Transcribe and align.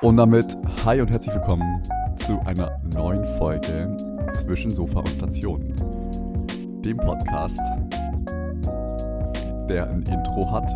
Und 0.00 0.16
damit 0.16 0.56
hi 0.84 1.00
und 1.00 1.10
herzlich 1.10 1.34
willkommen 1.34 1.82
zu 2.14 2.38
einer 2.46 2.78
neuen 2.94 3.26
Folge 3.36 3.96
zwischen 4.32 4.70
Sofa 4.70 5.00
und 5.00 5.08
Station. 5.08 5.74
Dem 6.84 6.96
Podcast, 6.98 7.58
der 9.68 9.90
ein 9.90 10.04
Intro 10.04 10.52
hat 10.52 10.70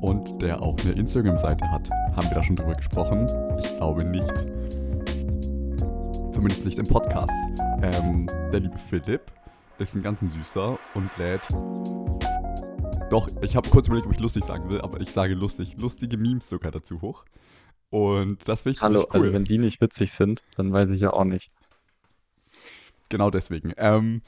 und 0.00 0.40
der 0.40 0.62
auch 0.62 0.74
eine 0.80 0.92
Instagram-Seite 0.92 1.70
hat. 1.70 1.90
Haben 2.16 2.30
wir 2.30 2.34
da 2.34 2.42
schon 2.42 2.56
drüber 2.56 2.74
gesprochen? 2.74 3.26
Ich 3.58 3.76
glaube 3.76 4.02
nicht. 4.04 4.34
Zumindest 6.32 6.64
nicht 6.64 6.78
im 6.78 6.86
Podcast. 6.86 7.28
Ähm, 7.82 8.26
der 8.50 8.60
liebe 8.60 8.78
Philipp 8.78 9.20
ist 9.78 9.94
ein 9.94 10.02
ganz 10.02 10.20
süßer 10.20 10.78
und 10.94 11.10
lädt. 11.18 11.46
Doch, 13.10 13.28
ich 13.42 13.54
habe 13.54 13.68
kurz 13.68 13.86
überlegt, 13.86 14.06
ob 14.06 14.14
ich 14.14 14.20
lustig 14.20 14.44
sagen 14.44 14.70
will, 14.70 14.80
aber 14.80 14.98
ich 15.02 15.12
sage 15.12 15.34
lustig. 15.34 15.76
Lustige 15.76 16.16
Memes 16.16 16.48
sogar 16.48 16.72
dazu 16.72 17.02
hoch. 17.02 17.26
Und 17.90 18.48
das 18.48 18.62
finde 18.62 18.76
ich 18.76 18.82
Hallo, 18.82 19.00
ziemlich 19.00 19.14
cool. 19.14 19.20
also 19.20 19.32
wenn 19.32 19.44
die 19.44 19.58
nicht 19.58 19.80
witzig 19.80 20.12
sind, 20.12 20.42
dann 20.56 20.72
weiß 20.72 20.90
ich 20.90 21.00
ja 21.00 21.12
auch 21.12 21.24
nicht. 21.24 21.50
Genau 23.08 23.30
deswegen. 23.30 23.72
Ähm, 23.76 24.22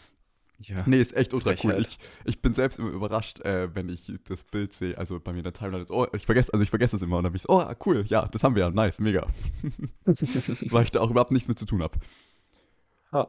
Ja. 0.61 0.83
nee, 0.87 1.01
ist 1.01 1.15
echt 1.15 1.35
ultra 1.35 1.55
cool. 1.65 1.77
Ich, 1.81 1.99
ich 2.25 2.41
bin 2.41 2.55
selbst 2.55 2.79
immer 2.79 2.91
überrascht, 2.91 3.41
äh, 3.41 3.75
wenn 3.75 3.89
ich 3.89 4.13
das 4.29 4.45
Bild 4.45 4.73
sehe, 4.73 4.97
also 4.97 5.21
bei 5.21 5.33
mir 5.33 5.39
in 5.39 5.45
der 5.45 5.53
Timeline 5.53 5.83
ist, 5.85 5.91
oh, 5.91 6.07
ich 6.13 6.25
vergesse, 6.27 6.53
also 6.53 6.63
ich 6.63 6.71
vergesse 6.71 6.97
das 6.97 7.03
immer 7.03 7.17
und 7.19 7.25
dann 7.25 7.33
bin 7.33 7.37
ich 7.37 7.43
so, 7.43 7.51
oh, 7.51 7.75
cool, 7.87 8.05
ja, 8.09 8.27
das 8.27 8.43
haben 8.43 8.55
wir 8.55 8.63
ja, 8.65 8.71
nice, 8.71 8.99
mega. 8.99 9.27
Weil 10.05 10.85
ich 10.85 10.91
da 10.93 11.01
auch 11.01 11.11
überhaupt 11.11 11.31
nichts 11.33 11.49
mit 11.49 11.59
zu 11.59 11.67
tun 11.67 11.83
habe. 11.83 11.99
Ja. 13.13 13.29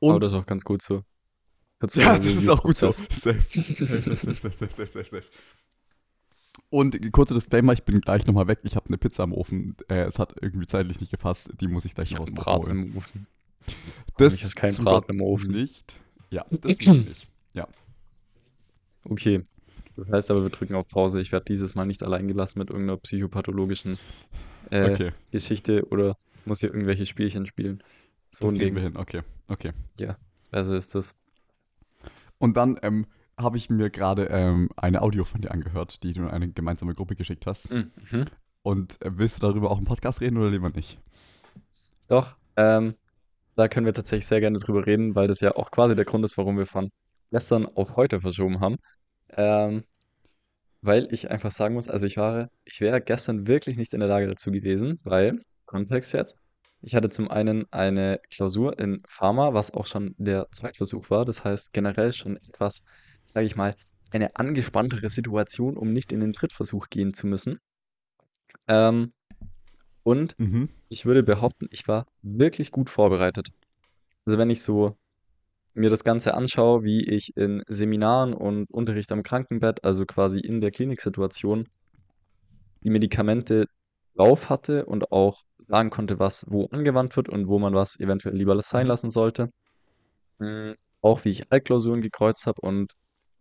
Aber 0.00 0.20
das 0.20 0.32
ist 0.32 0.38
auch 0.38 0.46
ganz 0.46 0.64
gut 0.64 0.82
so. 0.82 1.04
Ja, 1.94 2.16
das 2.16 2.26
ist 2.26 2.48
auch 2.48 2.62
gut 2.62 2.76
so. 2.76 2.90
Safe, 2.92 3.08
safe, 3.10 3.40
safe, 3.40 4.16
safe, 4.16 4.34
safe, 4.34 4.86
safe, 4.86 4.86
safe. 4.86 5.22
Und 6.72 7.12
kurzer 7.12 7.34
Disclaimer, 7.34 7.74
ich 7.74 7.82
bin 7.82 8.00
gleich 8.00 8.26
nochmal 8.26 8.48
weg. 8.48 8.60
Ich 8.62 8.76
habe 8.76 8.86
eine 8.86 8.96
Pizza 8.96 9.24
am 9.24 9.34
Ofen. 9.34 9.76
Äh, 9.88 10.04
es 10.04 10.18
hat 10.18 10.34
irgendwie 10.40 10.66
zeitlich 10.66 11.02
nicht 11.02 11.10
gepasst. 11.10 11.50
Die 11.60 11.68
muss 11.68 11.84
ich 11.84 11.94
gleich 11.94 12.12
Ich 12.12 12.16
noch 12.16 12.26
einen 12.26 12.34
Braten 12.34 12.66
holen. 12.66 12.86
im 12.86 12.96
Ofen. 12.96 13.26
Das 14.16 14.54
keinen 14.54 14.72
zu 14.72 14.82
Braten 14.82 15.16
im 15.16 15.20
Ofen. 15.20 15.50
Nicht. 15.50 15.98
Ja, 16.30 16.46
das 16.50 16.78
nicht. 16.78 17.28
Ja. 17.52 17.68
Okay. 19.04 19.44
Das 19.96 20.08
heißt 20.10 20.30
aber, 20.30 20.44
wir 20.44 20.48
drücken 20.48 20.74
auf 20.74 20.88
Pause. 20.88 21.20
Ich 21.20 21.30
werde 21.30 21.44
dieses 21.44 21.74
Mal 21.74 21.84
nicht 21.84 22.02
allein 22.02 22.26
gelassen 22.26 22.58
mit 22.58 22.70
irgendeiner 22.70 22.96
psychopathologischen 22.96 23.98
äh, 24.70 24.92
Okay, 24.92 25.12
Geschichte 25.30 25.86
oder 25.90 26.16
muss 26.46 26.60
hier 26.60 26.70
irgendwelche 26.70 27.04
Spielchen 27.04 27.44
spielen. 27.44 27.82
So 28.30 28.46
das 28.46 28.54
ein 28.54 28.58
kriegen 28.58 28.76
wir 28.76 28.82
hin. 28.82 28.96
Okay, 28.96 29.20
okay. 29.48 29.72
Also 30.50 30.74
ist 30.74 30.94
das. 30.94 31.14
Und 32.38 32.56
dann 32.56 32.78
ähm, 32.80 33.04
habe 33.38 33.56
ich 33.56 33.70
mir 33.70 33.90
gerade 33.90 34.26
ähm, 34.26 34.70
eine 34.76 35.02
Audio 35.02 35.24
von 35.24 35.40
dir 35.40 35.50
angehört, 35.50 36.02
die 36.02 36.12
du 36.12 36.22
in 36.22 36.28
eine 36.28 36.50
gemeinsame 36.50 36.94
Gruppe 36.94 37.16
geschickt 37.16 37.46
hast. 37.46 37.70
Mhm. 37.70 38.26
Und 38.62 39.00
äh, 39.02 39.10
willst 39.16 39.36
du 39.36 39.40
darüber 39.40 39.70
auch 39.70 39.78
im 39.78 39.84
Podcast 39.84 40.20
reden 40.20 40.36
oder 40.36 40.50
lieber 40.50 40.70
nicht? 40.70 40.98
Doch, 42.08 42.36
ähm, 42.56 42.94
da 43.56 43.68
können 43.68 43.86
wir 43.86 43.94
tatsächlich 43.94 44.26
sehr 44.26 44.40
gerne 44.40 44.58
drüber 44.58 44.86
reden, 44.86 45.14
weil 45.14 45.28
das 45.28 45.40
ja 45.40 45.56
auch 45.56 45.70
quasi 45.70 45.96
der 45.96 46.04
Grund 46.04 46.24
ist, 46.24 46.38
warum 46.38 46.58
wir 46.58 46.66
von 46.66 46.90
gestern 47.30 47.66
auf 47.66 47.96
heute 47.96 48.20
verschoben 48.20 48.60
haben. 48.60 48.76
Ähm, 49.36 49.84
weil 50.82 51.08
ich 51.12 51.30
einfach 51.30 51.52
sagen 51.52 51.74
muss, 51.74 51.88
also 51.88 52.06
ich 52.06 52.16
war, 52.16 52.50
ich 52.64 52.80
wäre 52.80 53.00
gestern 53.00 53.46
wirklich 53.46 53.76
nicht 53.76 53.94
in 53.94 54.00
der 54.00 54.08
Lage 54.08 54.26
dazu 54.26 54.50
gewesen, 54.50 54.98
weil, 55.04 55.40
Kontext 55.64 56.12
jetzt, 56.12 56.36
ich 56.82 56.96
hatte 56.96 57.08
zum 57.08 57.30
einen 57.30 57.72
eine 57.72 58.20
Klausur 58.30 58.78
in 58.78 59.02
Pharma, 59.06 59.54
was 59.54 59.72
auch 59.72 59.86
schon 59.86 60.16
der 60.18 60.48
Zweitversuch 60.50 61.10
war. 61.10 61.24
Das 61.24 61.44
heißt 61.44 61.72
generell 61.72 62.12
schon 62.12 62.36
etwas, 62.38 62.82
sage 63.24 63.46
ich 63.46 63.56
mal, 63.56 63.74
eine 64.10 64.36
angespanntere 64.36 65.10
Situation, 65.10 65.76
um 65.76 65.92
nicht 65.92 66.12
in 66.12 66.20
den 66.20 66.32
Drittversuch 66.32 66.88
gehen 66.90 67.14
zu 67.14 67.26
müssen. 67.26 67.58
Ähm, 68.68 69.12
und 70.04 70.36
Mhm. 70.38 70.68
ich 70.88 71.06
würde 71.06 71.22
behaupten, 71.22 71.68
ich 71.70 71.88
war 71.88 72.06
wirklich 72.22 72.70
gut 72.72 72.90
vorbereitet. 72.90 73.48
Also 74.26 74.38
wenn 74.38 74.50
ich 74.50 74.62
so 74.62 74.96
mir 75.74 75.90
das 75.90 76.04
Ganze 76.04 76.34
anschaue, 76.34 76.84
wie 76.84 77.04
ich 77.04 77.36
in 77.36 77.62
Seminaren 77.68 78.34
und 78.34 78.70
Unterricht 78.70 79.12
am 79.12 79.22
Krankenbett, 79.24 79.84
also 79.84 80.06
quasi 80.06 80.40
in 80.40 80.60
der 80.60 80.72
Kliniksituation, 80.72 81.68
die 82.84 82.90
Medikamente 82.90 83.66
drauf 84.14 84.50
hatte 84.50 84.84
und 84.86 85.10
auch 85.12 85.42
sagen 85.68 85.90
konnte, 85.90 86.18
was 86.18 86.44
wo 86.48 86.66
angewandt 86.66 87.16
wird 87.16 87.28
und 87.28 87.48
wo 87.48 87.58
man 87.58 87.74
was 87.74 87.98
eventuell 87.98 88.36
lieber 88.36 88.60
sein 88.60 88.86
lassen 88.86 89.10
sollte. 89.10 89.50
Mm, 90.38 90.72
Auch 91.02 91.24
wie 91.24 91.30
ich 91.30 91.52
Altklausuren 91.52 92.02
gekreuzt 92.02 92.46
habe 92.46 92.60
und 92.62 92.92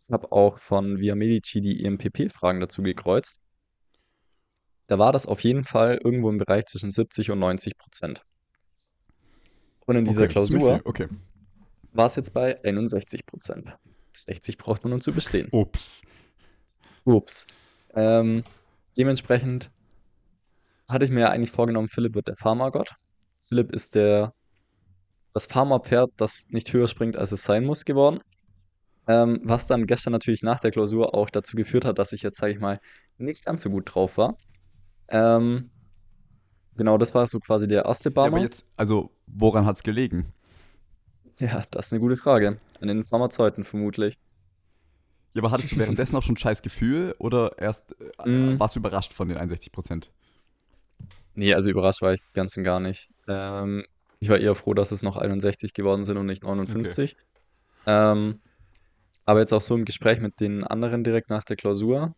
habe 0.09 0.31
auch 0.31 0.57
von 0.57 0.99
Via 0.99 1.15
Medici 1.15 1.61
die 1.61 1.83
EMPP-Fragen 1.83 2.59
dazu 2.59 2.81
gekreuzt. 2.81 3.39
Da 4.87 4.99
war 4.99 5.13
das 5.13 5.25
auf 5.25 5.41
jeden 5.41 5.63
Fall 5.63 5.99
irgendwo 6.03 6.29
im 6.29 6.37
Bereich 6.37 6.65
zwischen 6.65 6.91
70 6.91 7.31
und 7.31 7.39
90 7.39 7.77
Prozent. 7.77 8.23
Und 9.85 9.95
in 9.95 10.05
dieser 10.05 10.23
Okay, 10.23 10.33
Klausur. 10.33 10.81
Okay. 10.83 11.07
war 11.93 12.05
es 12.05 12.15
jetzt 12.15 12.33
bei 12.33 12.61
61 12.63 13.25
Prozent. 13.25 13.73
60 14.13 14.57
braucht 14.57 14.83
man, 14.83 14.93
um 14.93 15.01
zu 15.01 15.13
bestehen. 15.13 15.47
Ups. 15.51 16.01
Ups. 17.05 17.47
Ähm, 17.93 18.43
dementsprechend 18.97 19.71
hatte 20.87 21.05
ich 21.05 21.11
mir 21.11 21.21
ja 21.21 21.29
eigentlich 21.29 21.51
vorgenommen, 21.51 21.87
Philipp 21.87 22.15
wird 22.15 22.27
der 22.27 22.35
Pharmagott. 22.35 22.95
Philipp 23.43 23.71
ist 23.71 23.95
der, 23.95 24.33
das 25.33 25.45
Pharmapferd, 25.45 26.11
das 26.17 26.49
nicht 26.49 26.71
höher 26.73 26.87
springt, 26.87 27.15
als 27.15 27.31
es 27.31 27.43
sein 27.43 27.63
muss, 27.65 27.85
geworden. 27.85 28.19
Ähm, 29.07 29.39
was 29.43 29.67
dann 29.67 29.87
gestern 29.87 30.13
natürlich 30.13 30.43
nach 30.43 30.59
der 30.59 30.71
Klausur 30.71 31.15
auch 31.15 31.29
dazu 31.29 31.55
geführt 31.57 31.85
hat, 31.85 31.97
dass 31.99 32.13
ich 32.13 32.21
jetzt, 32.21 32.37
sage 32.37 32.53
ich 32.53 32.59
mal, 32.59 32.79
nicht 33.17 33.45
ganz 33.45 33.63
so 33.63 33.69
gut 33.69 33.93
drauf 33.93 34.17
war. 34.17 34.37
Ähm, 35.09 35.71
genau, 36.75 36.97
das 36.97 37.13
war 37.15 37.25
so 37.27 37.39
quasi 37.39 37.67
der 37.67 37.85
erste 37.85 38.09
Ja, 38.09 38.25
aber 38.25 38.31
Barmer. 38.31 38.43
jetzt, 38.43 38.65
also, 38.77 39.11
woran 39.27 39.65
hat 39.65 39.77
es 39.77 39.83
gelegen? 39.83 40.27
Ja, 41.39 41.63
das 41.71 41.87
ist 41.87 41.93
eine 41.93 41.99
gute 41.99 42.15
Frage. 42.15 42.59
An 42.79 42.87
den 42.87 43.05
Pharmazeuten 43.05 43.63
vermutlich. 43.65 44.15
Ja, 45.33 45.41
aber 45.41 45.51
hattest 45.51 45.71
du 45.71 45.77
währenddessen 45.77 46.15
auch 46.15 46.23
schon 46.23 46.33
ein 46.33 46.37
scheiß 46.37 46.61
Gefühl 46.61 47.15
oder 47.17 47.57
erst 47.57 47.95
äh, 47.99 48.29
Mm. 48.29 48.59
warst 48.59 48.75
du 48.75 48.79
überrascht 48.79 49.13
von 49.13 49.29
den 49.29 49.37
61 49.37 49.71
Prozent? 49.71 50.11
Nee, 51.33 51.53
also 51.53 51.69
überrascht 51.69 52.01
war 52.01 52.13
ich 52.13 52.19
ganz 52.33 52.55
und 52.57 52.63
gar 52.63 52.79
nicht. 52.79 53.09
Ähm, 53.27 53.85
ich 54.19 54.29
war 54.29 54.37
eher 54.37 54.53
froh, 54.55 54.73
dass 54.73 54.91
es 54.91 55.01
noch 55.01 55.17
61 55.17 55.73
geworden 55.73 56.03
sind 56.03 56.17
und 56.17 56.25
nicht 56.27 56.43
59. 56.43 57.15
Ähm, 57.87 58.41
aber 59.25 59.39
jetzt 59.41 59.53
auch 59.53 59.61
so 59.61 59.75
im 59.75 59.85
Gespräch 59.85 60.19
mit 60.21 60.39
den 60.39 60.63
anderen 60.63 61.03
direkt 61.03 61.29
nach 61.29 61.43
der 61.43 61.55
Klausur. 61.57 62.13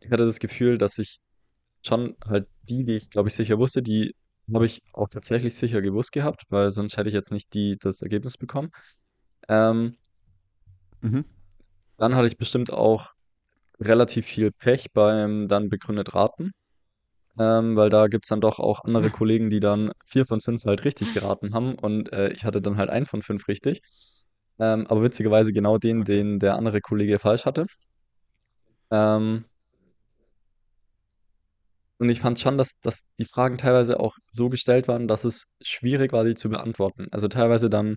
Ich 0.00 0.10
hatte 0.12 0.26
das 0.26 0.40
Gefühl, 0.40 0.78
dass 0.78 0.98
ich 0.98 1.18
schon 1.86 2.16
halt 2.26 2.48
die, 2.64 2.84
die 2.84 2.96
ich 2.96 3.10
glaube 3.10 3.28
ich 3.30 3.34
sicher 3.34 3.58
wusste, 3.58 3.82
die 3.82 4.14
habe 4.54 4.66
ich 4.66 4.80
auch 4.94 5.08
tatsächlich 5.08 5.54
sicher 5.56 5.82
gewusst 5.82 6.12
gehabt, 6.12 6.44
weil 6.50 6.70
sonst 6.72 6.96
hätte 6.96 7.08
ich 7.08 7.14
jetzt 7.14 7.32
nicht 7.32 7.54
die, 7.54 7.76
das 7.80 8.02
Ergebnis 8.02 8.38
bekommen. 8.38 8.70
Ähm, 9.48 9.96
Mhm. 11.02 11.24
dann 11.98 12.14
hatte 12.14 12.26
ich 12.26 12.38
bestimmt 12.38 12.72
auch 12.72 13.12
relativ 13.80 14.26
viel 14.26 14.52
Pech 14.52 14.92
beim 14.92 15.48
dann 15.48 15.68
begründet 15.70 16.14
Raten. 16.14 16.52
Ähm, 17.38 17.76
weil 17.76 17.90
da 17.90 18.08
gibt 18.08 18.26
es 18.26 18.30
dann 18.30 18.40
doch 18.42 18.58
auch 18.60 18.84
andere 18.84 19.10
Kollegen, 19.12 19.50
die 19.50 19.60
dann 19.60 19.92
vier 20.06 20.26
von 20.26 20.40
fünf 20.40 20.64
halt 20.64 20.84
richtig 20.84 21.12
geraten 21.12 21.54
haben 21.54 21.76
und 21.76 22.12
äh, 22.12 22.30
ich 22.32 22.44
hatte 22.44 22.62
dann 22.62 22.76
halt 22.78 22.90
ein 22.90 23.06
von 23.06 23.22
fünf 23.22 23.48
richtig. 23.48 23.82
Ähm, 24.58 24.86
aber 24.88 25.02
witzigerweise 25.02 25.52
genau 25.52 25.78
den, 25.78 26.04
den 26.04 26.38
der 26.38 26.56
andere 26.56 26.80
Kollege 26.80 27.18
falsch 27.18 27.44
hatte. 27.46 27.66
Ähm, 28.90 29.44
und 31.98 32.10
ich 32.10 32.20
fand 32.20 32.38
schon, 32.38 32.58
dass, 32.58 32.78
dass 32.80 33.04
die 33.18 33.24
Fragen 33.24 33.58
teilweise 33.58 34.00
auch 34.00 34.14
so 34.30 34.48
gestellt 34.48 34.88
waren, 34.88 35.08
dass 35.08 35.24
es 35.24 35.46
schwierig 35.62 36.12
war, 36.12 36.24
die 36.24 36.34
zu 36.34 36.50
beantworten. 36.50 37.06
Also 37.10 37.28
teilweise 37.28 37.70
dann 37.70 37.96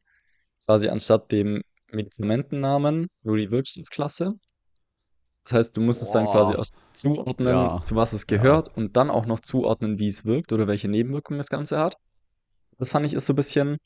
quasi 0.66 0.90
anstatt 0.90 1.32
dem 1.32 1.62
Medikamentennamen 1.92 3.08
nur 3.24 3.38
die 3.38 3.52
Wirkstoffklasse. 3.52 4.34
Das 5.44 5.54
heißt, 5.54 5.78
du 5.78 5.82
musst 5.82 6.02
es 6.02 6.12
dann 6.12 6.28
quasi 6.30 6.56
aus 6.56 6.72
zuordnen, 6.94 7.52
Ja. 7.52 7.82
zu 7.82 7.96
was 7.96 8.14
es 8.14 8.26
Ja. 8.30 8.38
gehört 8.38 8.70
und 8.76 8.96
dann 8.98 9.10
auch 9.10 9.26
noch 9.26 9.40
zuordnen, 9.40 10.00
wie 10.00 10.08
es 10.08 10.26
wirkt 10.26 10.54
oder 10.54 10.68
welche 10.68 10.88
Nebenwirkungen 10.90 11.40
das 11.40 11.48
Ganze 11.50 11.80
hat. 11.80 11.96
Das 12.78 12.92
fand 12.92 13.06
ich 13.06 13.14
ist 13.14 13.26
so 13.26 13.34
ein 13.34 13.38
bisschen, 13.38 13.78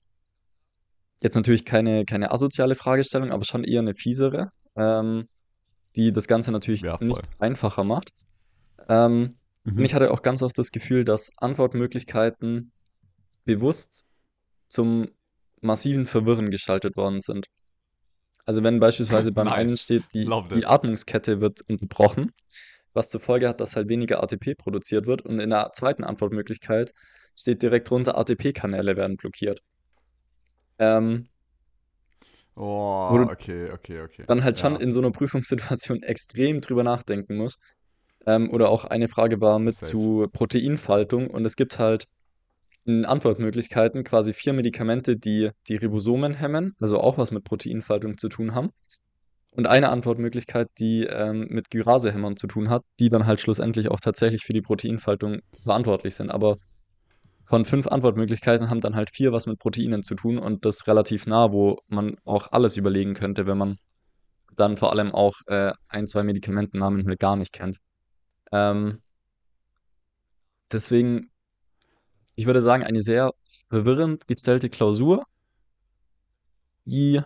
jetzt 1.24 1.36
natürlich 1.36 1.66
keine, 1.66 2.06
keine 2.06 2.32
asoziale 2.32 2.76
Fragestellung, 2.76 3.32
aber 3.32 3.46
schon 3.46 3.64
eher 3.64 3.82
eine 3.82 3.94
fiesere, 3.96 4.50
ähm, 4.76 5.28
die 5.96 6.14
das 6.14 6.28
Ganze 6.28 6.52
natürlich 6.52 6.82
Ja, 6.84 6.98
nicht 7.02 7.22
einfacher 7.40 7.84
macht. 7.84 8.10
Ähm, 8.90 9.38
und 9.66 9.78
Mhm. 9.78 9.86
ich 9.86 9.94
hatte 9.96 10.12
auch 10.12 10.22
ganz 10.22 10.44
oft 10.44 10.58
das 10.58 10.72
Gefühl, 10.72 11.06
dass 11.06 11.32
Antwortmöglichkeiten 11.38 12.72
bewusst 13.46 14.04
zum 14.68 15.08
massiven 15.62 16.06
Verwirren 16.06 16.52
geschaltet 16.52 16.98
worden 16.98 17.22
sind. 17.22 17.48
Also 18.46 18.64
wenn 18.64 18.80
beispielsweise 18.80 19.32
beim 19.34 19.48
einen 19.48 19.72
Nice. 19.72 19.84
steht, 19.84 20.04
die, 20.14 20.26
die. 20.54 20.66
Atmungskette 20.66 21.40
wird 21.42 21.62
unterbrochen, 21.70 22.32
was 22.94 23.10
zur 23.10 23.22
Folge 23.22 23.48
hat, 23.48 23.62
dass 23.62 23.76
halt 23.76 23.90
weniger 23.90 24.22
ATP 24.22 24.56
produziert 24.56 25.08
wird 25.08 25.22
und 25.24 25.40
in 25.40 25.50
der 25.52 25.72
zweiten 25.74 26.04
Antwortmöglichkeit 26.04 26.92
steht 27.36 27.62
direkt 27.62 27.90
drunter, 27.90 28.18
ATP-Kanäle 28.18 28.96
werden 28.98 29.18
blockiert. 29.18 29.62
Ähm, 30.80 31.28
Oh, 32.56 32.62
Wo 33.08 33.18
du 33.18 33.26
okay, 33.32 33.72
okay, 33.72 34.02
okay. 34.02 34.26
dann 34.28 34.44
halt 34.44 34.58
schon 34.60 34.76
Ja. 34.76 34.80
in 34.82 34.92
so 34.92 35.00
einer 35.00 35.12
Prüfungssituation 35.12 36.04
extrem 36.04 36.62
drüber 36.62 36.84
nachdenken 36.84 37.38
musst, 37.38 37.60
Ähm, 38.28 38.52
oder 38.52 38.70
auch 38.70 38.86
eine 38.86 39.08
Frage 39.10 39.42
war 39.42 39.60
mit 39.60 39.80
Safe. 39.80 39.90
zu 39.90 40.28
Proteinfaltung 40.34 41.30
und 41.30 41.46
es 41.46 41.56
gibt 41.58 41.80
halt 41.80 42.06
in 42.86 43.06
Antwortmöglichkeiten 43.06 44.04
quasi 44.06 44.34
vier 44.34 44.54
Medikamente, 44.54 45.18
die 45.18 45.52
die 45.70 45.78
Ribosomen 45.78 46.34
hemmen, 46.36 46.74
also 46.82 47.00
auch 47.02 47.18
was 47.20 47.32
mit 47.32 47.44
Proteinfaltung 47.46 48.18
zu 48.20 48.30
tun 48.30 48.56
haben. 48.56 48.70
Und 49.52 49.68
eine 49.68 49.90
Antwortmöglichkeit, 49.90 50.68
die 50.80 51.06
ähm, 51.06 51.48
mit 51.50 51.70
Gyrasehämmern 51.72 52.38
zu 52.38 52.48
tun 52.48 52.70
hat, 52.70 52.84
die 53.00 53.10
dann 53.10 53.28
halt 53.28 53.40
schlussendlich 53.42 53.90
auch 53.92 54.00
tatsächlich 54.00 54.44
für 54.44 54.54
die 54.54 54.62
Proteinfaltung 54.62 55.40
verantwortlich 55.62 56.16
sind. 56.16 56.32
Aber 56.32 56.58
von 57.54 57.66
fünf 57.66 57.86
Antwortmöglichkeiten 57.86 58.72
haben 58.72 58.82
dann 58.82 58.96
halt 58.96 59.12
vier 59.12 59.32
was 59.32 59.46
mit 59.46 59.60
Proteinen 59.60 60.02
zu 60.02 60.16
tun 60.16 60.40
und 60.40 60.66
das 60.66 60.88
relativ 60.88 61.28
nah, 61.28 61.52
wo 61.52 61.78
man 61.88 62.18
auch 62.26 62.52
alles 62.52 62.78
überlegen 62.78 63.14
könnte, 63.14 63.46
wenn 63.46 63.60
man 63.60 63.78
dann 64.56 64.76
vor 64.76 64.92
allem 64.92 65.12
auch 65.12 65.36
äh, 65.46 65.72
ein, 65.88 66.08
zwei 66.08 66.24
Medikamentennamen 66.24 67.08
halt 67.08 67.20
gar 67.20 67.36
nicht 67.36 67.54
kennt. 67.54 67.78
Ähm, 68.52 69.04
deswegen, 70.72 71.30
ich 72.34 72.48
würde 72.48 72.64
sagen, 72.64 72.84
eine 72.84 73.04
sehr 73.04 73.30
verwirrend 73.68 74.26
gestellte 74.26 74.72
Klausur, 74.72 75.24
die 76.86 77.22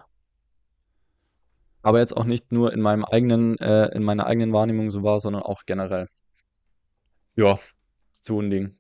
aber 1.84 2.00
jetzt 2.00 2.18
auch 2.18 2.26
nicht 2.26 2.52
nur 2.52 2.74
in 2.74 2.82
meinem 2.82 3.06
eigenen, 3.06 3.58
äh, 3.60 3.96
in 3.96 4.04
meiner 4.04 4.26
eigenen 4.26 4.52
Wahrnehmung 4.52 4.92
so 4.92 5.04
war, 5.04 5.22
sondern 5.22 5.44
auch 5.44 5.62
generell. 5.66 6.10
Ja, 7.38 7.60
so 8.12 8.42
ein 8.42 8.50
Ding. 8.50 8.78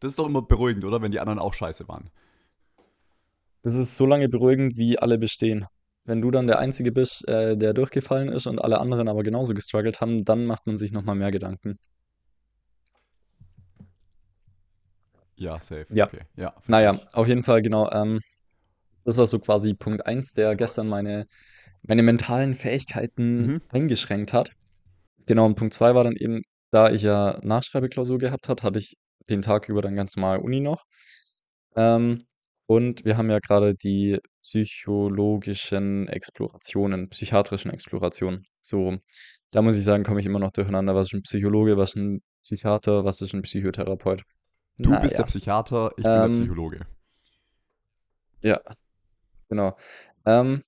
Das 0.00 0.10
ist 0.10 0.18
doch 0.18 0.26
immer 0.26 0.42
beruhigend, 0.42 0.84
oder? 0.84 1.00
Wenn 1.02 1.12
die 1.12 1.20
anderen 1.20 1.38
auch 1.38 1.54
scheiße 1.54 1.86
waren. 1.88 2.10
Das 3.62 3.76
ist 3.76 3.94
so 3.94 4.04
lange 4.04 4.28
beruhigend, 4.28 4.76
wie 4.76 4.98
alle 4.98 5.16
bestehen. 5.16 5.64
Wenn 6.04 6.20
du 6.20 6.30
dann 6.32 6.48
der 6.48 6.58
Einzige 6.58 6.90
bist, 6.90 7.26
äh, 7.28 7.56
der 7.56 7.72
durchgefallen 7.72 8.30
ist 8.30 8.46
und 8.48 8.58
alle 8.60 8.78
anderen 8.80 9.06
aber 9.08 9.22
genauso 9.22 9.54
gestruggelt 9.54 10.00
haben, 10.00 10.24
dann 10.24 10.44
macht 10.44 10.66
man 10.66 10.76
sich 10.76 10.90
nochmal 10.90 11.14
mehr 11.14 11.30
Gedanken. 11.30 11.78
Ja, 15.36 15.58
safe. 15.60 15.86
Ja, 15.90 16.06
Okay. 16.06 16.20
Ja, 16.36 16.52
naja, 16.66 17.00
auf 17.12 17.28
jeden 17.28 17.42
Fall, 17.44 17.62
genau. 17.62 17.90
Ähm, 17.92 18.20
das 19.04 19.18
war 19.18 19.26
so 19.26 19.38
quasi 19.40 19.74
Punkt 19.74 20.06
eins, 20.06 20.34
der 20.34 20.56
gestern 20.56 20.88
meine, 20.88 21.26
meine 21.82 22.02
mentalen 22.02 22.54
Fähigkeiten 22.54 23.46
Mhm. 23.46 23.62
eingeschränkt 23.70 24.32
hat. 24.32 24.52
Genau, 25.26 25.46
und 25.46 25.56
Punkt 25.56 25.74
2 25.74 25.94
war 25.94 26.04
dann 26.04 26.16
eben, 26.16 26.42
da 26.72 26.90
ich 26.90 27.02
ja 27.02 27.38
Nachschreibeklausur 27.42 28.18
gehabt 28.18 28.48
hat, 28.48 28.62
hatte 28.62 28.78
ich 28.80 28.96
den 29.30 29.42
Tag 29.42 29.68
über 29.68 29.82
dann 29.82 29.96
ganz 29.96 30.16
normal 30.16 30.38
Uni 30.38 30.60
noch. 30.60 30.84
Ähm, 31.76 32.26
und 32.66 33.04
wir 33.04 33.16
haben 33.16 33.30
ja 33.30 33.38
gerade 33.38 33.74
die 33.74 34.18
psychologischen 34.42 36.06
Explorationen, 36.08 37.08
psychiatrischen 37.08 37.70
Explorationen. 37.70 38.46
So, 38.62 38.98
da 39.50 39.62
muss 39.62 39.78
ich 39.78 39.84
sagen, 39.84 40.04
komme 40.04 40.20
ich 40.20 40.26
immer 40.26 40.38
noch 40.38 40.50
durcheinander. 40.50 40.94
Was 40.94 41.08
ist 41.08 41.14
ein 41.14 41.22
Psychologe, 41.22 41.78
was 41.78 41.90
ist 41.90 41.96
ein 41.96 42.22
Psychiater, 42.42 43.04
was 43.04 43.22
ist 43.22 43.32
ein 43.32 43.42
Psychotherapeut? 43.42 44.22
Du 44.78 44.98
bist 45.00 45.18
der 45.18 45.24
Psychiater, 45.24 45.90
ich 45.96 46.04
bin 46.04 46.12
der 46.12 46.24
ähm, 46.24 46.32
Psychologe. 46.32 46.86
ja, 48.42 48.60
genau. 49.48 49.76
Ähm, 50.24 50.62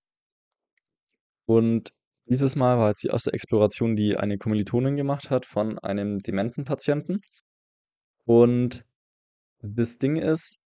und 1.46 1.92
dieses 2.24 2.56
Mal 2.56 2.78
war 2.78 2.88
jetzt 2.88 3.02
die 3.02 3.08
erste 3.08 3.32
Exploration, 3.32 3.96
die 3.96 4.16
eine 4.16 4.38
Kommilitonin 4.38 4.96
gemacht 4.96 5.30
hat 5.30 5.44
von 5.44 5.78
einem 5.80 6.20
dementen 6.20 6.64
Patienten. 6.64 7.20
Und 8.30 8.84
das 9.58 9.98
Ding 9.98 10.14
ist, 10.14 10.56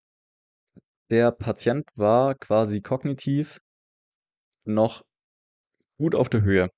der 1.09 1.33
Patient 1.33 1.89
war 1.95 2.35
quasi 2.35 2.83
kognitiv 2.83 3.59
noch 4.67 5.03
gut 5.97 6.15
auf 6.15 6.29
der 6.29 6.43
Höhe. 6.43 6.69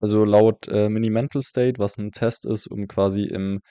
Also 0.00 0.26
laut 0.26 0.68
äh, 0.68 0.90
Mini-Mental 0.90 1.40
State, 1.40 1.78
was 1.78 1.96
ein 1.96 2.10
Test 2.10 2.44
ist, 2.44 2.66
um 2.66 2.88
quasi 2.88 3.22
im 3.22 3.62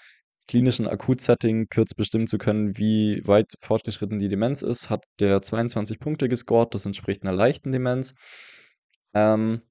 klinischen 0.47 0.87
Akutsetting 0.87 1.67
kurz 1.71 1.93
bestimmen 1.93 2.25
zu 2.25 2.39
können, 2.39 2.75
wie 2.75 3.21
weit 3.27 3.53
fortgeschritten 3.59 4.17
die 4.17 4.29
Demenz 4.29 4.63
ist, 4.63 4.89
hat 4.89 5.03
der 5.19 5.43
22 5.43 5.99
Punkte 5.99 6.27
gescored. 6.27 6.73
Das 6.73 6.87
entspricht 6.87 7.21
einer 7.21 7.33
leichten 7.33 7.71
Demenz. 7.71 8.15
Ähm, 9.13 9.61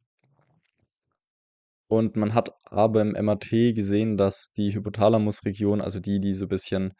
und 1.92 2.16
man 2.16 2.32
hat 2.32 2.48
aber 2.64 3.02
im 3.02 3.10
MRT 3.10 3.74
gesehen, 3.74 4.16
dass 4.16 4.50
die 4.56 4.72
Hypothalamusregion, 4.72 5.82
also 5.82 6.00
die, 6.00 6.20
die 6.20 6.32
so 6.32 6.46
ein 6.46 6.48
bisschen 6.48 6.94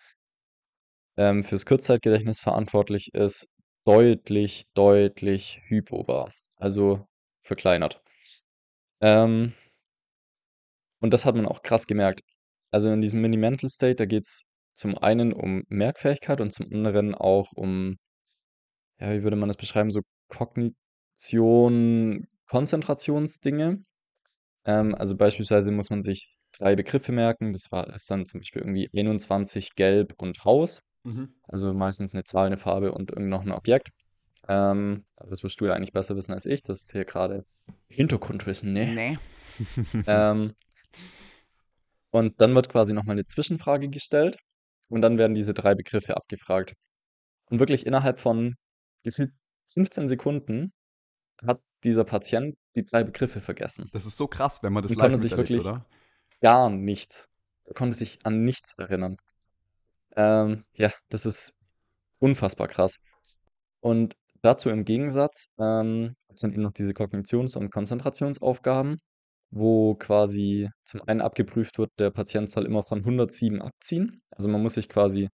ähm, 1.17 1.45
fürs 1.45 1.65
Kurzzeitgedächtnis 1.65 2.41
verantwortlich 2.41 3.09
ist, 3.15 3.49
deutlich, 3.87 4.65
deutlich 4.75 5.63
hypo 5.65 6.07
war. 6.07 6.31
Also 6.59 7.07
verkleinert. 7.41 8.03
Ähm, 9.01 9.55
und 11.01 11.15
das 11.15 11.25
hat 11.25 11.37
man 11.37 11.47
auch 11.47 11.63
krass 11.63 11.87
gemerkt. 11.87 12.21
Also 12.71 12.91
in 12.91 13.01
diesem 13.01 13.23
Mini-Mental 13.23 13.71
State, 13.71 13.97
da 13.97 14.05
geht 14.05 14.25
es 14.25 14.43
zum 14.75 14.99
einen 14.99 15.33
um 15.33 15.63
Merkfähigkeit 15.69 16.43
und 16.43 16.53
zum 16.53 16.67
anderen 16.71 17.15
auch 17.15 17.53
um, 17.55 17.97
ja, 19.01 19.11
wie 19.15 19.23
würde 19.23 19.37
man 19.37 19.49
das 19.49 19.57
beschreiben, 19.57 19.91
so 19.91 20.03
Kognition, 20.29 22.27
Konzentrationsdinge. 22.47 23.83
Ähm, 24.65 24.95
also 24.95 25.17
beispielsweise 25.17 25.73
muss 25.73 25.91
man 25.91 26.03
sich 26.03 26.37
drei 26.53 26.77
Begriffe 26.77 27.13
merken. 27.13 27.53
Das 27.53 27.73
war 27.73 27.93
ist 27.93 28.11
dann 28.11 28.27
zum 28.27 28.41
Beispiel 28.41 28.63
irgendwie 28.63 28.91
21 28.95 29.75
Gelb 29.75 30.15
und 30.19 30.45
Haus. 30.45 30.83
Mhm. 31.05 31.35
Also 31.49 31.73
meistens 31.75 32.15
eine 32.15 32.25
Zahl, 32.25 32.47
eine 32.47 32.57
Farbe 32.57 32.93
und 32.93 33.11
irgend 33.11 33.29
noch 33.29 33.43
ein 33.43 33.53
Objekt. 33.53 33.91
Ähm, 34.49 35.05
aber 35.17 35.31
das 35.31 35.43
wirst 35.43 35.61
du 35.61 35.67
ja 35.67 35.75
eigentlich 35.75 35.93
besser 35.93 36.17
wissen 36.17 36.33
als 36.33 36.47
ich. 36.47 36.63
Das 36.63 36.83
ist 36.83 36.93
hier 36.93 37.05
gerade 37.05 37.45
Hintergrundwissen, 37.89 38.73
ne? 38.73 38.87
Nee. 38.95 39.19
Ähm, 40.07 40.55
und 42.11 42.41
dann 42.41 42.55
wird 42.55 42.69
quasi 42.69 42.93
nochmal 42.93 43.15
eine 43.15 43.25
Zwischenfrage 43.25 43.89
gestellt 43.89 44.37
und 44.89 45.01
dann 45.03 45.19
werden 45.19 45.35
diese 45.35 45.55
drei 45.55 45.75
Begriffe 45.75 46.17
abgefragt. 46.17 46.75
Und 47.47 47.59
wirklich 47.59 47.87
innerhalb 47.87 48.21
von 48.21 48.55
gefühlt 49.03 49.33
15 49.69 50.09
Sekunden 50.09 50.73
hat 51.45 51.61
dieser 51.85 52.05
Patient 52.05 52.57
die 52.75 52.85
drei 52.85 53.05
Begriffe 53.05 53.41
vergessen 53.41 53.89
Das 53.93 54.07
ist 54.07 54.17
so 54.17 54.27
krass, 54.27 54.63
wenn 54.63 54.73
man 54.73 54.83
das 54.83 54.91
und 54.93 54.99
live 54.99 55.07
konnte 55.07 55.19
sich 55.19 55.37
wirklich 55.37 55.61
oder? 55.65 55.87
gar 56.41 56.71
nichts, 56.71 57.29
er 57.67 57.75
konnte 57.75 57.97
sich 57.97 58.19
an 58.25 58.45
nichts 58.45 58.75
erinnern. 58.79 59.17
Ähm, 60.17 60.65
ja, 60.75 60.91
das 61.09 61.27
ist 61.27 61.55
unfassbar 62.19 62.69
krass. 62.69 62.97
Und 63.81 64.15
dazu 64.43 64.71
im 64.71 64.85
Gegensatz 64.85 65.49
ähm, 65.59 66.15
gibt 66.29 66.39
es 66.39 66.43
dann 66.43 66.53
eben 66.53 66.63
noch 66.63 66.73
diese 66.73 66.93
Kognitions- 66.93 67.57
und 67.57 67.71
Konzentrationsaufgaben, 67.71 68.99
wo 69.51 69.95
quasi 69.95 70.71
zum 70.83 71.03
einen 71.07 71.21
abgeprüft 71.21 71.79
wird, 71.79 71.91
der 71.99 72.11
Patient 72.11 72.51
soll 72.51 72.67
immer 72.67 72.83
von 72.83 72.99
107 72.99 73.61
abziehen. 73.61 74.23
Also 74.31 74.49
man 74.49 74.63
muss 74.63 74.75
sich 74.75 74.89
quasi 74.89 75.29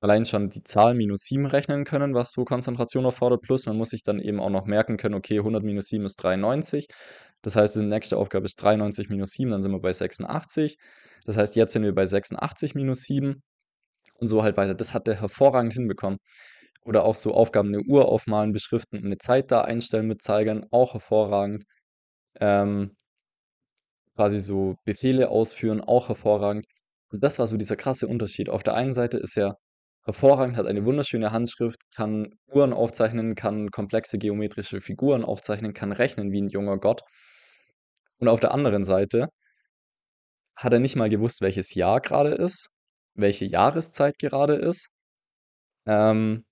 allein 0.00 0.24
schon 0.24 0.50
die 0.50 0.62
Zahl 0.62 0.94
minus 0.94 1.22
7 1.22 1.46
rechnen 1.46 1.84
können, 1.84 2.14
was 2.14 2.32
so 2.32 2.44
Konzentration 2.44 3.04
erfordert, 3.04 3.42
plus 3.42 3.66
man 3.66 3.76
muss 3.76 3.90
sich 3.90 4.02
dann 4.02 4.18
eben 4.20 4.40
auch 4.40 4.50
noch 4.50 4.66
merken 4.66 4.96
können, 4.96 5.14
okay, 5.14 5.38
100 5.38 5.62
minus 5.64 5.88
7 5.88 6.04
ist 6.04 6.16
93. 6.16 6.86
Das 7.42 7.56
heißt, 7.56 7.76
die 7.76 7.82
nächste 7.82 8.16
Aufgabe 8.16 8.46
ist 8.46 8.56
93 8.56 9.08
minus 9.08 9.30
7, 9.32 9.50
dann 9.50 9.62
sind 9.62 9.72
wir 9.72 9.80
bei 9.80 9.92
86. 9.92 10.78
Das 11.24 11.36
heißt, 11.36 11.56
jetzt 11.56 11.72
sind 11.72 11.82
wir 11.82 11.94
bei 11.94 12.06
86 12.06 12.74
minus 12.74 13.02
7 13.02 13.42
und 14.18 14.28
so 14.28 14.42
halt 14.42 14.56
weiter. 14.56 14.74
Das 14.74 14.94
hat 14.94 15.06
der 15.06 15.20
hervorragend 15.20 15.74
hinbekommen. 15.74 16.18
Oder 16.84 17.04
auch 17.04 17.16
so 17.16 17.34
Aufgaben, 17.34 17.68
eine 17.68 17.82
Uhr 17.82 18.06
aufmalen, 18.08 18.52
beschriften 18.52 18.98
und 18.98 19.06
eine 19.06 19.18
Zeit 19.18 19.50
da 19.50 19.62
einstellen 19.62 20.06
mit 20.06 20.22
Zeigern, 20.22 20.66
auch 20.70 20.94
hervorragend. 20.94 21.64
Ähm, 22.40 22.96
quasi 24.14 24.40
so 24.40 24.76
Befehle 24.84 25.30
ausführen, 25.30 25.80
auch 25.80 26.08
hervorragend. 26.08 26.66
Und 27.10 27.22
das 27.22 27.38
war 27.38 27.46
so 27.46 27.56
dieser 27.56 27.76
krasse 27.76 28.08
Unterschied. 28.08 28.48
Auf 28.50 28.62
der 28.62 28.74
einen 28.74 28.94
Seite 28.94 29.18
ist 29.18 29.36
er 29.36 29.58
hervorragend, 30.06 30.56
hat 30.56 30.66
eine 30.66 30.84
wunderschöne 30.84 31.32
Handschrift, 31.32 31.80
kann 31.94 32.34
Uhren 32.46 32.72
aufzeichnen, 32.72 33.34
kann 33.34 33.70
komplexe 33.70 34.18
geometrische 34.18 34.80
Figuren 34.80 35.24
aufzeichnen, 35.24 35.74
kann 35.74 35.92
rechnen 35.92 36.32
wie 36.32 36.42
ein 36.42 36.48
junger 36.48 36.78
Gott. 36.78 37.02
Und 38.18 38.28
auf 38.28 38.40
der 38.40 38.52
anderen 38.52 38.84
Seite 38.84 39.28
hat 40.56 40.72
er 40.72 40.78
nicht 40.78 40.96
mal 40.96 41.08
gewusst, 41.08 41.42
welches 41.42 41.74
Jahr 41.74 42.00
gerade 42.00 42.30
ist, 42.30 42.70
welche 43.14 43.44
Jahreszeit 43.44 44.18
gerade 44.18 44.54
ist, 44.54 44.88
ähm, 45.86 46.44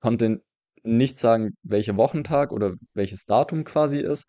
konnte 0.00 0.42
nicht 0.82 1.18
sagen, 1.18 1.56
welcher 1.62 1.96
Wochentag 1.96 2.52
oder 2.52 2.74
welches 2.94 3.24
Datum 3.24 3.64
quasi 3.64 3.98
ist, 3.98 4.24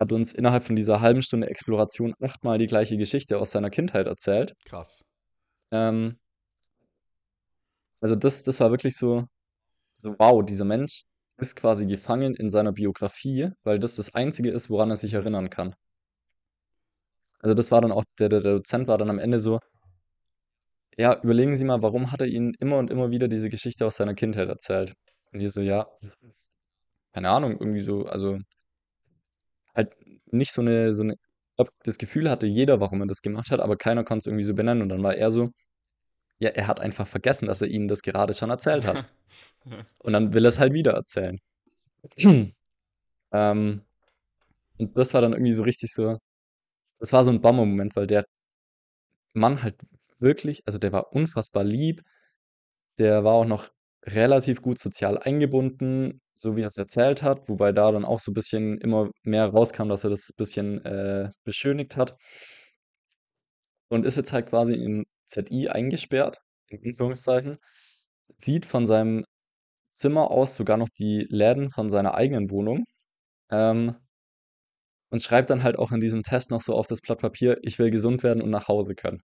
hat 0.00 0.12
uns 0.12 0.32
innerhalb 0.32 0.62
von 0.64 0.76
dieser 0.76 1.00
halben 1.00 1.22
Stunde 1.22 1.48
Exploration 1.48 2.14
achtmal 2.20 2.58
die 2.58 2.66
gleiche 2.66 2.96
Geschichte 2.96 3.38
aus 3.38 3.50
seiner 3.50 3.70
Kindheit 3.70 4.06
erzählt. 4.06 4.54
Krass. 4.64 5.02
Ähm, 5.70 6.18
also 8.02 8.16
das, 8.16 8.42
das 8.44 8.60
war 8.60 8.70
wirklich 8.70 8.96
so, 8.96 9.24
so, 9.98 10.14
wow, 10.18 10.44
dieser 10.44 10.64
Mensch 10.66 11.04
ist 11.38 11.56
quasi 11.56 11.86
gefangen 11.86 12.34
in 12.34 12.50
seiner 12.50 12.72
Biografie, 12.72 13.50
weil 13.64 13.78
das 13.78 13.96
das 13.96 14.14
Einzige 14.14 14.50
ist, 14.50 14.70
woran 14.70 14.90
er 14.90 14.96
sich 14.96 15.14
erinnern 15.14 15.50
kann. 15.50 15.74
Also 17.40 17.54
das 17.54 17.70
war 17.70 17.80
dann 17.80 17.92
auch, 17.92 18.04
der, 18.18 18.28
der, 18.28 18.40
Dozent 18.40 18.88
war 18.88 18.98
dann 18.98 19.10
am 19.10 19.18
Ende 19.18 19.40
so, 19.40 19.58
ja, 20.98 21.18
überlegen 21.22 21.56
Sie 21.56 21.64
mal, 21.64 21.82
warum 21.82 22.12
hat 22.12 22.20
er 22.20 22.26
Ihnen 22.28 22.54
immer 22.58 22.78
und 22.78 22.90
immer 22.90 23.10
wieder 23.10 23.28
diese 23.28 23.48
Geschichte 23.48 23.86
aus 23.86 23.96
seiner 23.96 24.14
Kindheit 24.14 24.48
erzählt? 24.48 24.94
Und 25.32 25.40
wir 25.40 25.50
so, 25.50 25.60
ja, 25.62 25.86
keine 27.12 27.30
Ahnung, 27.30 27.52
irgendwie 27.52 27.80
so, 27.80 28.04
also 28.06 28.38
halt 29.74 29.94
nicht 30.26 30.52
so 30.52 30.60
eine, 30.60 30.94
so 30.94 31.02
eine 31.02 31.14
glaube, 31.56 31.72
das 31.84 31.98
Gefühl 31.98 32.30
hatte 32.30 32.46
jeder, 32.46 32.80
warum 32.80 33.00
er 33.02 33.06
das 33.06 33.22
gemacht 33.22 33.50
hat, 33.50 33.60
aber 33.60 33.76
keiner 33.76 34.04
konnte 34.04 34.20
es 34.20 34.26
irgendwie 34.26 34.44
so 34.44 34.54
benennen. 34.54 34.82
Und 34.82 34.88
dann 34.88 35.02
war 35.02 35.14
er 35.14 35.30
so, 35.30 35.50
ja, 36.38 36.50
er 36.50 36.66
hat 36.66 36.80
einfach 36.80 37.06
vergessen, 37.06 37.46
dass 37.46 37.62
er 37.62 37.68
ihnen 37.68 37.88
das 37.88 38.02
gerade 38.02 38.34
schon 38.34 38.50
erzählt 38.50 38.86
hat. 38.86 39.04
Und 39.98 40.12
dann 40.12 40.32
will 40.32 40.44
er 40.44 40.48
es 40.48 40.58
halt 40.58 40.72
wieder 40.72 40.92
erzählen. 40.92 41.38
ähm, 43.32 43.82
und 44.78 44.96
das 44.96 45.14
war 45.14 45.20
dann 45.20 45.32
irgendwie 45.34 45.52
so 45.52 45.62
richtig 45.62 45.92
so, 45.92 46.18
das 46.98 47.12
war 47.12 47.24
so 47.24 47.30
ein 47.30 47.40
Bummer-Moment, 47.40 47.94
weil 47.94 48.08
der 48.08 48.24
Mann 49.34 49.62
halt 49.62 49.76
wirklich, 50.18 50.62
also 50.66 50.78
der 50.78 50.92
war 50.92 51.12
unfassbar 51.12 51.64
lieb, 51.64 52.02
der 52.98 53.24
war 53.24 53.34
auch 53.34 53.44
noch 53.44 53.70
relativ 54.04 54.62
gut 54.62 54.78
sozial 54.78 55.18
eingebunden, 55.18 56.20
so 56.36 56.56
wie 56.56 56.62
er 56.62 56.66
es 56.66 56.76
erzählt 56.76 57.22
hat, 57.22 57.48
wobei 57.48 57.72
da 57.72 57.92
dann 57.92 58.04
auch 58.04 58.20
so 58.20 58.32
ein 58.32 58.34
bisschen 58.34 58.78
immer 58.78 59.10
mehr 59.22 59.46
rauskam, 59.46 59.88
dass 59.88 60.04
er 60.04 60.10
das 60.10 60.30
ein 60.30 60.36
bisschen 60.36 60.84
äh, 60.84 61.30
beschönigt 61.44 61.96
hat. 61.96 62.16
Und 63.92 64.06
ist 64.06 64.16
jetzt 64.16 64.32
halt 64.32 64.46
quasi 64.48 64.72
im 64.72 65.04
ZI 65.26 65.68
eingesperrt, 65.68 66.38
in 66.68 66.82
Anführungszeichen, 66.82 67.58
sieht 68.38 68.64
von 68.64 68.86
seinem 68.86 69.26
Zimmer 69.92 70.30
aus 70.30 70.54
sogar 70.54 70.78
noch 70.78 70.88
die 70.88 71.26
Läden 71.28 71.68
von 71.68 71.90
seiner 71.90 72.14
eigenen 72.14 72.50
Wohnung. 72.50 72.84
Ähm, 73.50 73.94
und 75.10 75.20
schreibt 75.20 75.50
dann 75.50 75.62
halt 75.62 75.78
auch 75.78 75.92
in 75.92 76.00
diesem 76.00 76.22
Test 76.22 76.50
noch 76.50 76.62
so 76.62 76.72
auf 76.72 76.86
das 76.86 77.02
Blatt 77.02 77.20
Papier, 77.20 77.58
ich 77.64 77.78
will 77.78 77.90
gesund 77.90 78.22
werden 78.22 78.42
und 78.42 78.48
nach 78.48 78.66
Hause 78.66 78.94
können. 78.94 79.20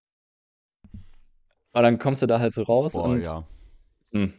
Und 0.92 1.82
dann 1.82 1.98
kommst 1.98 2.20
du 2.20 2.26
da 2.26 2.38
halt 2.38 2.52
so 2.52 2.62
raus 2.62 2.92
Boah, 2.92 3.04
und, 3.04 3.24
ja. 3.24 3.48
hm. 4.12 4.34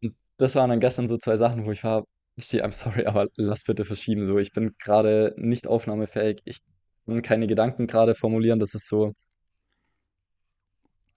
und 0.00 0.16
das 0.38 0.54
waren 0.54 0.70
dann 0.70 0.80
gestern 0.80 1.06
so 1.06 1.18
zwei 1.18 1.36
Sachen, 1.36 1.66
wo 1.66 1.70
ich 1.70 1.84
war, 1.84 2.04
Basti, 2.34 2.62
I'm 2.62 2.72
sorry, 2.72 3.04
aber 3.04 3.28
lass 3.36 3.64
bitte 3.64 3.84
verschieben. 3.84 4.24
So, 4.24 4.38
ich 4.38 4.52
bin 4.52 4.74
gerade 4.78 5.34
nicht 5.36 5.66
aufnahmefähig. 5.66 6.40
Ich 6.46 6.62
keine 7.22 7.46
Gedanken 7.46 7.86
gerade 7.86 8.14
formulieren. 8.14 8.58
Das 8.58 8.74
ist 8.74 8.88
so, 8.88 9.12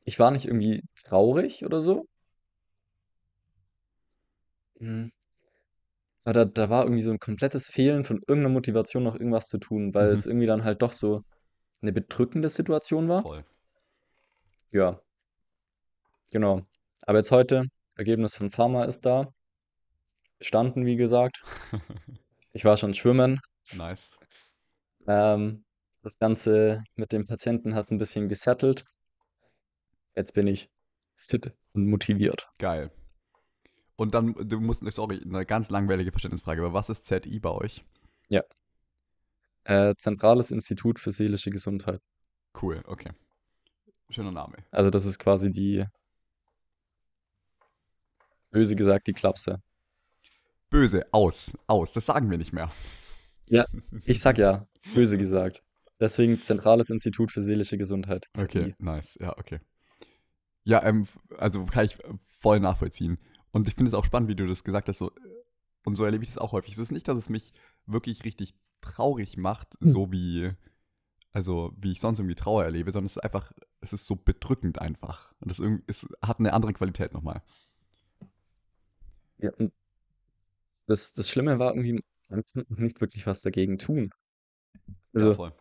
ich 0.03 0.19
war 0.19 0.31
nicht 0.31 0.45
irgendwie 0.45 0.83
traurig 0.95 1.63
oder 1.65 1.81
so. 1.81 2.05
Hm. 4.79 5.09
Aber 6.23 6.33
da, 6.33 6.45
da 6.45 6.69
war 6.69 6.83
irgendwie 6.83 7.01
so 7.01 7.11
ein 7.11 7.19
komplettes 7.19 7.67
Fehlen 7.67 8.03
von 8.03 8.17
irgendeiner 8.27 8.53
Motivation, 8.53 9.03
noch 9.03 9.15
irgendwas 9.15 9.47
zu 9.47 9.57
tun, 9.57 9.93
weil 9.93 10.07
Mhm. 10.07 10.13
es 10.13 10.25
irgendwie 10.25 10.47
dann 10.47 10.63
halt 10.63 10.81
doch 10.81 10.93
so 10.93 11.23
eine 11.81 11.93
bedrückende 11.93 12.49
Situation 12.49 13.09
war. 13.09 13.21
Voll. 13.23 13.45
Ja, 14.71 15.01
genau. 16.31 16.61
Aber 17.03 17.17
jetzt 17.19 17.31
heute, 17.31 17.65
Ergebnis 17.95 18.35
von 18.35 18.51
Pharma 18.51 18.85
ist 18.85 19.05
da. 19.05 19.27
Bestanden, 20.37 20.85
wie 20.85 20.95
gesagt. 20.95 21.41
Ich 22.51 22.65
war 22.65 22.77
schon 22.77 22.95
schwimmen. 22.95 23.39
Nice. 23.73 24.17
Ähm, 25.07 25.63
das 26.01 26.17
Ganze 26.17 26.83
mit 26.95 27.11
dem 27.11 27.25
Patienten 27.25 27.75
hat 27.75 27.91
ein 27.91 27.97
bisschen 27.97 28.29
gesettelt. 28.29 28.85
Jetzt 30.15 30.33
bin 30.33 30.47
ich 30.47 30.69
fit 31.15 31.53
und 31.73 31.87
motiviert. 31.87 32.49
Geil. 32.57 32.91
Und 33.95 34.13
dann, 34.13 34.33
du 34.47 34.59
musst, 34.61 34.83
sorry, 34.91 35.21
eine 35.21 35.45
ganz 35.45 35.69
langweilige 35.69 36.11
Verständnisfrage, 36.11 36.61
aber 36.61 36.73
was 36.73 36.89
ist 36.89 37.05
ZI 37.05 37.39
bei 37.39 37.49
euch? 37.49 37.83
Ja. 38.29 38.43
Äh, 39.65 39.93
Zentrales 39.95 40.51
Institut 40.51 40.99
für 40.99 41.11
seelische 41.11 41.49
Gesundheit. 41.49 42.01
Cool, 42.61 42.81
okay. 42.85 43.11
Schöner 44.09 44.31
Name. 44.31 44.57
Also 44.71 44.89
das 44.89 45.05
ist 45.05 45.19
quasi 45.19 45.51
die, 45.51 45.85
böse 48.51 48.75
gesagt, 48.75 49.07
die 49.07 49.13
Klapse. 49.13 49.61
Böse, 50.69 51.05
aus, 51.11 51.51
aus, 51.67 51.93
das 51.93 52.05
sagen 52.05 52.29
wir 52.29 52.37
nicht 52.37 52.53
mehr. 52.53 52.71
Ja, 53.47 53.65
ich 54.05 54.19
sag 54.21 54.37
ja, 54.37 54.67
böse 54.93 55.17
gesagt. 55.17 55.63
Deswegen 55.99 56.41
Zentrales 56.41 56.89
Institut 56.89 57.31
für 57.31 57.41
seelische 57.41 57.77
Gesundheit. 57.77 58.27
ZI. 58.33 58.43
Okay, 58.43 58.75
nice, 58.79 59.17
ja, 59.19 59.37
okay. 59.37 59.59
Ja, 60.63 60.83
ähm, 60.83 61.07
also 61.37 61.65
kann 61.65 61.85
ich 61.85 61.97
voll 62.39 62.59
nachvollziehen. 62.59 63.17
Und 63.51 63.67
ich 63.67 63.75
finde 63.75 63.89
es 63.89 63.93
auch 63.93 64.05
spannend, 64.05 64.29
wie 64.29 64.35
du 64.35 64.47
das 64.47 64.63
gesagt 64.63 64.87
hast. 64.87 64.99
So, 64.99 65.11
und 65.85 65.95
so 65.95 66.05
erlebe 66.05 66.23
ich 66.23 66.29
das 66.29 66.37
auch 66.37 66.51
häufig. 66.51 66.73
Es 66.73 66.79
ist 66.79 66.91
nicht, 66.91 67.07
dass 67.07 67.17
es 67.17 67.29
mich 67.29 67.53
wirklich 67.85 68.23
richtig 68.23 68.53
traurig 68.81 69.37
macht, 69.37 69.73
Hm. 69.81 69.91
so 69.91 70.11
wie, 70.11 70.51
also 71.31 71.73
wie 71.77 71.91
ich 71.91 71.99
sonst 71.99 72.19
irgendwie 72.19 72.35
Trauer 72.35 72.63
erlebe, 72.63 72.91
sondern 72.91 73.07
es 73.07 73.17
ist 73.17 73.23
einfach, 73.23 73.51
es 73.81 73.91
ist 73.93 74.05
so 74.05 74.15
bedrückend 74.15 74.79
einfach. 74.79 75.33
Und 75.39 75.51
das 75.51 75.59
irgendwie, 75.59 75.83
es 75.87 76.07
hat 76.21 76.39
eine 76.39 76.53
andere 76.53 76.73
Qualität 76.73 77.13
nochmal. 77.13 77.41
Ja, 79.37 79.51
und 79.57 79.73
das, 80.85 81.13
das 81.13 81.29
Schlimme 81.29 81.59
war 81.59 81.71
irgendwie, 81.75 82.01
man 82.29 82.43
konnte 82.53 82.81
nicht 82.81 83.01
wirklich 83.01 83.25
was 83.25 83.41
dagegen 83.41 83.77
tun. 83.77 84.11
Also, 85.13 85.29
ja, 85.29 85.33
voll. 85.33 85.53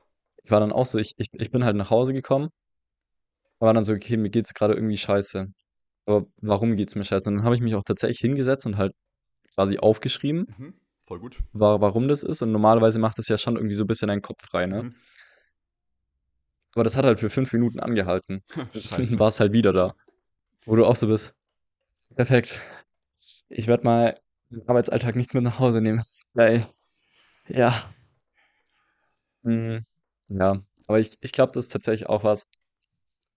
Ich 0.48 0.52
war 0.52 0.60
dann 0.60 0.72
auch 0.72 0.86
so, 0.86 0.96
ich, 0.96 1.12
ich, 1.18 1.26
ich 1.34 1.50
bin 1.50 1.62
halt 1.62 1.76
nach 1.76 1.90
Hause 1.90 2.14
gekommen, 2.14 2.48
war 3.58 3.74
dann 3.74 3.84
so, 3.84 3.92
okay, 3.92 4.16
mir 4.16 4.30
geht's 4.30 4.54
gerade 4.54 4.72
irgendwie 4.72 4.96
scheiße. 4.96 5.46
Aber 6.06 6.24
warum 6.40 6.74
geht's 6.74 6.94
mir 6.94 7.04
scheiße? 7.04 7.28
Und 7.28 7.36
dann 7.36 7.44
habe 7.44 7.54
ich 7.54 7.60
mich 7.60 7.74
auch 7.74 7.82
tatsächlich 7.84 8.20
hingesetzt 8.20 8.64
und 8.64 8.78
halt 8.78 8.94
quasi 9.54 9.78
aufgeschrieben, 9.78 10.46
Mhm. 10.56 10.74
Voll 11.02 11.20
gut. 11.20 11.38
wa 11.52 11.82
warum 11.82 12.08
das 12.08 12.22
ist. 12.22 12.40
Und 12.40 12.50
normalerweise 12.52 12.98
macht 12.98 13.18
das 13.18 13.28
ja 13.28 13.36
schon 13.36 13.56
irgendwie 13.56 13.74
so 13.74 13.84
ein 13.84 13.86
bisschen 13.86 14.08
deinen 14.08 14.22
Kopf 14.22 14.42
frei, 14.42 14.64
ne? 14.64 14.84
Mhm. 14.84 14.94
Aber 16.74 16.84
das 16.84 16.96
hat 16.96 17.04
halt 17.04 17.20
für 17.20 17.28
fünf 17.28 17.52
Minuten 17.52 17.78
angehalten. 17.80 18.42
Dann 18.90 19.18
war 19.18 19.28
es 19.28 19.40
halt 19.40 19.52
wieder 19.52 19.74
da. 19.74 19.94
Wo 20.64 20.76
du 20.76 20.86
auch 20.86 20.96
so 20.96 21.08
bist. 21.08 21.34
Perfekt. 22.14 22.62
Ich 23.50 23.66
werde 23.66 23.84
mal 23.84 24.14
den 24.48 24.66
Arbeitsalltag 24.66 25.14
nicht 25.14 25.34
mit 25.34 25.42
nach 25.42 25.58
Hause 25.58 25.82
nehmen. 25.82 26.02
Geil. 26.34 26.66
Ja. 27.48 27.92
Mhm. 29.42 29.84
Ja. 30.30 30.62
Aber 30.86 31.00
ich, 31.00 31.16
ich 31.20 31.32
glaube, 31.32 31.52
das 31.52 31.66
ist 31.66 31.72
tatsächlich 31.72 32.08
auch 32.08 32.24
was, 32.24 32.50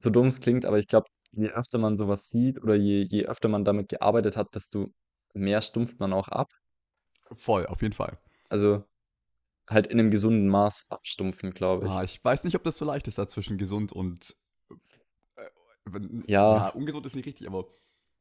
so 0.03 0.09
dumm 0.09 0.27
es 0.27 0.39
klingt, 0.41 0.65
aber 0.65 0.79
ich 0.79 0.87
glaube, 0.87 1.07
je 1.31 1.49
öfter 1.49 1.77
man 1.77 1.97
sowas 1.97 2.29
sieht 2.29 2.61
oder 2.61 2.75
je, 2.75 3.03
je 3.09 3.25
öfter 3.25 3.47
man 3.49 3.65
damit 3.65 3.89
gearbeitet 3.89 4.37
hat, 4.37 4.53
desto 4.55 4.89
mehr 5.33 5.61
stumpft 5.61 5.99
man 5.99 6.13
auch 6.13 6.27
ab. 6.27 6.49
Voll, 7.31 7.65
auf 7.67 7.81
jeden 7.81 7.93
Fall. 7.93 8.17
Also 8.49 8.83
halt 9.69 9.87
in 9.87 9.99
einem 9.99 10.11
gesunden 10.11 10.47
Maß 10.47 10.87
abstumpfen, 10.89 11.51
glaube 11.51 11.87
ich. 11.87 11.93
Ah, 11.93 12.03
ich 12.03 12.23
weiß 12.23 12.43
nicht, 12.43 12.55
ob 12.55 12.63
das 12.63 12.77
so 12.77 12.85
leicht 12.85 13.07
ist, 13.07 13.17
da 13.17 13.27
zwischen 13.27 13.57
gesund 13.57 13.91
und. 13.93 14.35
Äh, 15.35 15.45
wenn- 15.85 16.23
Ja. 16.27 16.69
ungesund 16.69 17.05
ist 17.05 17.15
nicht 17.15 17.25
richtig, 17.25 17.47
aber 17.47 17.67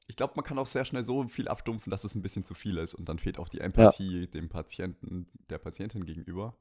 ich 0.07 0.17
glaube, 0.17 0.35
man 0.37 0.45
kann 0.45 0.59
auch 0.59 0.67
sehr 0.67 0.85
schnell 0.85 1.03
so 1.03 1.27
viel 1.29 1.49
abstumpfen, 1.49 1.91
dass 1.91 2.05
es 2.05 2.15
ein 2.15 2.23
bisschen 2.23 2.45
zu 2.45 2.55
viel 2.55 2.79
ist 2.79 2.95
und 2.95 3.09
dann 3.09 3.19
fehlt 3.19 3.39
auch 3.39 3.49
die 3.49 3.61
Empathie 3.61 4.27
dem 4.29 4.49
Patienten, 4.49 5.29
der 5.49 5.59
Patientin 5.59 6.05
gegenüber. 6.05 6.57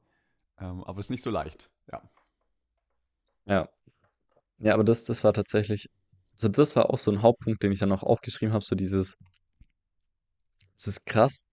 Ähm, 0.60 0.84
aber 0.84 1.00
es 1.00 1.06
ist 1.06 1.10
nicht 1.10 1.24
so 1.24 1.30
leicht, 1.30 1.70
ja. 1.90 2.02
Ja. 3.46 3.68
Ja, 4.58 4.74
aber 4.74 4.84
das, 4.84 5.04
das 5.04 5.24
war 5.24 5.32
tatsächlich, 5.34 5.88
also 6.34 6.48
das 6.48 6.76
war 6.76 6.90
auch 6.90 6.98
so 6.98 7.10
ein 7.12 7.22
Hauptpunkt, 7.22 7.62
den 7.62 7.72
ich 7.72 7.80
dann 7.80 7.88
noch 7.90 8.02
aufgeschrieben 8.04 8.54
habe, 8.54 8.64
so 8.64 8.76
dieses, 8.76 9.16
es 10.76 10.88
ist 10.88 11.06
krass, 11.06 11.44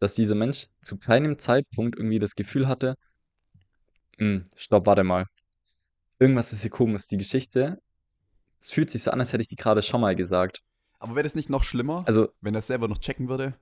dass 0.00 0.16
dieser 0.16 0.34
Mensch 0.34 0.66
zu 0.82 0.98
keinem 0.98 1.38
Zeitpunkt 1.38 1.96
irgendwie 1.96 2.18
das 2.18 2.34
Gefühl 2.34 2.66
hatte, 2.66 2.96
"Hm, 4.18 4.44
stopp, 4.56 4.86
warte 4.86 5.02
mal. 5.04 5.26
Irgendwas 6.20 6.52
ist 6.52 6.62
hier 6.62 6.70
komisch. 6.70 7.06
Die 7.08 7.16
Geschichte, 7.18 7.78
es 8.60 8.70
fühlt 8.72 8.90
sich 8.90 9.02
so 9.04 9.10
an, 9.12 9.20
als 9.20 9.32
hätte 9.32 9.42
ich 9.42 9.48
die 9.48 9.56
gerade 9.56 9.82
schon 9.82 10.00
mal 10.02 10.16
gesagt. 10.16 10.60
Aber 11.00 11.14
wäre 11.16 11.24
das 11.24 11.34
nicht 11.34 11.50
noch 11.50 11.64
schlimmer, 11.64 12.04
Also, 12.06 12.28
wenn 12.40 12.54
er 12.54 12.60
es 12.60 12.68
selber 12.68 12.88
noch 12.88 12.98
checken 12.98 13.28
würde? 13.28 13.54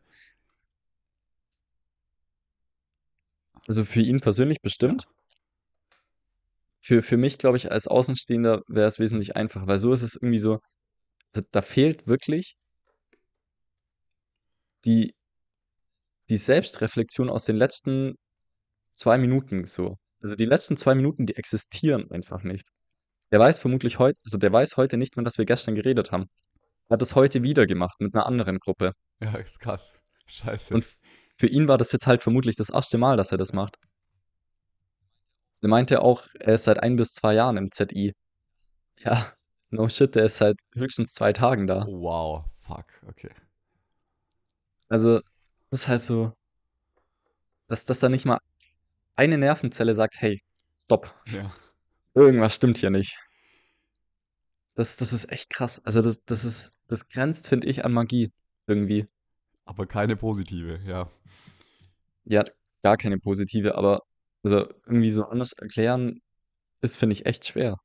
Also 3.68 3.84
für 3.84 4.00
ihn 4.00 4.20
persönlich 4.20 4.60
bestimmt. 4.60 5.06
Für, 6.80 7.02
für 7.02 7.18
mich, 7.18 7.38
glaube 7.38 7.58
ich, 7.58 7.70
als 7.70 7.86
Außenstehender 7.86 8.62
wäre 8.66 8.88
es 8.88 8.98
wesentlich 8.98 9.36
einfacher, 9.36 9.66
weil 9.66 9.78
so 9.78 9.92
ist 9.92 10.02
es 10.02 10.16
irgendwie 10.16 10.38
so, 10.38 10.58
da, 11.32 11.42
da 11.50 11.62
fehlt 11.62 12.06
wirklich 12.06 12.56
die, 14.86 15.14
die 16.30 16.38
Selbstreflexion 16.38 17.28
aus 17.28 17.44
den 17.44 17.56
letzten 17.56 18.14
zwei 18.92 19.18
Minuten 19.18 19.66
so. 19.66 19.96
Also 20.20 20.34
die 20.34 20.46
letzten 20.46 20.76
zwei 20.76 20.94
Minuten, 20.94 21.26
die 21.26 21.36
existieren 21.36 22.10
einfach 22.10 22.42
nicht. 22.42 22.68
Der 23.30 23.38
weiß 23.38 23.58
vermutlich 23.58 23.98
heute, 23.98 24.18
also 24.24 24.38
der 24.38 24.52
weiß 24.52 24.78
heute 24.78 24.96
nicht 24.96 25.16
mehr, 25.16 25.24
dass 25.24 25.36
wir 25.36 25.44
gestern 25.44 25.74
geredet 25.74 26.10
haben. 26.10 26.26
Er 26.88 26.94
hat 26.94 27.02
es 27.02 27.14
heute 27.14 27.42
wieder 27.42 27.66
gemacht 27.66 28.00
mit 28.00 28.14
einer 28.14 28.24
anderen 28.24 28.58
Gruppe. 28.58 28.92
Ja, 29.20 29.34
ist 29.36 29.60
krass. 29.60 29.98
Scheiße. 30.26 30.74
Und 30.74 30.86
für 31.38 31.46
ihn 31.46 31.68
war 31.68 31.78
das 31.78 31.92
jetzt 31.92 32.06
halt 32.06 32.22
vermutlich 32.22 32.56
das 32.56 32.68
erste 32.68 32.98
Mal, 32.98 33.16
dass 33.16 33.32
er 33.32 33.38
das 33.38 33.52
macht. 33.52 33.78
Er 35.60 35.68
meinte 35.68 36.02
auch, 36.02 36.26
er 36.38 36.54
ist 36.54 36.64
seit 36.64 36.82
ein 36.82 36.96
bis 36.96 37.12
zwei 37.14 37.34
Jahren 37.34 37.56
im 37.56 37.70
ZI. 37.70 38.12
Ja, 38.98 39.32
no 39.70 39.88
shit, 39.88 40.14
der 40.14 40.24
ist 40.26 40.36
seit 40.38 40.60
höchstens 40.74 41.12
zwei 41.14 41.32
Tagen 41.32 41.66
da. 41.66 41.86
wow, 41.88 42.44
fuck, 42.60 42.86
okay. 43.08 43.30
Also, 44.88 45.20
das 45.70 45.80
ist 45.80 45.88
halt 45.88 46.02
so, 46.02 46.32
dass, 47.68 47.84
dass 47.84 48.00
da 48.00 48.08
nicht 48.08 48.24
mal 48.24 48.38
eine 49.16 49.36
Nervenzelle 49.38 49.94
sagt, 49.94 50.14
hey, 50.18 50.40
stopp, 50.84 51.14
Ja. 51.26 51.52
irgendwas 52.14 52.54
stimmt 52.54 52.78
hier 52.78 52.90
nicht. 52.90 53.16
Das, 54.74 54.96
das 54.96 55.12
ist 55.12 55.30
echt 55.30 55.50
krass. 55.50 55.80
Also, 55.84 56.02
das, 56.02 56.24
das 56.24 56.44
ist, 56.44 56.78
das 56.86 57.08
grenzt, 57.08 57.48
finde 57.48 57.66
ich, 57.66 57.84
an 57.84 57.92
Magie 57.92 58.32
irgendwie. 58.66 59.06
Aber 59.68 59.86
keine 59.86 60.16
positive, 60.16 60.80
ja. 60.84 61.08
Ja, 62.24 62.44
gar 62.84 62.96
keine 62.96 63.18
positive, 63.18 63.74
aber 63.76 64.02
Also 64.44 64.68
irgendwie 64.86 65.10
so 65.10 65.24
anders 65.26 65.52
erklären 65.54 66.20
ist, 66.82 66.98
finde 66.98 67.14
ich, 67.14 67.26
echt 67.26 67.46
schwer. 67.46 67.78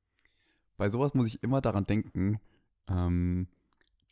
Bei 0.78 0.90
sowas 0.90 1.14
muss 1.14 1.28
ich 1.28 1.44
immer 1.44 1.62
daran 1.62 1.86
denken, 1.86 2.40
ähm, 2.88 3.48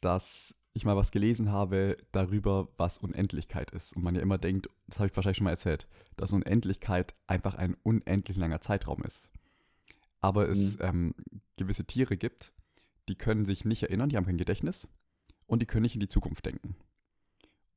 dass 0.01 0.55
ich 0.73 0.85
mal 0.85 0.95
was 0.97 1.11
gelesen 1.11 1.51
habe 1.51 1.97
darüber, 2.11 2.69
was 2.77 2.97
Unendlichkeit 2.99 3.71
ist. 3.71 3.95
Und 3.95 4.03
man 4.03 4.15
ja 4.15 4.21
immer 4.21 4.37
denkt, 4.37 4.69
das 4.87 4.99
habe 4.99 5.07
ich 5.09 5.15
wahrscheinlich 5.15 5.37
schon 5.37 5.45
mal 5.45 5.51
erzählt, 5.51 5.87
dass 6.17 6.33
Unendlichkeit 6.33 7.15
einfach 7.27 7.55
ein 7.55 7.75
unendlich 7.83 8.37
langer 8.37 8.61
Zeitraum 8.61 9.03
ist. 9.03 9.31
Aber 10.21 10.49
es 10.49 10.77
Mhm. 10.77 10.81
ähm, 10.81 11.15
gewisse 11.57 11.85
Tiere 11.85 12.17
gibt, 12.17 12.53
die 13.09 13.15
können 13.17 13.45
sich 13.45 13.65
nicht 13.65 13.83
erinnern, 13.83 14.09
die 14.09 14.17
haben 14.17 14.25
kein 14.25 14.37
Gedächtnis 14.37 14.89
und 15.47 15.61
die 15.61 15.67
können 15.67 15.83
nicht 15.83 15.95
in 15.95 16.01
die 16.01 16.09
Zukunft 16.09 16.45
denken. 16.45 16.75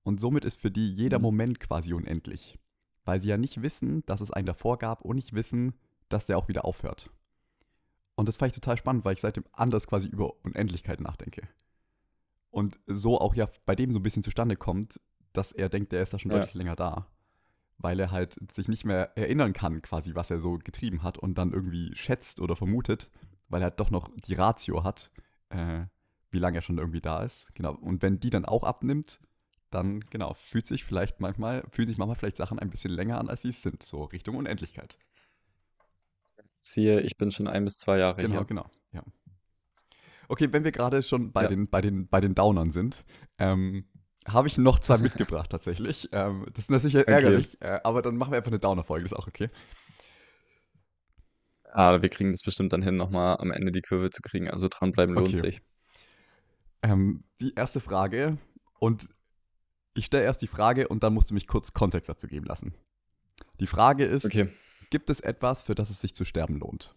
Und 0.04 0.20
somit 0.20 0.44
ist 0.44 0.60
für 0.60 0.70
die 0.70 0.92
jeder 0.94 1.18
Mhm. 1.18 1.22
Moment 1.24 1.60
quasi 1.60 1.92
unendlich. 1.92 2.58
Weil 3.04 3.20
sie 3.20 3.28
ja 3.28 3.36
nicht 3.36 3.60
wissen, 3.62 4.04
dass 4.06 4.20
es 4.20 4.30
einen 4.30 4.46
davor 4.46 4.78
gab 4.78 5.02
und 5.02 5.16
nicht 5.16 5.34
wissen, 5.34 5.74
dass 6.08 6.26
der 6.26 6.38
auch 6.38 6.48
wieder 6.48 6.64
aufhört. 6.64 7.10
Und 8.14 8.28
das 8.28 8.36
fand 8.36 8.52
ich 8.52 8.60
total 8.60 8.76
spannend, 8.76 9.04
weil 9.04 9.14
ich 9.14 9.20
seitdem 9.20 9.44
anders 9.52 9.86
quasi 9.88 10.08
über 10.08 10.32
Unendlichkeit 10.44 11.00
nachdenke. 11.00 11.48
Und 12.50 12.78
so 12.86 13.18
auch 13.20 13.34
ja 13.34 13.48
bei 13.66 13.74
dem 13.74 13.92
so 13.92 13.98
ein 13.98 14.02
bisschen 14.02 14.22
zustande 14.22 14.56
kommt, 14.56 15.00
dass 15.32 15.50
er 15.50 15.68
denkt, 15.68 15.90
der 15.92 16.02
ist 16.02 16.12
da 16.14 16.18
schon 16.18 16.30
Ja. 16.30 16.38
deutlich 16.38 16.54
länger 16.54 16.76
da. 16.76 17.08
Weil 17.78 17.98
er 17.98 18.12
halt 18.12 18.36
sich 18.52 18.68
nicht 18.68 18.84
mehr 18.84 19.16
erinnern 19.18 19.52
kann, 19.52 19.82
quasi, 19.82 20.14
was 20.14 20.30
er 20.30 20.38
so 20.38 20.58
getrieben 20.58 21.02
hat 21.02 21.18
und 21.18 21.36
dann 21.36 21.52
irgendwie 21.52 21.90
schätzt 21.96 22.40
oder 22.40 22.54
vermutet, 22.54 23.10
weil 23.48 23.60
er 23.62 23.70
halt 23.70 23.80
doch 23.80 23.90
noch 23.90 24.08
die 24.14 24.34
Ratio 24.34 24.84
hat, 24.84 25.10
äh, 25.48 25.86
wie 26.30 26.38
lange 26.38 26.58
er 26.58 26.62
schon 26.62 26.78
irgendwie 26.78 27.00
da 27.00 27.22
ist. 27.24 27.52
Genau. 27.56 27.74
Und 27.74 28.00
wenn 28.02 28.20
die 28.20 28.30
dann 28.30 28.44
auch 28.44 28.62
abnimmt, 28.62 29.18
dann, 29.74 30.00
genau, 30.10 30.34
fühlt 30.34 30.66
sich 30.66 30.84
vielleicht 30.84 31.20
manchmal, 31.20 31.64
fühlen 31.70 31.88
sich 31.88 31.98
manchmal 31.98 32.16
vielleicht 32.16 32.36
Sachen 32.36 32.58
ein 32.58 32.70
bisschen 32.70 32.92
länger 32.92 33.18
an, 33.18 33.28
als 33.28 33.42
sie 33.42 33.48
es 33.48 33.62
sind, 33.62 33.82
so 33.82 34.04
Richtung 34.04 34.36
Unendlichkeit. 34.36 34.98
Siehe, 36.60 37.00
ich 37.00 37.16
bin 37.16 37.30
schon 37.30 37.46
ein 37.46 37.64
bis 37.64 37.76
zwei 37.78 37.98
Jahre 37.98 38.22
Genau, 38.22 38.36
hier. 38.36 38.44
genau, 38.44 38.70
ja. 38.92 39.02
Okay, 40.28 40.50
wenn 40.52 40.64
wir 40.64 40.72
gerade 40.72 41.02
schon 41.02 41.32
bei, 41.32 41.42
Ja. 41.42 41.48
den, 41.48 41.68
bei, 41.68 41.80
den, 41.82 42.08
bei 42.08 42.20
den 42.20 42.34
Downern 42.34 42.70
sind, 42.70 43.04
ähm, 43.38 43.84
habe 44.26 44.48
ich 44.48 44.56
noch 44.56 44.78
zwei 44.78 44.96
mitgebracht 44.98 45.50
tatsächlich. 45.50 46.08
Ähm, 46.12 46.46
das 46.54 46.64
ist 46.64 46.70
natürlich 46.70 46.96
Okay. 46.96 47.12
ärgerlich, 47.12 47.60
äh, 47.60 47.80
aber 47.84 48.00
dann 48.00 48.16
machen 48.16 48.32
wir 48.32 48.38
einfach 48.38 48.50
eine 48.50 48.58
Downer-Folge, 48.58 49.04
ist 49.04 49.12
auch 49.12 49.28
okay. 49.28 49.50
Aber 51.72 52.02
wir 52.02 52.08
kriegen 52.08 52.30
das 52.30 52.42
bestimmt 52.42 52.72
dann 52.72 52.82
hin, 52.82 52.96
nochmal 52.96 53.36
am 53.38 53.50
Ende 53.50 53.72
die 53.72 53.82
Kurve 53.82 54.08
zu 54.10 54.22
kriegen. 54.22 54.48
Also 54.48 54.68
dranbleiben 54.68 55.14
lohnt 55.16 55.36
Okay. 55.36 55.36
sich. 55.36 55.60
Ähm, 56.82 57.24
die 57.40 57.54
erste 57.54 57.80
Frage 57.80 58.38
und 58.78 59.08
ich 59.94 60.06
stelle 60.06 60.24
erst 60.24 60.42
die 60.42 60.46
Frage 60.46 60.88
und 60.88 61.02
dann 61.02 61.14
musst 61.14 61.30
du 61.30 61.34
mich 61.34 61.46
kurz 61.46 61.72
Kontext 61.72 62.08
dazu 62.08 62.26
geben 62.26 62.46
lassen. 62.46 62.74
Die 63.60 63.66
Frage 63.66 64.04
ist, 64.04 64.24
Okay. 64.26 64.48
gibt 64.90 65.10
es 65.10 65.20
etwas, 65.20 65.62
für 65.62 65.74
das 65.74 65.90
es 65.90 66.00
sich 66.00 66.14
zu 66.14 66.24
sterben 66.24 66.58
lohnt? 66.58 66.94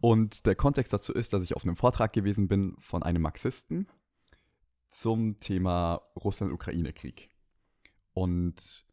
Und 0.00 0.46
der 0.46 0.54
Kontext 0.54 0.92
dazu 0.92 1.12
ist, 1.12 1.32
dass 1.32 1.42
ich 1.42 1.56
auf 1.56 1.64
einem 1.64 1.76
Vortrag 1.76 2.12
gewesen 2.12 2.46
bin 2.46 2.76
von 2.78 3.02
einem 3.02 3.22
Marxisten 3.22 3.88
zum 4.88 5.40
Thema 5.40 6.02
Russland-Ukraine-Krieg. 6.16 7.30
Und 8.12 8.84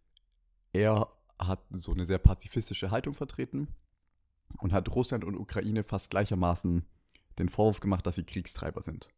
er 0.72 1.08
hat 1.38 1.64
so 1.72 1.92
eine 1.92 2.06
sehr 2.06 2.18
pazifistische 2.18 2.92
Haltung 2.92 3.14
vertreten 3.14 3.68
und 4.60 4.74
hat 4.74 4.90
Russland 4.96 5.24
und 5.26 5.36
Ukraine 5.36 5.84
fast 5.84 6.10
gleichermaßen 6.10 6.86
den 7.40 7.50
Vorwurf 7.50 7.82
gemacht, 7.82 8.06
dass 8.08 8.16
sie 8.16 8.24
Kriegstreiber 8.24 8.82
sind. 8.82 9.10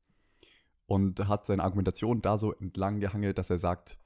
Und 0.85 1.27
hat 1.27 1.45
seine 1.45 1.63
Argumentation 1.63 2.21
da 2.21 2.37
so 2.37 2.53
entlang 2.53 2.99
gehangelt, 2.99 3.37
dass 3.37 3.49
er 3.49 3.57
sagt, 3.57 3.97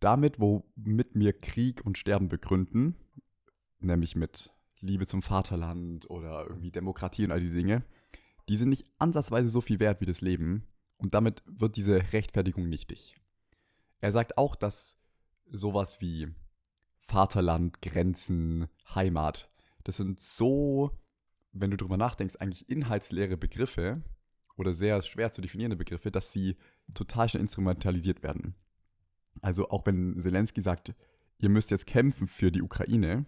damit, 0.00 0.40
womit 0.40 1.10
wir 1.14 1.32
Krieg 1.32 1.84
und 1.86 1.96
Sterben 1.96 2.28
begründen, 2.28 2.96
nämlich 3.78 4.16
mit 4.16 4.52
Liebe 4.80 5.06
zum 5.06 5.22
Vaterland 5.22 6.10
oder 6.10 6.46
irgendwie 6.48 6.72
Demokratie 6.72 7.24
und 7.24 7.30
all 7.30 7.40
diese 7.40 7.56
Dinge, 7.56 7.84
die 8.48 8.56
sind 8.56 8.70
nicht 8.70 8.84
ansatzweise 8.98 9.48
so 9.48 9.60
viel 9.60 9.78
wert 9.78 10.00
wie 10.00 10.06
das 10.06 10.20
Leben 10.20 10.66
und 10.96 11.14
damit 11.14 11.42
wird 11.46 11.76
diese 11.76 12.12
Rechtfertigung 12.12 12.68
nichtig. 12.68 13.16
Er 14.00 14.10
sagt 14.10 14.38
auch, 14.38 14.56
dass 14.56 14.96
sowas 15.50 16.00
wie 16.00 16.28
Vaterland, 16.98 17.80
Grenzen, 17.82 18.68
Heimat, 18.94 19.50
das 19.84 19.96
sind 19.96 20.18
so, 20.20 20.90
wenn 21.52 21.70
du 21.70 21.76
drüber 21.76 21.96
nachdenkst, 21.96 22.36
eigentlich 22.36 22.68
inhaltsleere 22.68 23.36
Begriffe 23.36 24.02
oder 24.56 24.74
sehr 24.74 25.00
schwer 25.02 25.32
zu 25.32 25.40
definierende 25.40 25.76
Begriffe, 25.76 26.10
dass 26.10 26.32
sie 26.32 26.56
total 26.94 27.28
schnell 27.28 27.42
instrumentalisiert 27.42 28.22
werden. 28.22 28.54
Also 29.40 29.70
auch 29.70 29.86
wenn 29.86 30.20
Zelensky 30.20 30.60
sagt, 30.60 30.94
ihr 31.38 31.48
müsst 31.48 31.70
jetzt 31.70 31.86
kämpfen 31.86 32.26
für 32.26 32.52
die 32.52 32.62
Ukraine, 32.62 33.26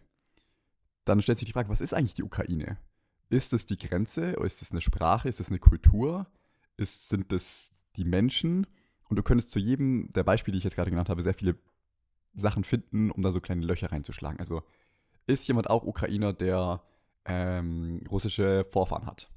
dann 1.04 1.22
stellt 1.22 1.38
sich 1.38 1.46
die 1.46 1.52
Frage, 1.52 1.68
was 1.68 1.80
ist 1.80 1.94
eigentlich 1.94 2.14
die 2.14 2.22
Ukraine? 2.22 2.78
Ist 3.30 3.52
es 3.52 3.66
die 3.66 3.78
Grenze? 3.78 4.32
Ist 4.32 4.62
es 4.62 4.70
eine 4.70 4.80
Sprache? 4.80 5.28
Ist 5.28 5.40
es 5.40 5.48
eine 5.48 5.58
Kultur? 5.58 6.26
Ist, 6.76 7.08
sind 7.08 7.32
es 7.32 7.72
die 7.96 8.04
Menschen? 8.04 8.66
Und 9.08 9.16
du 9.16 9.22
könntest 9.22 9.50
zu 9.50 9.58
jedem 9.58 10.12
der 10.12 10.24
Beispiele, 10.24 10.52
die 10.52 10.58
ich 10.58 10.64
jetzt 10.64 10.76
gerade 10.76 10.90
genannt 10.90 11.08
habe, 11.08 11.22
sehr 11.22 11.34
viele 11.34 11.56
Sachen 12.34 12.64
finden, 12.64 13.10
um 13.10 13.22
da 13.22 13.32
so 13.32 13.40
kleine 13.40 13.64
Löcher 13.64 13.92
reinzuschlagen. 13.92 14.40
Also 14.40 14.62
ist 15.26 15.46
jemand 15.46 15.70
auch 15.70 15.84
Ukrainer, 15.84 16.32
der 16.32 16.82
ähm, 17.24 18.02
russische 18.10 18.66
Vorfahren 18.70 19.06
hat? 19.06 19.30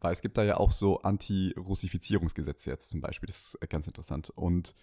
Weil 0.00 0.12
es 0.12 0.20
gibt 0.20 0.36
da 0.36 0.44
ja 0.44 0.58
auch 0.58 0.70
so 0.70 1.00
Anti-Russifizierungsgesetze 1.00 2.70
jetzt 2.70 2.90
zum 2.90 3.00
Beispiel. 3.00 3.26
Das 3.26 3.54
ist 3.54 3.70
ganz 3.70 3.86
interessant. 3.86 4.30
Und 4.30 4.74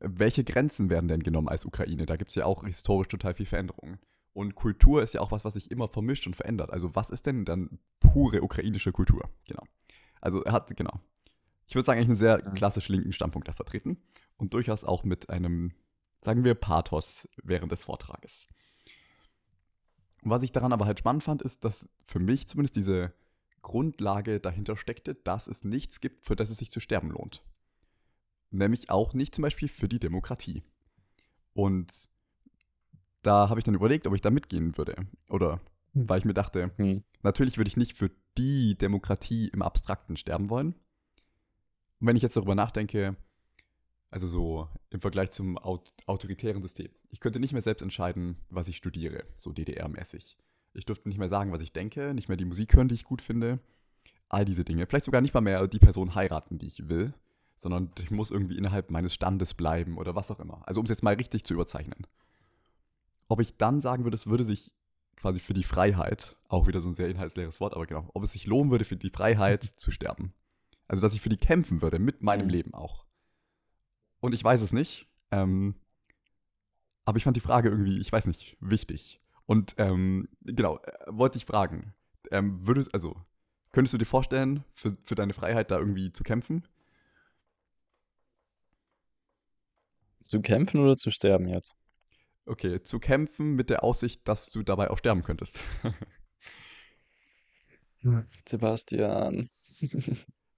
welche 0.00 0.44
Grenzen 0.44 0.90
werden 0.90 1.08
denn 1.08 1.22
genommen 1.22 1.48
als 1.48 1.64
Ukraine? 1.64 2.06
Da 2.06 2.16
gibt 2.16 2.30
es 2.30 2.34
ja 2.34 2.44
auch 2.44 2.64
historisch 2.64 3.08
total 3.08 3.34
viel 3.34 3.46
Veränderungen. 3.46 3.98
Und 4.32 4.54
Kultur 4.54 5.02
ist 5.02 5.14
ja 5.14 5.20
auch 5.20 5.30
was, 5.30 5.44
was 5.44 5.54
sich 5.54 5.70
immer 5.70 5.88
vermischt 5.88 6.26
und 6.26 6.36
verändert. 6.36 6.72
Also 6.72 6.94
was 6.94 7.10
ist 7.10 7.26
denn 7.26 7.44
dann 7.44 7.78
pure 8.00 8.42
ukrainische 8.42 8.92
Kultur? 8.92 9.28
Genau. 9.46 9.62
Also 10.20 10.42
er 10.42 10.52
hat, 10.52 10.74
genau. 10.76 11.00
Ich 11.66 11.74
würde 11.74 11.86
sagen, 11.86 11.98
eigentlich 11.98 12.10
einen 12.10 12.18
sehr 12.18 12.42
klassisch 12.52 12.88
linken 12.88 13.12
Standpunkt 13.12 13.48
da 13.48 13.52
vertreten. 13.52 13.98
Und 14.36 14.54
durchaus 14.54 14.84
auch 14.84 15.04
mit 15.04 15.28
einem, 15.28 15.72
sagen 16.24 16.44
wir, 16.44 16.54
Pathos 16.54 17.28
während 17.42 17.72
des 17.72 17.82
Vortrages. 17.82 18.48
Was 20.22 20.42
ich 20.42 20.52
daran 20.52 20.72
aber 20.72 20.86
halt 20.86 20.98
spannend 20.98 21.24
fand, 21.24 21.42
ist, 21.42 21.64
dass 21.64 21.86
für 22.06 22.20
mich 22.20 22.46
zumindest 22.46 22.76
diese 22.76 23.12
Grundlage 23.62 24.40
dahinter 24.40 24.76
steckte, 24.76 25.14
dass 25.14 25.46
es 25.46 25.64
nichts 25.64 26.00
gibt, 26.00 26.26
für 26.26 26.36
das 26.36 26.50
es 26.50 26.58
sich 26.58 26.70
zu 26.70 26.80
sterben 26.80 27.10
lohnt. 27.10 27.42
Nämlich 28.50 28.90
auch 28.90 29.14
nicht 29.14 29.34
zum 29.34 29.42
Beispiel 29.42 29.68
für 29.68 29.88
die 29.88 30.00
Demokratie. 30.00 30.62
Und 31.54 32.08
da 33.22 33.48
habe 33.48 33.60
ich 33.60 33.64
dann 33.64 33.74
überlegt, 33.74 34.06
ob 34.06 34.14
ich 34.14 34.20
da 34.20 34.30
mitgehen 34.30 34.76
würde. 34.76 34.96
Oder 35.28 35.60
Hm. 35.94 36.08
weil 36.08 36.18
ich 36.18 36.24
mir 36.24 36.34
dachte, 36.34 36.70
Hm. 36.76 37.02
natürlich 37.22 37.56
würde 37.56 37.68
ich 37.68 37.76
nicht 37.76 37.94
für 37.96 38.10
die 38.36 38.76
Demokratie 38.76 39.48
im 39.48 39.62
Abstrakten 39.62 40.16
sterben 40.16 40.50
wollen. 40.50 40.74
Und 42.00 42.06
wenn 42.06 42.16
ich 42.16 42.22
jetzt 42.22 42.36
darüber 42.36 42.54
nachdenke, 42.54 43.16
also 44.10 44.26
so 44.26 44.68
im 44.90 45.00
Vergleich 45.00 45.30
zum 45.30 45.56
aut 45.56 45.92
autoritären 46.06 46.62
System, 46.62 46.90
ich 47.10 47.20
könnte 47.20 47.40
nicht 47.40 47.52
mehr 47.52 47.62
selbst 47.62 47.82
entscheiden, 47.82 48.36
was 48.50 48.68
ich 48.68 48.76
studiere, 48.76 49.24
so 49.36 49.52
DDR-mäßig. 49.52 50.36
Ich 50.74 50.84
dürfte 50.86 51.08
nicht 51.08 51.18
mehr 51.18 51.28
sagen, 51.28 51.52
was 51.52 51.60
ich 51.60 51.72
denke, 51.72 52.14
nicht 52.14 52.28
mehr 52.28 52.36
die 52.36 52.44
Musik 52.44 52.74
hören, 52.74 52.88
die 52.88 52.94
ich 52.94 53.04
gut 53.04 53.22
finde. 53.22 53.58
All 54.28 54.44
diese 54.44 54.64
Dinge. 54.64 54.86
Vielleicht 54.86 55.04
sogar 55.04 55.20
nicht 55.20 55.34
mal 55.34 55.40
mehr 55.42 55.66
die 55.68 55.78
Person 55.78 56.14
heiraten, 56.14 56.58
die 56.58 56.66
ich 56.66 56.88
will, 56.88 57.12
sondern 57.56 57.90
ich 57.98 58.10
muss 58.10 58.30
irgendwie 58.30 58.56
innerhalb 58.56 58.90
meines 58.90 59.12
Standes 59.12 59.54
bleiben 59.54 59.98
oder 59.98 60.14
was 60.14 60.30
auch 60.30 60.40
immer. 60.40 60.62
Also 60.66 60.80
um 60.80 60.84
es 60.84 60.90
jetzt 60.90 61.02
mal 61.02 61.14
richtig 61.14 61.44
zu 61.44 61.52
überzeichnen. 61.54 62.06
Ob 63.28 63.40
ich 63.40 63.56
dann 63.56 63.82
sagen 63.82 64.04
würde, 64.04 64.14
es 64.14 64.26
würde 64.26 64.44
sich 64.44 64.72
quasi 65.16 65.38
für 65.38 65.54
die 65.54 65.62
Freiheit, 65.62 66.36
auch 66.48 66.66
wieder 66.66 66.80
so 66.80 66.88
ein 66.88 66.94
sehr 66.94 67.08
inhaltsleeres 67.08 67.60
Wort, 67.60 67.74
aber 67.74 67.86
genau, 67.86 68.10
ob 68.14 68.24
es 68.24 68.32
sich 68.32 68.46
lohnen 68.46 68.70
würde, 68.70 68.84
für 68.84 68.96
die 68.96 69.10
Freiheit 69.10 69.62
zu 69.76 69.90
sterben. 69.90 70.32
Also, 70.88 71.00
dass 71.00 71.14
ich 71.14 71.20
für 71.20 71.28
die 71.28 71.36
kämpfen 71.36 71.80
würde, 71.80 71.98
mit 71.98 72.22
meinem 72.22 72.46
Mhm. 72.46 72.50
Leben 72.50 72.74
auch. 72.74 73.06
Und 74.20 74.34
ich 74.34 74.42
weiß 74.42 74.60
es 74.62 74.72
nicht, 74.72 75.06
ähm, 75.30 75.76
aber 77.04 77.16
ich 77.16 77.24
fand 77.24 77.36
die 77.36 77.40
Frage 77.40 77.68
irgendwie, 77.68 77.98
ich 77.98 78.12
weiß 78.12 78.26
nicht, 78.26 78.56
wichtig. 78.60 79.20
Und 79.52 79.74
ähm, 79.76 80.30
genau, 80.40 80.78
äh, 80.78 80.92
wollte 81.08 81.36
ich 81.36 81.44
fragen, 81.44 81.92
ähm, 82.30 82.66
würdest, 82.66 82.94
also, 82.94 83.14
könntest 83.70 83.92
du 83.92 83.98
dir 83.98 84.06
vorstellen, 84.06 84.64
für, 84.72 84.96
für 85.04 85.14
deine 85.14 85.34
Freiheit 85.34 85.70
da 85.70 85.78
irgendwie 85.78 86.10
zu 86.10 86.24
kämpfen? 86.24 86.66
Zu 90.24 90.40
kämpfen 90.40 90.80
oder 90.80 90.96
zu 90.96 91.10
sterben 91.10 91.48
jetzt? 91.48 91.76
Okay, 92.46 92.80
zu 92.82 92.98
kämpfen 92.98 93.54
mit 93.54 93.68
der 93.68 93.84
Aussicht, 93.84 94.26
dass 94.26 94.50
du 94.50 94.62
dabei 94.62 94.88
auch 94.90 94.96
sterben 94.96 95.22
könntest. 95.22 95.62
Sebastian. 98.48 99.48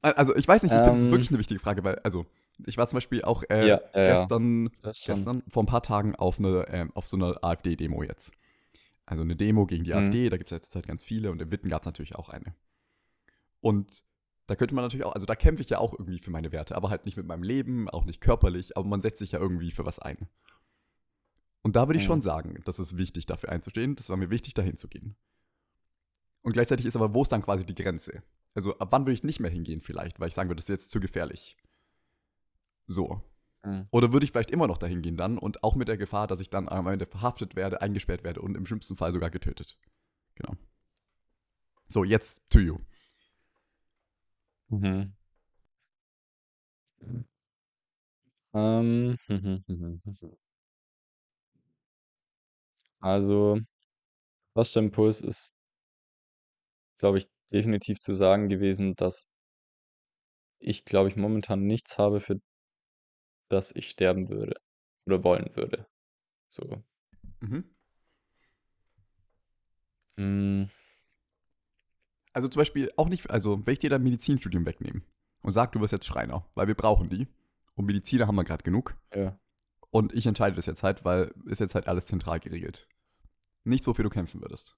Also, 0.03 0.37
ich 0.37 0.47
weiß 0.47 0.63
nicht, 0.63 0.71
ich 0.73 0.83
finde 0.83 0.91
das 0.91 1.07
Ähm. 1.07 1.11
wirklich 1.11 1.31
eine 1.31 1.41
wichtige 1.41 1.59
Frage, 1.59 1.83
weil, 1.83 1.99
also, 2.05 2.27
ich 2.65 2.77
war 2.77 2.87
zum 2.87 2.99
Beispiel 2.99 3.23
auch 3.23 3.43
äh, 3.49 3.67
Ja, 3.67 3.81
ja, 3.93 4.05
gestern, 4.05 4.71
gestern, 4.83 5.43
vor 5.49 5.65
ein 5.65 5.67
paar 5.67 5.83
Tagen 5.83 6.15
auf, 6.15 6.39
eine, 6.39 6.69
ähm, 6.69 6.93
auf 6.95 7.09
so 7.09 7.17
einer 7.17 7.43
AfD-Demo 7.43 8.05
jetzt. 8.05 8.33
Also 9.07 9.23
eine 9.23 9.37
Demo 9.37 9.67
gegen 9.67 9.85
die 9.85 9.91
Mhm. 9.93 9.99
AfD, 9.99 10.29
da 10.31 10.37
gibt 10.37 10.51
es 10.51 10.57
ja 10.57 10.61
zurzeit 10.63 10.87
ganz 10.87 11.05
viele 11.05 11.31
und 11.31 11.41
in 11.43 11.51
Witten 11.51 11.69
gab 11.69 11.83
es 11.83 11.87
natürlich 11.87 12.15
auch 12.17 12.29
eine. 12.29 12.55
Und 13.61 14.05
da 14.47 14.57
könnte 14.57 14.75
man 14.75 14.85
natürlich 14.85 15.05
auch, 15.07 15.15
also 15.15 15.27
da 15.27 15.35
kämpfe 15.35 15.63
ich 15.63 15.71
ja 15.71 15.79
auch 15.79 15.93
irgendwie 15.93 16.19
für 16.19 16.31
meine 16.31 16.53
Werte, 16.53 16.75
aber 16.77 16.91
halt 16.91 17.05
nicht 17.07 17.17
mit 17.17 17.27
meinem 17.27 17.43
Leben, 17.43 17.89
auch 17.89 18.05
nicht 18.05 18.21
körperlich, 18.21 18.77
aber 18.77 18.87
man 18.89 19.01
setzt 19.03 19.19
sich 19.19 19.33
ja 19.33 19.39
irgendwie 19.39 19.71
für 19.71 19.87
was 19.87 19.99
ein. 19.99 20.29
Und 21.63 21.77
da 21.77 21.89
würde 21.89 21.97
ich 21.99 22.03
Mhm. 22.05 22.09
schon 22.09 22.21
sagen, 22.21 22.63
das 22.67 22.79
ist 22.79 22.99
wichtig, 22.99 23.25
dafür 23.25 23.49
einzustehen. 23.49 23.97
Das 23.97 24.11
war 24.11 24.19
mir 24.19 24.29
wichtig, 24.31 24.53
dahin 24.53 24.77
zu 24.77 24.87
gehen. 24.89 25.17
Und 26.43 26.53
gleichzeitig 26.53 26.85
ist 26.85 26.97
aber, 26.97 27.15
wo 27.15 27.23
ist 27.23 27.33
dann 27.33 27.41
quasi 27.41 27.65
die 27.65 27.75
Grenze? 27.75 28.23
Also, 28.55 28.79
ab 28.79 28.89
wann 28.93 29.03
würde 29.03 29.15
ich 29.15 29.25
nicht 29.25 29.41
mehr 29.41 29.51
hingehen, 29.51 29.81
vielleicht, 29.81 30.21
weil 30.21 30.29
ich 30.29 30.35
sagen 30.35 30.51
würde, 30.51 30.57
das 30.61 30.67
ist 30.67 30.69
jetzt 30.77 30.91
zu 30.91 31.01
gefährlich. 31.01 31.57
So. 32.87 33.23
Mhm. 33.65 33.85
Oder 33.93 34.13
würde 34.13 34.25
ich 34.25 34.33
vielleicht 34.33 34.51
immer 34.51 34.67
noch 34.67 34.79
dahin 34.79 35.03
gehen 35.03 35.17
dann 35.17 35.39
und 35.39 35.65
auch 35.65 35.75
mit 35.75 35.89
der 35.89 35.97
Gefahr, 35.97 36.27
dass 36.27 36.41
ich 36.41 36.51
dann 36.51 36.69
am 36.69 36.87
Ende 36.87 37.07
verhaftet 37.07 37.57
werde, 37.57 37.81
eingesperrt 37.81 38.23
werde 38.25 38.43
und 38.43 38.57
im 38.57 38.67
schlimmsten 38.67 38.97
Fall 38.97 39.13
sogar 39.13 39.31
getötet. 39.31 39.77
Genau. 40.35 40.55
So, 41.87 42.05
jetzt 42.05 42.43
to 42.51 42.59
you. 42.61 42.79
Mhm. 44.71 45.15
Ähm, 48.55 49.17
also, 53.01 53.61
erster 54.57 54.81
Impuls 54.81 55.21
ist, 55.23 55.57
glaube 56.99 57.19
ich, 57.19 57.27
definitiv 57.53 58.01
zu 58.01 58.15
sagen 58.15 58.49
gewesen, 58.49 58.97
dass 58.97 59.29
ich, 60.59 60.85
glaube 60.85 61.09
ich, 61.09 61.17
momentan 61.17 61.65
nichts 61.67 61.97
habe, 61.99 62.21
für 62.21 62.41
das 63.49 63.73
ich 63.75 63.91
sterben 63.91 64.29
würde 64.29 64.55
oder 65.07 65.23
wollen 65.25 65.55
würde. 65.57 65.87
So. 66.51 66.83
Mhm. 67.41 67.65
Mm, 70.17 70.71
Also 72.33 72.49
zum 72.49 72.61
Beispiel 72.61 72.91
auch 72.97 73.09
nicht, 73.09 73.31
also 73.31 73.65
wenn 73.65 73.73
ich 73.73 73.79
dir 73.79 73.91
dein 73.91 74.03
Medizinstudium 74.03 74.67
wegnehme 74.67 75.03
und 75.43 75.53
sag, 75.53 75.73
du 75.73 75.81
wirst 75.81 75.93
jetzt 75.93 76.07
Schreiner, 76.07 76.45
weil 76.55 76.67
wir 76.67 76.75
brauchen 76.75 77.09
die 77.09 77.29
und 77.77 77.87
Mediziner 77.87 78.27
haben 78.27 78.35
wir 78.35 78.45
gerade 78.45 78.65
genug 78.65 78.97
ja. 79.15 79.39
und 79.91 80.13
ich 80.15 80.27
entscheide 80.27 80.57
das 80.57 80.67
jetzt 80.67 80.83
halt, 80.83 81.05
weil 81.05 81.33
ist 81.47 81.61
jetzt 81.61 81.75
halt 81.75 81.87
alles 81.87 82.07
zentral 82.07 82.41
geregelt. 82.41 82.89
Nichts, 83.65 83.87
wofür 83.87 84.03
du 84.05 84.11
kämpfen 84.11 84.41
würdest. 84.43 84.77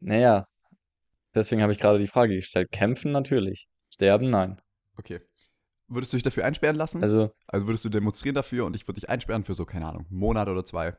Naja, 0.00 0.46
deswegen 1.34 1.62
habe 1.62 1.72
ich 1.72 1.78
gerade 1.78 1.98
die 1.98 2.08
Frage 2.08 2.34
gestellt. 2.36 2.70
Kämpfen 2.72 3.12
natürlich. 3.12 3.68
Sterben, 3.90 4.30
nein. 4.30 4.60
Okay. 4.96 5.20
Würdest 5.88 6.12
du 6.12 6.16
dich 6.16 6.22
dafür 6.24 6.44
einsperren 6.44 6.76
lassen? 6.76 7.02
Also, 7.02 7.32
Also 7.46 7.66
würdest 7.66 7.84
du 7.84 7.88
demonstrieren 7.88 8.34
dafür 8.34 8.66
und 8.66 8.76
ich 8.76 8.86
würde 8.86 9.00
dich 9.00 9.08
einsperren 9.10 9.44
für 9.44 9.54
so, 9.54 9.64
keine 9.64 9.86
Ahnung, 9.86 10.06
einen 10.10 10.18
Monat 10.18 10.48
oder 10.48 10.64
zwei. 10.64 10.94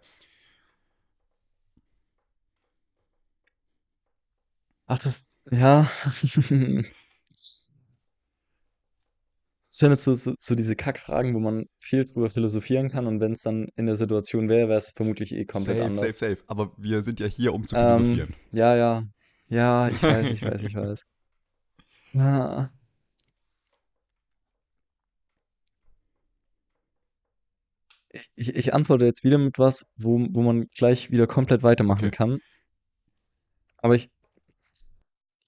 ach, 4.88 5.00
das, 5.00 5.26
ja. 5.52 5.88
Das 9.72 9.80
sind 9.80 9.92
jetzt 9.92 10.04
so, 10.04 10.14
so, 10.16 10.34
so 10.38 10.54
diese 10.56 10.76
Kackfragen, 10.76 11.34
wo 11.34 11.40
man 11.40 11.66
viel 11.80 12.06
drüber 12.06 12.30
philosophieren 12.30 12.90
kann 12.90 13.08
und 13.08 13.20
wenn 13.20 13.32
es 13.34 13.42
dann 13.42 13.70
in 13.76 13.86
der 13.88 13.96
Situation 13.96 14.48
wäre, 14.50 14.70
wäre 14.70 14.78
es 14.80 14.92
vermutlich 14.96 15.34
eh 15.34 15.46
komplett 15.46 15.80
safe, 15.80 15.82
anders. 15.82 16.12
safe, 16.14 16.18
safe. 16.18 16.44
Aber 16.48 16.72
wir 16.78 17.04
sind 17.04 17.20
ja 17.20 17.28
hier, 17.28 17.54
um 17.54 17.68
zu 17.68 17.76
Ähm, 17.76 17.76
philosophieren. 17.76 18.36
ja, 18.52 18.76
ja. 18.76 19.04
Ja, 19.48 19.90
ich 19.90 20.06
weiß, 20.08 20.30
ich 20.32 20.44
weiß, 20.44 20.64
ich 20.64 20.76
weiß. 20.76 21.06
Ja. 22.14 22.72
Ich, 28.12 28.56
ich, 28.56 28.74
antworte 28.74 29.06
jetzt 29.06 29.24
wieder 29.24 29.38
mit 29.38 29.60
was, 29.60 29.92
wo, 29.98 30.20
wo 30.32 30.42
man 30.42 30.68
gleich 30.76 31.12
wieder 31.12 31.28
komplett 31.28 31.64
weitermachen 31.64 32.08
Okay. 32.08 32.18
kann. 32.18 32.40
Aber 33.78 33.96
ich, 33.96 34.10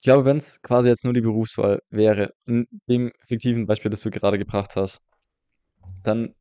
ich 0.00 0.04
glaube, 0.04 0.24
wenn 0.24 0.36
es 0.36 0.60
quasi 0.62 0.88
jetzt 0.88 1.04
nur 1.04 1.14
die 1.14 1.20
Berufswahl 1.20 1.80
wäre, 1.90 2.32
in 2.46 2.66
dem 2.88 3.12
fiktiven 3.26 3.66
Beispiel, 3.66 3.90
das 3.90 4.00
du 4.00 4.10
gerade 4.10 4.38
gebracht 4.38 4.76
hast, 4.76 5.00
dann 6.04 6.34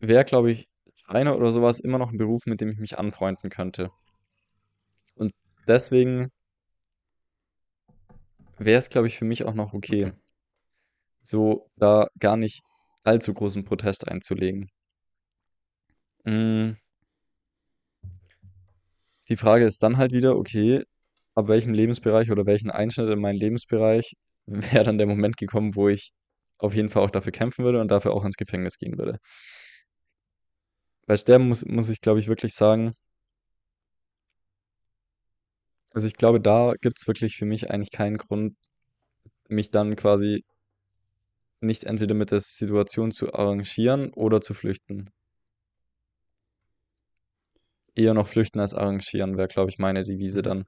wäre, 0.00 0.24
glaube 0.24 0.50
ich, 0.50 0.68
Schreiner 0.96 1.36
oder 1.36 1.52
sowas 1.52 1.80
immer 1.80 1.98
noch 1.98 2.10
ein 2.12 2.18
Beruf, 2.18 2.46
mit 2.46 2.60
dem 2.60 2.70
ich 2.70 2.78
mich 2.78 2.98
anfreunden 2.98 3.50
könnte. 3.50 3.90
Und 5.16 5.32
deswegen 5.66 6.30
wäre 8.58 8.78
es, 8.78 8.90
glaube 8.90 9.06
ich, 9.06 9.16
für 9.18 9.24
mich 9.24 9.44
auch 9.44 9.54
noch 9.54 9.72
okay, 9.72 10.06
Okay. 10.06 10.12
so 11.22 11.68
da 11.76 12.08
gar 12.18 12.36
nicht 12.36 12.62
allzu 13.04 13.34
großen 13.34 13.64
Protest 13.64 14.08
einzulegen. 14.08 14.70
Mm, 16.26 16.76
Die 19.28 19.36
Frage 19.36 19.66
ist 19.66 19.82
dann 19.82 19.98
halt 19.98 20.12
wieder, 20.12 20.36
okay, 20.36 20.82
ab 21.34 21.48
welchem 21.48 21.72
Lebensbereich 21.74 22.30
oder 22.30 22.46
welchen 22.46 22.70
Einschnitt 22.70 23.08
in 23.10 23.20
meinen 23.20 23.38
Lebensbereich 23.38 24.14
wäre 24.46 24.84
dann 24.84 24.98
der 24.98 25.06
Moment 25.06 25.36
gekommen, 25.36 25.74
wo 25.76 25.88
ich 25.88 26.12
auf 26.58 26.74
jeden 26.74 26.90
Fall 26.90 27.04
auch 27.04 27.10
dafür 27.10 27.32
kämpfen 27.32 27.64
würde 27.64 27.80
und 27.80 27.90
dafür 27.90 28.12
auch 28.14 28.24
ins 28.24 28.36
Gefängnis 28.36 28.78
gehen 28.78 28.96
würde. 28.98 29.18
Bei 31.08 31.16
Sterben 31.16 31.48
muss, 31.48 31.64
muss 31.66 31.88
ich, 31.88 32.00
glaube 32.00 32.20
ich, 32.20 32.28
wirklich 32.28 32.54
sagen, 32.54 32.94
also 35.92 36.06
ich 36.06 36.14
glaube, 36.14 36.40
da 36.40 36.74
gibt 36.80 36.96
es 36.98 37.06
wirklich 37.08 37.36
für 37.36 37.44
mich 37.46 37.70
eigentlich 37.70 37.90
keinen 37.90 38.18
Grund, 38.18 38.56
mich 39.48 39.70
dann 39.70 39.96
quasi 39.96 40.44
nicht 41.60 41.84
entweder 41.84 42.14
mit 42.14 42.30
der 42.30 42.40
Situation 42.40 43.12
zu 43.12 43.34
arrangieren 43.34 44.10
oder 44.14 44.40
zu 44.40 44.54
flüchten. 44.54 45.10
Eher 47.96 48.14
noch 48.14 48.28
flüchten 48.28 48.60
als 48.60 48.74
arrangieren 48.74 49.36
wäre, 49.36 49.48
glaube 49.48 49.70
ich, 49.70 49.78
meine 49.78 50.04
Devise 50.04 50.40
Mhm. 50.40 50.42
dann. 50.42 50.66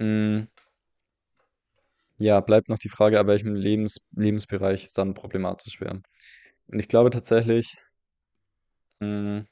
Mm, 0.00 0.48
Ja, 2.16 2.40
bleibt 2.40 2.70
noch 2.70 2.78
die 2.78 2.88
Frage, 2.88 3.20
ab 3.20 3.26
welchem 3.26 3.54
Lebens 3.54 3.98
Lebensbereich 4.16 4.84
es 4.84 4.92
dann 4.94 5.12
problematisch 5.12 5.78
wäre. 5.78 6.00
Und 6.68 6.78
ich 6.80 6.88
glaube 6.88 7.10
tatsächlich, 7.10 7.76
mh, 9.00 9.44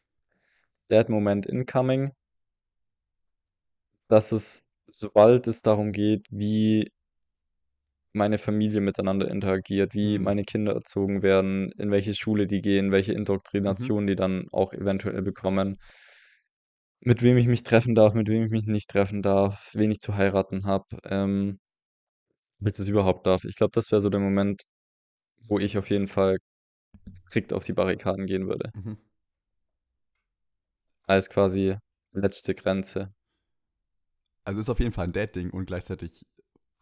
That 0.90 1.08
Moment 1.08 1.46
Incoming, 1.46 2.12
dass 4.08 4.32
es, 4.32 4.62
sobald 4.90 5.46
es 5.46 5.62
darum 5.62 5.92
geht, 5.92 6.26
wie 6.30 6.90
meine 8.12 8.38
Familie 8.38 8.80
miteinander 8.80 9.28
interagiert, 9.28 9.94
wie 9.94 10.18
Mhm. 10.18 10.24
meine 10.24 10.44
Kinder 10.44 10.72
erzogen 10.74 11.22
werden, 11.22 11.70
in 11.78 11.90
welche 11.90 12.14
Schule 12.14 12.46
die 12.46 12.60
gehen, 12.60 12.90
welche 12.92 13.12
Mhm. 13.12 13.18
Indoktrination 13.18 14.06
die 14.06 14.16
dann 14.16 14.46
auch 14.52 14.72
eventuell 14.72 15.22
bekommen, 15.22 15.76
mit 17.00 17.22
wem 17.22 17.36
ich 17.36 17.46
mich 17.46 17.62
treffen 17.62 17.94
darf, 17.94 18.14
mit 18.14 18.28
wem 18.28 18.44
ich 18.44 18.50
mich 18.50 18.66
nicht 18.66 18.88
treffen 18.90 19.22
darf, 19.22 19.70
wen 19.74 19.90
ich 19.90 20.00
zu 20.00 20.14
heiraten 20.14 20.64
habe, 20.64 20.86
ähm, 21.04 21.58
ob 22.60 22.66
ich 22.68 22.74
das 22.74 22.88
überhaupt 22.88 23.26
darf. 23.26 23.44
Ich 23.44 23.56
glaube, 23.56 23.72
das 23.72 23.90
wäre 23.90 24.00
so 24.00 24.10
der 24.10 24.20
Moment, 24.20 24.62
wo 25.48 25.58
ich 25.58 25.78
auf 25.78 25.90
jeden 25.90 26.08
Fall 26.08 26.38
strikt 27.28 27.52
auf 27.52 27.64
die 27.64 27.72
Barrikaden 27.72 28.26
gehen 28.26 28.48
würde. 28.48 28.70
Mhm. 28.74 28.98
Als 31.06 31.28
quasi 31.28 31.76
letzte 32.12 32.54
Grenze. 32.54 33.12
Also 34.44 34.60
ist 34.60 34.68
auf 34.68 34.80
jeden 34.80 34.92
Fall 34.92 35.06
ein 35.06 35.12
Date-Ding 35.12 35.50
und 35.50 35.66
gleichzeitig 35.66 36.24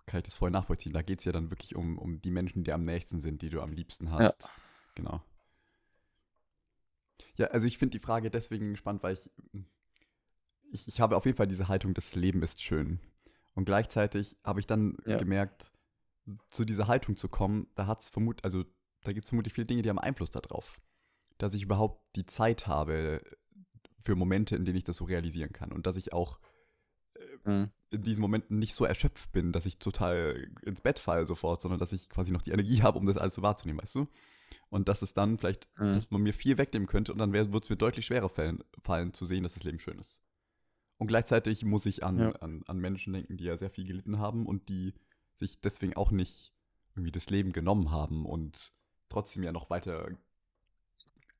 kann 0.06 0.18
ich 0.18 0.24
das 0.24 0.34
voll 0.34 0.50
nachvollziehen. 0.50 0.92
Da 0.92 1.02
geht 1.02 1.20
es 1.20 1.24
ja 1.26 1.32
dann 1.32 1.50
wirklich 1.50 1.76
um, 1.76 1.98
um 1.98 2.20
die 2.20 2.30
Menschen, 2.30 2.64
die 2.64 2.72
am 2.72 2.84
nächsten 2.84 3.20
sind, 3.20 3.42
die 3.42 3.50
du 3.50 3.60
am 3.60 3.72
liebsten 3.72 4.06
Ja. 4.06 4.12
hast. 4.14 4.50
Genau. 4.94 5.22
Ja, 7.36 7.46
also 7.48 7.66
ich 7.66 7.78
finde 7.78 7.98
die 7.98 8.04
Frage 8.04 8.30
deswegen 8.30 8.76
spannend, 8.76 9.02
weil 9.02 9.14
ich, 9.14 9.30
ich, 10.70 10.86
ich 10.88 11.00
habe 11.00 11.16
auf 11.16 11.24
jeden 11.26 11.36
Fall 11.36 11.46
diese 11.48 11.68
Haltung, 11.68 11.94
das 11.94 12.14
Leben 12.14 12.42
ist 12.42 12.62
schön. 12.62 13.00
Und 13.54 13.64
gleichzeitig 13.64 14.36
habe 14.44 14.60
ich 14.60 14.66
dann 14.66 14.96
Ja. 15.06 15.16
gemerkt, 15.18 15.72
zu 16.50 16.64
dieser 16.64 16.86
Haltung 16.88 17.16
zu 17.16 17.28
kommen, 17.28 17.66
da 17.74 17.86
hat 17.86 18.02
es 18.02 18.08
vermutlich, 18.08 18.44
also 18.44 18.64
da 19.02 19.12
gibt 19.12 19.24
es 19.24 19.28
vermutlich 19.30 19.54
viele 19.54 19.66
Dinge, 19.66 19.82
die 19.82 19.88
haben 19.88 19.98
Einfluss 19.98 20.30
darauf. 20.30 20.80
Dass 21.38 21.54
ich 21.54 21.62
überhaupt 21.62 22.16
die 22.16 22.26
Zeit 22.26 22.66
habe 22.66 23.22
für 24.00 24.14
Momente, 24.14 24.54
in 24.56 24.64
denen 24.64 24.76
ich 24.76 24.84
das 24.84 24.96
so 24.98 25.04
realisieren 25.04 25.52
kann. 25.52 25.72
Und 25.72 25.86
dass 25.86 25.96
ich 25.96 26.12
auch 26.12 26.38
Mhm. 27.44 27.70
in 27.90 28.02
diesen 28.02 28.20
Momenten 28.20 28.58
nicht 28.58 28.74
so 28.74 28.84
erschöpft 28.84 29.32
bin, 29.32 29.52
dass 29.52 29.66
ich 29.66 29.78
total 29.78 30.50
ins 30.62 30.82
Bett 30.82 30.98
falle 30.98 31.26
sofort, 31.26 31.60
sondern 31.62 31.80
dass 31.80 31.92
ich 31.92 32.08
quasi 32.08 32.30
noch 32.30 32.42
die 32.42 32.50
Energie 32.52 32.82
habe, 32.82 32.98
um 32.98 33.06
das 33.06 33.16
alles 33.16 33.34
so 33.34 33.42
wahrzunehmen, 33.42 33.80
weißt 33.82 33.94
du? 33.96 34.08
Und 34.68 34.88
dass 34.88 35.02
es 35.02 35.14
dann 35.14 35.38
vielleicht, 35.38 35.68
Mhm. 35.78 35.94
dass 35.94 36.10
man 36.10 36.20
mir 36.22 36.34
viel 36.34 36.58
wegnehmen 36.58 36.86
könnte 36.86 37.12
und 37.12 37.18
dann 37.18 37.32
wird 37.32 37.64
es 37.64 37.70
mir 37.70 37.76
deutlich 37.76 38.06
schwerer 38.06 38.28
fallen, 38.28 38.62
fallen, 38.82 39.14
zu 39.14 39.24
sehen, 39.24 39.42
dass 39.42 39.54
das 39.54 39.64
Leben 39.64 39.80
schön 39.80 39.98
ist. 39.98 40.22
Und 40.98 41.06
gleichzeitig 41.06 41.64
muss 41.64 41.86
ich 41.86 42.02
an, 42.04 42.18
Ja. 42.18 42.30
an, 42.32 42.62
an 42.66 42.78
Menschen 42.78 43.12
denken, 43.12 43.36
die 43.36 43.44
ja 43.44 43.56
sehr 43.56 43.70
viel 43.70 43.86
gelitten 43.86 44.18
haben 44.18 44.46
und 44.46 44.68
die 44.68 44.94
sich 45.36 45.60
deswegen 45.60 45.96
auch 45.96 46.10
nicht 46.10 46.52
irgendwie 46.94 47.12
das 47.12 47.30
Leben 47.30 47.52
genommen 47.52 47.90
haben 47.92 48.26
und 48.26 48.72
trotzdem 49.08 49.44
ja 49.44 49.52
noch 49.52 49.70
weiter 49.70 50.08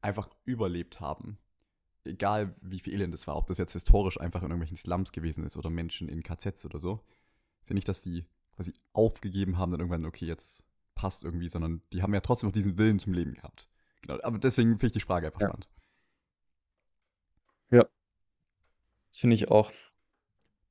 einfach 0.01 0.31
überlebt 0.45 1.01
haben. 1.01 1.39
Egal 2.05 2.55
wie 2.63 2.79
viel 2.79 2.95
Elend 2.95 3.13
es 3.13 3.27
war, 3.27 3.37
ob 3.37 3.49
das 3.49 3.59
jetzt 3.59 3.73
historisch 3.73 4.21
einfach 4.21 4.41
in 4.43 4.51
irgendwelchen 4.51 4.77
Slums 4.77 5.11
gewesen 5.11 5.45
ist 5.45 5.57
oder 5.57 5.69
Menschen 5.71 6.09
in 6.09 6.23
KZs 6.23 6.65
oder 6.65 6.79
so. 6.79 7.05
Ist 7.61 7.71
ja 7.71 7.75
nicht, 7.75 7.89
dass 7.89 8.01
die 8.01 8.25
quasi 8.55 8.73
aufgegeben 8.93 9.59
haben, 9.59 9.73
dann 9.73 9.81
irgendwann, 9.81 10.07
okay, 10.07 10.27
jetzt 10.27 10.65
passt 10.95 11.25
irgendwie, 11.25 11.49
sondern 11.49 11.83
die 11.93 12.03
haben 12.03 12.15
ja 12.15 12.21
trotzdem 12.21 12.49
noch 12.49 12.55
diesen 12.55 12.79
Willen 12.79 13.01
zum 13.01 13.13
Leben 13.13 13.35
gehabt. 13.35 13.69
Genau, 14.03 14.21
aber 14.23 14.39
deswegen 14.39 14.71
finde 14.79 14.87
ich 14.87 14.93
die 14.93 15.01
Frage 15.01 15.27
einfach 15.27 15.41
Ja. 15.41 15.49
spannend. 15.49 15.69
Finde 19.13 19.35
ich 19.35 19.51
auch. 19.51 19.73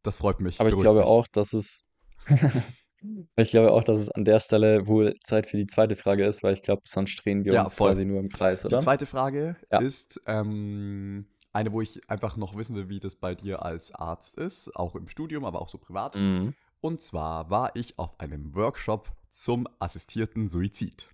Das 0.03 0.17
freut 0.17 0.39
mich. 0.39 0.59
Aber 0.59 0.69
ich 0.69 0.77
glaube 0.77 0.99
mich. 0.99 1.07
auch, 1.07 1.27
dass 1.27 1.53
es 1.53 1.85
Ich 3.35 3.51
glaube 3.51 3.71
auch, 3.71 3.83
dass 3.83 3.99
es 3.99 4.09
an 4.09 4.25
der 4.25 4.39
Stelle 4.39 4.87
wohl 4.87 5.15
Zeit 5.23 5.47
für 5.47 5.57
die 5.57 5.67
zweite 5.67 5.95
Frage 5.95 6.25
ist, 6.25 6.41
weil 6.43 6.53
ich 6.53 6.63
glaube, 6.63 6.81
sonst 6.85 7.15
drehen 7.23 7.45
wir 7.45 7.53
Ja, 7.53 7.63
uns 7.63 7.75
voll. 7.75 7.91
quasi 7.91 8.05
nur 8.05 8.19
im 8.19 8.29
Kreis, 8.29 8.61
Die 8.61 8.67
oder? 8.67 8.79
zweite 8.79 9.05
Frage 9.05 9.55
Ja. 9.71 9.79
ist 9.79 10.19
ähm, 10.25 11.27
eine, 11.53 11.71
wo 11.71 11.81
ich 11.81 12.09
einfach 12.09 12.37
noch 12.37 12.55
wissen 12.57 12.75
will, 12.75 12.89
wie 12.89 12.99
das 12.99 13.15
bei 13.15 13.35
dir 13.35 13.63
als 13.63 13.93
Arzt 13.93 14.37
ist, 14.37 14.75
auch 14.75 14.95
im 14.95 15.07
Studium, 15.07 15.45
aber 15.45 15.61
auch 15.61 15.69
so 15.69 15.77
privat. 15.77 16.15
Mhm. 16.15 16.55
Und 16.81 17.01
zwar 17.01 17.49
war 17.49 17.75
ich 17.75 17.99
auf 17.99 18.19
einem 18.19 18.55
Workshop 18.55 19.11
zum 19.29 19.67
assistierten 19.79 20.47
Suizid. 20.47 21.09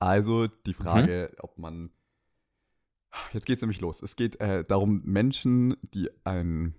Also 0.00 0.46
die 0.48 0.74
Frage, 0.74 1.32
ob 1.40 1.58
man. 1.58 1.90
Jetzt 3.32 3.46
geht 3.46 3.56
es 3.56 3.62
nämlich 3.62 3.80
los. 3.80 4.02
Es 4.02 4.16
geht 4.16 4.40
äh, 4.40 4.64
darum, 4.64 5.02
Menschen, 5.04 5.76
die 5.94 6.10
einen, 6.24 6.74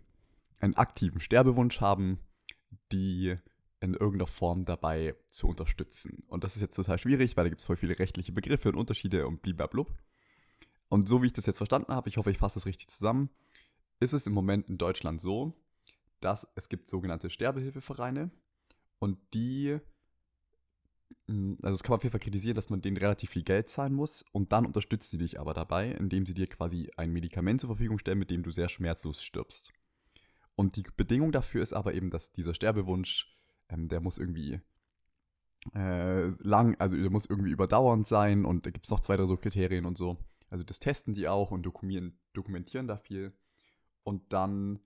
einen 0.60 0.76
aktiven 0.76 1.20
Sterbewunsch 1.20 1.82
haben, 1.82 2.20
die 2.92 3.38
in 3.82 3.94
irgendeiner 3.94 4.28
Form 4.28 4.64
dabei 4.64 5.16
zu 5.28 5.48
unterstützen. 5.48 6.24
Und 6.28 6.44
das 6.44 6.56
ist 6.56 6.62
jetzt 6.62 6.76
total 6.76 7.00
schwierig, 7.00 7.38
weil 7.38 7.46
da 7.46 7.50
gibt 7.50 7.62
es 7.62 7.66
voll 7.66 7.78
viele 7.78 7.98
rechtliche 7.98 8.32
Begriffe 8.32 8.70
und 8.70 8.76
Unterschiede 8.76 9.26
und 9.26 9.42
bliblablub. 9.42 9.92
Und 10.90 11.08
so 11.08 11.22
wie 11.22 11.28
ich 11.28 11.34
das 11.34 11.46
jetzt 11.46 11.58
verstanden 11.58 11.94
habe, 11.94 12.10
ich 12.10 12.18
hoffe, 12.18 12.32
ich 12.32 12.40
fasse 12.40 12.56
das 12.56 12.66
richtig 12.66 12.90
zusammen, 12.90 13.30
ist 14.00 14.14
es 14.14 14.28
im 14.28 14.34
Moment 14.34 14.68
in 14.70 14.78
Deutschland 14.78 15.22
so, 15.22 15.54
dass 16.20 16.48
es 16.56 16.68
gibt 16.68 16.90
sogenannte 16.90 17.30
Sterbehilfevereine 17.30 18.32
und 18.98 19.18
die, 19.34 19.80
also 21.28 21.70
das 21.70 21.84
kann 21.84 21.92
man 21.92 21.98
auf 21.98 22.04
jeden 22.04 22.12
Fall 22.12 22.20
kritisieren, 22.20 22.56
dass 22.56 22.70
man 22.70 22.82
denen 22.82 22.98
relativ 22.98 23.32
viel 23.32 23.44
Geld 23.44 23.70
zahlen 23.70 23.94
muss 23.94 24.26
und 24.32 24.52
dann 24.52 24.66
unterstützt 24.66 25.12
sie 25.12 25.18
dich 25.18 25.40
aber 25.40 25.54
dabei, 25.54 25.92
indem 25.92 26.26
sie 26.26 26.34
dir 26.34 26.48
quasi 26.48 26.90
ein 26.98 27.12
Medikament 27.12 27.62
zur 27.62 27.70
Verfügung 27.70 28.00
stellen, 28.00 28.20
mit 28.20 28.30
dem 28.30 28.44
du 28.44 28.52
sehr 28.52 28.70
schmerzlos 28.70 29.24
stirbst. 29.24 29.72
Und 30.56 30.76
die 30.76 30.84
Bedingung 30.98 31.32
dafür 31.32 31.62
ist 31.62 31.74
aber 31.74 31.94
eben, 31.94 32.10
dass 32.10 32.32
dieser 32.32 32.54
Sterbewunsch, 32.54 33.38
ähm, 33.70 33.88
der 33.88 34.02
muss 34.02 34.18
irgendwie 34.18 34.60
äh, 35.76 36.28
lang, 36.44 36.76
also 36.80 36.96
der 36.96 37.10
muss 37.10 37.26
irgendwie 37.26 37.52
überdauernd 37.52 38.08
sein 38.08 38.46
und 38.46 38.66
da 38.66 38.72
gibt 38.72 38.86
es 38.86 38.92
noch 38.92 39.00
zwei, 39.00 39.16
drei 39.16 39.26
so 39.26 39.38
Kriterien 39.38 39.86
und 39.86 39.98
so. 39.98 40.18
Also 40.50 40.64
das 40.64 40.80
testen 40.80 41.14
die 41.14 41.28
auch 41.28 41.52
und 41.52 41.64
dokumentieren 41.64 42.88
da 42.88 42.98
viel. 42.98 43.34
Und 44.04 44.34
dann 44.34 44.80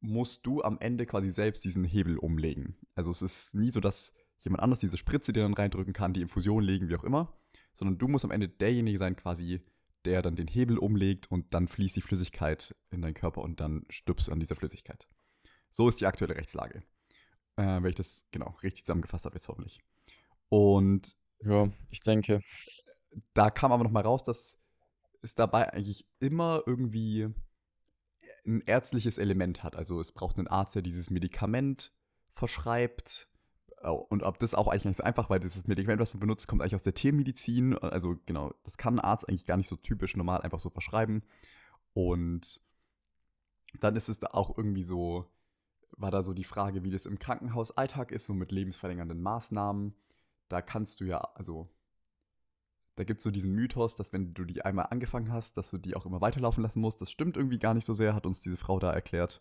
musst 0.00 0.46
du 0.46 0.62
am 0.62 0.78
Ende 0.80 1.06
quasi 1.06 1.30
selbst 1.30 1.64
diesen 1.64 1.84
Hebel 1.84 2.18
umlegen. 2.18 2.76
Also 2.94 3.10
es 3.10 3.22
ist 3.22 3.54
nie 3.54 3.70
so, 3.70 3.80
dass 3.80 4.12
jemand 4.44 4.62
anders 4.62 4.78
diese 4.78 4.96
Spritze 4.96 5.32
dir 5.32 5.42
dann 5.42 5.54
reindrücken 5.54 5.92
kann, 5.92 6.12
die 6.12 6.22
Infusion 6.22 6.62
legen, 6.62 6.88
wie 6.88 6.96
auch 6.96 7.04
immer, 7.04 7.36
sondern 7.72 7.98
du 7.98 8.08
musst 8.08 8.24
am 8.24 8.30
Ende 8.30 8.48
derjenige 8.48 8.98
sein, 8.98 9.16
quasi, 9.16 9.60
der 10.04 10.22
dann 10.22 10.36
den 10.36 10.46
Hebel 10.46 10.78
umlegt 10.78 11.30
und 11.30 11.52
dann 11.54 11.66
fließt 11.66 11.96
die 11.96 12.02
Flüssigkeit 12.02 12.74
in 12.90 13.02
deinen 13.02 13.14
Körper 13.14 13.40
und 13.42 13.60
dann 13.60 13.84
stirbst 13.88 14.28
du 14.28 14.32
an 14.32 14.40
dieser 14.40 14.54
Flüssigkeit. 14.54 15.08
So 15.70 15.88
ist 15.88 16.00
die 16.00 16.06
aktuelle 16.06 16.36
Rechtslage. 16.36 16.82
Äh, 17.56 17.82
wenn 17.82 17.86
ich 17.86 17.94
das 17.94 18.24
genau 18.30 18.56
richtig 18.62 18.84
zusammengefasst 18.84 19.24
habe, 19.24 19.36
jetzt 19.36 19.48
hoffentlich. 19.48 19.80
Und 20.48 21.16
Ja, 21.40 21.68
ich 21.90 22.00
denke. 22.00 22.40
da 23.32 23.50
kam 23.50 23.72
aber 23.72 23.84
noch 23.84 23.90
mal 23.90 24.02
raus, 24.02 24.22
dass 24.22 24.60
es 25.22 25.34
dabei 25.34 25.72
eigentlich 25.72 26.06
immer 26.20 26.62
irgendwie 26.66 27.28
ein 28.46 28.60
ärztliches 28.60 29.16
Element 29.18 29.62
hat. 29.62 29.74
Also 29.74 30.00
es 30.00 30.12
braucht 30.12 30.36
einen 30.36 30.48
Arzt, 30.48 30.74
der 30.74 30.82
dieses 30.82 31.08
Medikament 31.10 31.92
verschreibt. 32.34 33.28
Und 33.84 34.22
ob 34.22 34.38
das 34.38 34.54
auch 34.54 34.68
eigentlich 34.68 34.84
nicht 34.86 34.96
so 34.96 35.04
einfach, 35.04 35.30
weil 35.30 35.40
dieses 35.40 35.66
Medikament, 35.66 36.00
was 36.00 36.14
man 36.14 36.20
benutzt, 36.20 36.48
kommt 36.48 36.62
eigentlich 36.62 36.74
aus 36.74 36.84
der 36.84 36.94
Tiermedizin. 36.94 37.76
Also 37.78 38.16
genau, 38.26 38.54
das 38.64 38.78
kann 38.78 38.98
ein 38.98 39.04
Arzt 39.04 39.28
eigentlich 39.28 39.44
gar 39.44 39.56
nicht 39.56 39.68
so 39.68 39.76
typisch 39.76 40.16
normal 40.16 40.40
einfach 40.40 40.60
so 40.60 40.70
verschreiben. 40.70 41.22
Und 41.92 42.62
dann 43.80 43.96
ist 43.96 44.08
es 44.08 44.18
da 44.18 44.28
auch 44.28 44.56
irgendwie 44.56 44.84
so, 44.84 45.26
war 45.92 46.10
da 46.10 46.22
so 46.22 46.32
die 46.32 46.44
Frage, 46.44 46.82
wie 46.82 46.90
das 46.90 47.06
im 47.06 47.18
Krankenhausalltag 47.18 48.12
ist, 48.12 48.26
so 48.26 48.34
mit 48.34 48.52
lebensverlängernden 48.52 49.20
Maßnahmen. 49.20 49.94
Da 50.48 50.62
kannst 50.62 51.00
du 51.00 51.04
ja, 51.04 51.18
also 51.34 51.68
da 52.96 53.04
gibt 53.04 53.18
es 53.18 53.24
so 53.24 53.30
diesen 53.30 53.52
Mythos, 53.52 53.96
dass 53.96 54.12
wenn 54.12 54.34
du 54.34 54.44
die 54.44 54.62
einmal 54.62 54.86
angefangen 54.90 55.32
hast, 55.32 55.56
dass 55.56 55.70
du 55.70 55.78
die 55.78 55.96
auch 55.96 56.06
immer 56.06 56.20
weiterlaufen 56.20 56.62
lassen 56.62 56.80
musst. 56.80 57.00
Das 57.00 57.10
stimmt 57.10 57.36
irgendwie 57.36 57.58
gar 57.58 57.74
nicht 57.74 57.84
so 57.84 57.94
sehr, 57.94 58.14
hat 58.14 58.26
uns 58.26 58.40
diese 58.40 58.56
Frau 58.56 58.78
da 58.78 58.92
erklärt. 58.92 59.40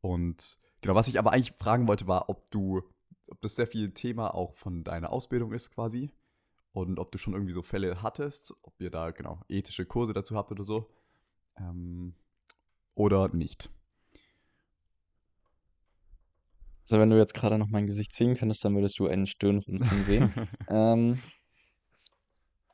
Und 0.00 0.58
genau, 0.80 0.94
was 0.94 1.08
ich 1.08 1.18
aber 1.18 1.32
eigentlich 1.32 1.52
fragen 1.52 1.86
wollte, 1.86 2.06
war, 2.06 2.28
ob 2.28 2.50
du, 2.50 2.82
ob 3.26 3.40
das 3.40 3.56
sehr 3.56 3.66
viel 3.66 3.92
Thema 3.92 4.34
auch 4.34 4.54
von 4.54 4.84
deiner 4.84 5.10
Ausbildung 5.10 5.52
ist 5.52 5.70
quasi. 5.70 6.10
Und 6.72 6.98
ob 6.98 7.12
du 7.12 7.18
schon 7.18 7.34
irgendwie 7.34 7.52
so 7.52 7.62
Fälle 7.62 8.02
hattest, 8.02 8.52
ob 8.62 8.74
ihr 8.80 8.90
da 8.90 9.12
genau 9.12 9.40
ethische 9.48 9.86
Kurse 9.86 10.12
dazu 10.12 10.34
habt 10.34 10.50
oder 10.50 10.64
so. 10.64 10.90
Ähm, 11.56 12.14
oder 12.94 13.28
nicht. 13.28 13.70
Also 16.82 16.98
wenn 16.98 17.10
du 17.10 17.16
jetzt 17.16 17.34
gerade 17.34 17.58
noch 17.58 17.68
mein 17.68 17.86
Gesicht 17.86 18.12
sehen 18.12 18.34
könntest, 18.34 18.64
dann 18.64 18.74
würdest 18.74 18.98
du 18.98 19.06
einen 19.06 19.26
Stirnrunzeln 19.26 20.04
sehen. 20.04 20.32
Ähm, 20.68 21.18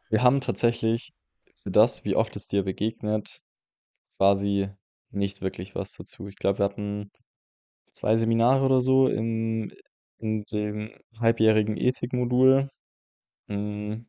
wir 0.08 0.22
haben 0.22 0.40
tatsächlich 0.40 1.12
für 1.62 1.70
das, 1.70 2.04
wie 2.04 2.16
oft 2.16 2.34
es 2.34 2.48
dir 2.48 2.64
begegnet, 2.64 3.42
quasi 4.16 4.68
nicht 5.10 5.42
wirklich 5.42 5.74
was 5.74 5.92
dazu. 5.92 6.26
Ich 6.26 6.36
glaube, 6.36 6.58
wir 6.58 6.64
hatten 6.64 7.10
zwei 7.92 8.16
Seminare 8.16 8.64
oder 8.64 8.80
so 8.80 9.06
im, 9.06 9.72
in 10.20 10.44
dem 10.44 10.92
halbjährigen 11.18 11.76
Ethikmodul. 11.76 12.68
Mm, 13.48 14.02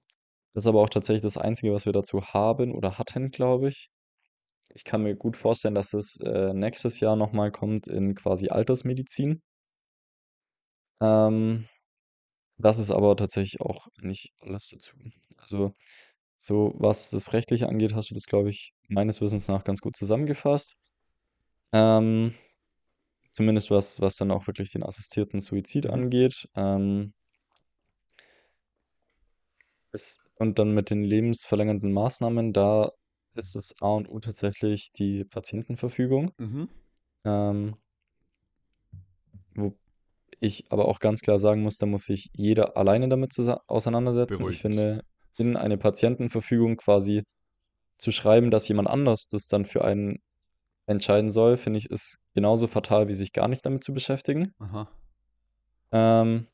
Das 0.53 0.65
ist 0.65 0.67
aber 0.67 0.81
auch 0.81 0.89
tatsächlich 0.89 1.21
das 1.23 1.37
Einzige, 1.37 1.73
was 1.73 1.85
wir 1.85 1.93
dazu 1.93 2.23
haben 2.25 2.73
oder 2.75 2.97
hatten, 2.99 3.31
glaube 3.31 3.69
ich. 3.69 3.89
Ich 4.75 4.83
kann 4.85 5.03
mir 5.03 5.15
gut 5.15 5.37
vorstellen, 5.37 5.75
dass 5.75 5.93
es 5.93 6.19
äh, 6.21 6.53
nächstes 6.53 6.99
Jahr 7.01 7.15
nochmal 7.17 7.51
kommt 7.51 7.87
in 7.87 8.15
quasi 8.15 8.49
Altersmedizin. 8.49 9.41
Ähm, 11.01 11.67
das 12.57 12.79
ist 12.79 12.91
aber 12.91 13.15
tatsächlich 13.17 13.61
auch 13.61 13.87
nicht 14.01 14.33
alles 14.39 14.69
dazu. 14.69 14.95
Also, 15.37 15.75
so 16.39 16.73
was 16.77 17.11
das 17.11 17.33
Rechtliche 17.33 17.69
angeht, 17.69 17.95
hast 17.95 18.11
du 18.11 18.15
das, 18.15 18.25
glaube 18.27 18.49
ich, 18.51 18.73
meines 18.89 19.21
Wissens 19.21 19.47
nach 19.47 19.63
ganz 19.65 19.81
gut 19.81 19.95
zusammengefasst. 19.97 20.75
Ähm, 21.73 22.33
zumindest 23.31 23.71
was, 23.71 24.01
was 24.01 24.15
dann 24.15 24.31
auch 24.31 24.47
wirklich 24.47 24.71
den 24.71 24.83
assistierten 24.83 25.39
Suizid 25.39 25.85
Mhm. 25.85 25.91
angeht. 25.91 26.47
Ähm, 26.55 27.13
es, 29.91 30.19
und 30.35 30.59
dann 30.59 30.73
mit 30.73 30.89
den 30.89 31.03
lebensverlängernden 31.03 31.91
Maßnahmen, 31.91 32.53
da 32.53 32.91
ist 33.35 33.55
das 33.55 33.73
A 33.81 33.89
und 33.91 34.09
O 34.09 34.19
tatsächlich 34.19 34.89
die 34.91 35.23
Patientenverfügung. 35.25 36.31
Mhm. 36.37 36.69
Ähm, 37.23 37.75
wo 39.55 39.75
ich 40.39 40.63
aber 40.71 40.87
auch 40.87 40.99
ganz 40.99 41.21
klar 41.21 41.39
sagen 41.39 41.61
muss, 41.61 41.77
da 41.77 41.85
muss 41.85 42.05
sich 42.05 42.29
jeder 42.33 42.77
alleine 42.77 43.09
damit 43.09 43.37
auseinandersetzen. 43.67 44.33
Ich 44.33 44.39
Beruhigt. 44.39 44.61
finde, 44.61 45.01
in 45.37 45.55
eine 45.55 45.77
Patientenverfügung 45.77 46.77
quasi 46.77 47.23
zu 47.97 48.11
schreiben, 48.11 48.49
dass 48.49 48.67
jemand 48.67 48.89
anders 48.89 49.27
das 49.27 49.47
dann 49.47 49.65
für 49.65 49.85
einen 49.85 50.19
entscheiden 50.91 51.31
soll, 51.31 51.57
finde 51.57 51.79
ich, 51.79 51.89
ist 51.89 52.19
genauso 52.35 52.67
fatal, 52.67 53.07
wie 53.07 53.13
sich 53.13 53.33
gar 53.33 53.47
nicht 53.47 53.65
damit 53.65 53.83
zu 53.83 53.93
beschäftigen. 53.93 54.53
Aha. 54.59 54.87
Ähm, 55.91 56.47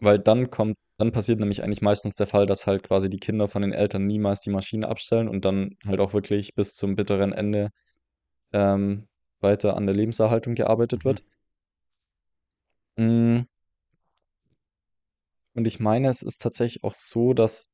weil 0.00 0.18
dann 0.18 0.50
kommt, 0.50 0.76
dann 0.98 1.12
passiert 1.12 1.40
nämlich 1.40 1.62
eigentlich 1.62 1.82
meistens 1.82 2.16
der 2.16 2.26
Fall, 2.26 2.46
dass 2.46 2.66
halt 2.66 2.82
quasi 2.82 3.08
die 3.10 3.18
Kinder 3.18 3.48
von 3.48 3.62
den 3.62 3.72
Eltern 3.72 4.06
niemals 4.06 4.40
die 4.40 4.50
Maschine 4.50 4.88
abstellen 4.88 5.28
und 5.28 5.44
dann 5.44 5.76
halt 5.86 6.00
auch 6.00 6.12
wirklich 6.12 6.54
bis 6.54 6.74
zum 6.74 6.96
bitteren 6.96 7.32
Ende 7.32 7.70
ähm, 8.52 9.08
weiter 9.40 9.76
an 9.76 9.86
der 9.86 9.96
Lebenserhaltung 9.96 10.54
gearbeitet 10.54 11.04
Mhm. 11.04 11.08
wird. 11.08 11.24
Mm, 12.98 13.46
Und 15.54 15.66
ich 15.66 15.80
meine, 15.80 16.08
es 16.08 16.22
ist 16.22 16.40
tatsächlich 16.40 16.84
auch 16.84 16.94
so, 16.94 17.32
dass, 17.34 17.72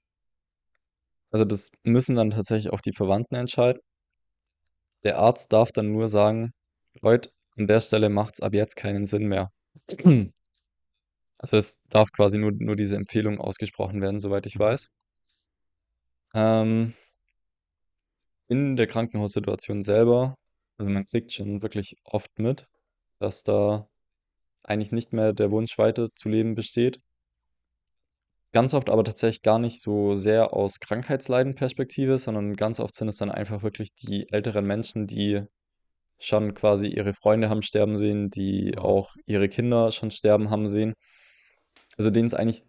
also 1.32 1.44
das 1.44 1.70
müssen 1.82 2.14
dann 2.16 2.30
tatsächlich 2.30 2.72
auch 2.72 2.80
die 2.80 2.92
Verwandten 2.92 3.34
entscheiden. 3.34 3.82
Der 5.04 5.18
Arzt 5.18 5.52
darf 5.52 5.72
dann 5.72 5.92
nur 5.92 6.08
sagen, 6.08 6.52
Leute, 7.00 7.30
an 7.56 7.66
der 7.66 7.80
Stelle 7.80 8.08
macht 8.08 8.34
es 8.34 8.40
ab 8.40 8.54
jetzt 8.54 8.76
keinen 8.76 9.06
Sinn 9.06 9.26
mehr. 9.28 9.52
Also 11.38 11.56
es 11.56 11.80
darf 11.90 12.12
quasi 12.12 12.38
nur, 12.38 12.52
nur 12.52 12.76
diese 12.76 12.94
Empfehlung 12.96 13.40
ausgesprochen 13.40 14.00
werden, 14.00 14.20
soweit 14.20 14.46
ich 14.46 14.56
weiß. 14.58 14.90
Ähm, 16.34 16.94
in 18.48 18.76
der 18.76 18.86
Krankenhaussituation 18.86 19.82
selber, 19.82 20.36
also 20.78 20.90
man 20.90 21.04
kriegt 21.04 21.32
schon 21.32 21.62
wirklich 21.62 21.96
oft 22.04 22.38
mit, 22.38 22.68
dass 23.18 23.42
da 23.42 23.88
eigentlich 24.62 24.92
nicht 24.92 25.12
mehr 25.12 25.32
der 25.32 25.50
Wunsch 25.50 25.78
weiterzuleben 25.78 26.54
besteht. 26.54 27.00
Ganz 28.52 28.74
oft 28.74 28.90
aber 28.90 29.02
tatsächlich 29.02 29.42
gar 29.42 29.58
nicht 29.58 29.80
so 29.80 30.14
sehr 30.14 30.52
aus 30.52 30.78
Krankheitsleiden-Perspektive, 30.80 32.18
sondern 32.18 32.54
ganz 32.54 32.80
oft 32.80 32.94
sind 32.94 33.08
es 33.08 33.16
dann 33.16 33.30
einfach 33.30 33.62
wirklich 33.62 33.94
die 33.94 34.30
älteren 34.30 34.66
Menschen, 34.66 35.06
die 35.06 35.42
schon 36.18 36.54
quasi 36.54 36.86
ihre 36.86 37.14
Freunde 37.14 37.48
haben 37.48 37.62
sterben 37.62 37.96
sehen, 37.96 38.30
die 38.30 38.76
auch 38.78 39.16
ihre 39.26 39.48
Kinder 39.48 39.90
schon 39.90 40.10
sterben 40.10 40.50
haben 40.50 40.66
sehen. 40.66 40.94
Also 41.96 42.10
denen 42.10 42.26
es 42.26 42.34
eigentlich 42.34 42.62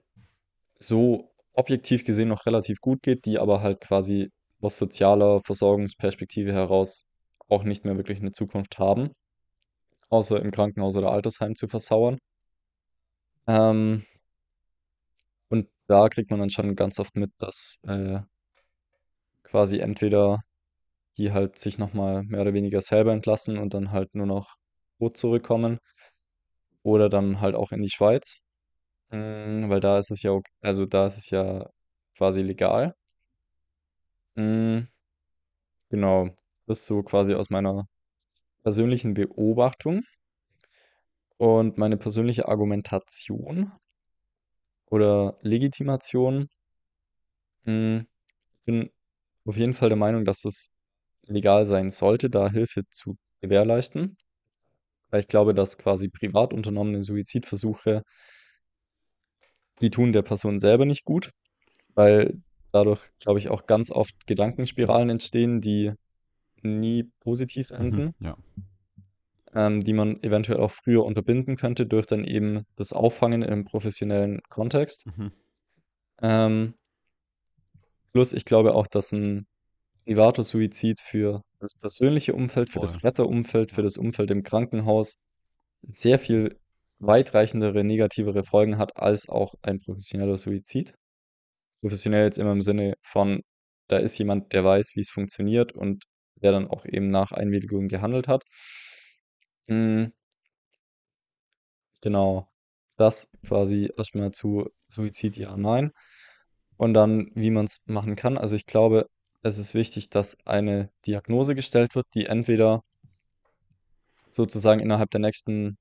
so 0.79 1.31
objektiv 1.53 2.05
gesehen 2.05 2.29
noch 2.29 2.45
relativ 2.45 2.79
gut 2.81 3.03
geht, 3.03 3.25
die 3.25 3.39
aber 3.39 3.61
halt 3.61 3.81
quasi 3.81 4.31
aus 4.61 4.77
sozialer 4.77 5.41
Versorgungsperspektive 5.45 6.53
heraus 6.53 7.05
auch 7.49 7.63
nicht 7.63 7.85
mehr 7.85 7.97
wirklich 7.97 8.19
eine 8.19 8.31
Zukunft 8.31 8.79
haben, 8.79 9.11
außer 10.09 10.41
im 10.41 10.51
Krankenhaus 10.51 10.95
oder 10.95 11.11
Altersheim 11.11 11.55
zu 11.55 11.67
versauern. 11.67 12.17
Ähm, 13.47 14.05
da 15.93 16.09
kriegt 16.09 16.31
man 16.31 16.39
dann 16.41 16.49
schon 16.51 16.75
ganz 16.75 16.99
oft 16.99 17.15
mit, 17.17 17.31
dass 17.39 17.79
äh, 17.87 18.19
quasi 19.43 19.79
entweder 19.79 20.41
die 21.17 21.31
halt 21.33 21.57
sich 21.59 21.77
nochmal 21.79 22.23
mehr 22.23 22.41
oder 22.41 22.53
weniger 22.53 22.81
selber 22.81 23.13
entlassen 23.13 23.57
und 23.59 23.73
dann 23.73 23.91
halt 23.91 24.15
nur 24.15 24.27
noch 24.27 24.55
tot 24.99 25.17
zurückkommen 25.17 25.79
oder 26.83 27.09
dann 27.09 27.41
halt 27.41 27.55
auch 27.55 27.71
in 27.71 27.81
die 27.81 27.89
Schweiz, 27.89 28.37
Mm, 29.11 29.69
weil 29.69 29.79
da 29.81 29.99
ist 29.99 30.11
es 30.11 30.23
ja, 30.23 30.31
ok- 30.31 30.49
also 30.61 30.85
da 30.85 31.07
ist 31.07 31.17
es 31.17 31.29
ja 31.31 31.69
quasi 32.17 32.41
legal. 32.43 32.95
Mm, 34.37 34.87
genau, 35.89 36.27
das 36.67 36.79
ist 36.79 36.85
so 36.87 37.03
quasi 37.03 37.33
aus 37.35 37.49
meiner 37.49 37.85
persönlichen 38.63 39.13
Beobachtung 39.15 40.03
und 41.37 41.77
meine 41.77 41.97
persönliche 41.97 42.47
Argumentation 42.47 43.71
oder 44.93 45.39
Legitimation. 45.41 46.47
Mm, 47.65 48.01
ich 48.59 48.65
bin 48.65 48.89
auf 49.45 49.57
jeden 49.57 49.73
Fall 49.73 49.89
der 49.89 49.97
Meinung, 49.97 50.23
dass 50.23 50.45
es 50.45 50.69
legal 51.25 51.65
sein 51.65 51.89
sollte, 51.89 52.29
da 52.29 52.51
Hilfe 52.51 52.83
zu 52.89 53.15
gewährleisten. 53.41 54.17
Weil 55.09 55.21
ich 55.21 55.27
glaube, 55.27 55.55
dass 55.55 55.79
quasi 55.79 56.09
privat 56.09 56.53
unternommene 56.53 57.01
Suizidversuche, 57.01 58.03
die 59.81 59.89
tun 59.89 60.13
der 60.13 60.21
Person 60.21 60.59
selber 60.59 60.85
nicht 60.85 61.05
gut, 61.05 61.31
weil 61.95 62.39
dadurch, 62.71 63.01
glaube 63.19 63.39
ich, 63.39 63.49
auch 63.49 63.65
ganz 63.65 63.89
oft 63.89 64.27
Gedankenspiralen 64.27 65.09
entstehen, 65.09 65.59
die 65.59 65.91
nie 66.61 67.09
positiv 67.19 67.71
Mhm. 67.71 67.77
enden, 67.77 68.15
Ja. 68.19 68.37
Ähm, 69.55 69.81
die 69.81 69.93
man 69.93 70.21
eventuell 70.23 70.59
auch 70.59 70.71
früher 70.71 71.03
unterbinden 71.03 71.55
könnte 71.55 71.85
durch 71.85 72.05
dann 72.05 72.25
eben 72.25 72.65
das 72.75 72.93
Auffangen 72.93 73.43
in 73.43 73.49
einem 73.49 73.65
professionellen 73.65 74.41
Kontext. 74.49 75.05
Mhm. 75.05 75.31
Ähm, 76.21 76.73
plus, 78.11 78.33
ich 78.33 78.45
glaube 78.45 78.75
auch, 78.75 78.87
dass 78.87 79.11
ein 79.11 79.45
privater 80.05 80.43
Suizid 80.43 80.99
für 81.01 81.41
das 81.59 81.73
persönliche 81.79 82.33
Umfeld, 82.33 82.69
für 82.69 82.79
Voll. 82.79 82.81
das 82.83 83.03
Retterumfeld, 83.03 83.71
für 83.71 83.83
das 83.83 83.97
Umfeld 83.97 84.31
im 84.31 84.43
Krankenhaus 84.43 85.17
sehr 85.81 86.19
viel 86.19 86.57
weitreichendere 86.99 87.83
negativere 87.83 88.43
Folgen 88.43 88.77
hat 88.77 88.97
als 88.97 89.27
auch 89.27 89.55
ein 89.61 89.79
professioneller 89.79 90.37
Suizid. 90.37 90.93
Professionell 91.81 92.25
jetzt 92.25 92.39
immer 92.39 92.53
im 92.53 92.61
Sinne 92.61 92.93
von, 93.01 93.41
da 93.87 93.97
ist 93.97 94.17
jemand, 94.17 94.53
der 94.53 94.63
weiß, 94.63 94.93
wie 94.95 95.01
es 95.01 95.09
funktioniert 95.09 95.73
und 95.73 96.03
der 96.35 96.51
dann 96.51 96.67
auch 96.67 96.85
eben 96.85 97.07
nach 97.07 97.31
Einwilligung 97.31 97.87
gehandelt 97.87 98.27
hat. 98.27 98.43
Mm, 99.69 100.11
genau. 102.01 102.47
Das 102.97 103.29
quasi 103.47 103.91
erstmal 103.97 104.31
zu 104.31 104.69
Suizid, 104.87 105.37
ja, 105.37 105.57
nein. 105.57 105.91
Und 106.77 106.93
dann, 106.95 107.31
wie 107.35 107.51
man 107.51 107.65
es 107.65 107.81
machen 107.85 108.15
kann. 108.15 108.37
Also 108.37 108.55
ich 108.55 108.65
glaube, 108.67 109.09
es 109.43 109.57
ist 109.59 109.73
wichtig, 109.75 110.09
dass 110.09 110.37
eine 110.45 110.91
Diagnose 111.07 111.55
gestellt 111.55 111.95
wird, 111.95 112.07
die 112.15 112.27
entweder 112.27 112.83
sozusagen 114.31 114.81
innerhalb 114.81 115.11
der 115.11 115.21
nächsten 115.21 115.77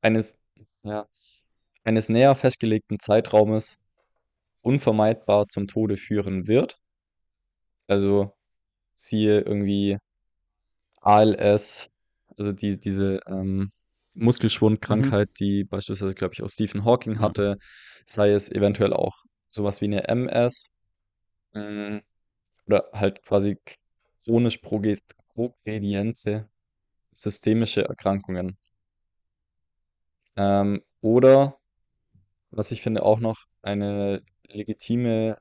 eines, 0.00 0.38
ja, 0.84 1.06
eines 1.84 2.08
näher 2.08 2.34
festgelegten 2.34 3.00
Zeitraumes 3.00 3.78
unvermeidbar 4.62 5.48
zum 5.48 5.68
Tode 5.68 5.96
führen 5.98 6.48
wird. 6.48 6.78
Also 7.88 8.32
siehe 8.96 9.40
irgendwie 9.42 9.98
ALS, 11.02 11.88
also 12.36 12.52
die, 12.52 12.78
diese 12.78 13.20
ähm, 13.26 13.70
Mhm. 14.14 14.24
Muskelschwundkrankheit, 14.24 15.30
die 15.40 15.64
beispielsweise, 15.64 16.14
glaube 16.14 16.34
ich, 16.34 16.42
auch 16.42 16.48
Stephen 16.50 16.84
Hawking 16.84 17.20
hatte, 17.20 17.58
sei 18.06 18.30
es 18.30 18.50
eventuell 18.50 18.92
auch 18.94 19.14
sowas 19.50 19.80
wie 19.82 19.86
eine 19.86 20.08
MS 20.08 20.70
mm, 21.54 21.98
oder 22.66 22.90
halt 22.92 23.22
quasi 23.24 23.58
chronisch 24.24 24.58
progrediente 24.58 26.48
systemische 27.14 27.84
Erkrankungen. 27.84 28.58
Ähm, 30.36 30.82
oder, 31.00 31.58
was 32.50 32.72
ich 32.72 32.82
finde 32.82 33.04
auch 33.04 33.20
noch 33.20 33.38
eine 33.62 34.22
legitime 34.48 35.38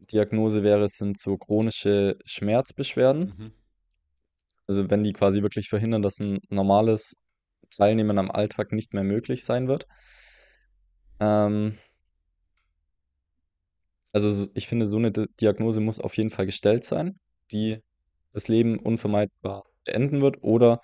Diagnose 0.00 0.62
wäre, 0.62 0.88
sind 0.88 1.18
so 1.18 1.38
chronische 1.38 2.18
Schmerzbeschwerden. 2.26 3.34
Mhm. 3.38 3.52
Also 4.68 4.88
wenn 4.90 5.02
die 5.04 5.12
quasi 5.12 5.42
wirklich 5.42 5.68
verhindern, 5.68 6.02
dass 6.02 6.20
ein 6.20 6.38
normales 6.50 7.16
Teilnehmen 7.70 8.18
am 8.18 8.30
Alltag 8.30 8.72
nicht 8.72 8.94
mehr 8.94 9.04
möglich 9.04 9.44
sein 9.44 9.68
wird. 9.68 9.86
Ähm, 11.20 11.76
also 14.12 14.30
so- 14.30 14.48
ich 14.54 14.66
finde, 14.68 14.86
so 14.86 14.96
eine 14.96 15.12
Di- 15.12 15.26
Diagnose 15.40 15.80
muss 15.80 16.00
auf 16.00 16.16
jeden 16.16 16.30
Fall 16.30 16.46
gestellt 16.46 16.84
sein, 16.84 17.18
die 17.52 17.78
das 18.32 18.48
Leben 18.48 18.78
unvermeidbar 18.78 19.64
beenden 19.84 20.20
wird 20.20 20.42
oder 20.42 20.80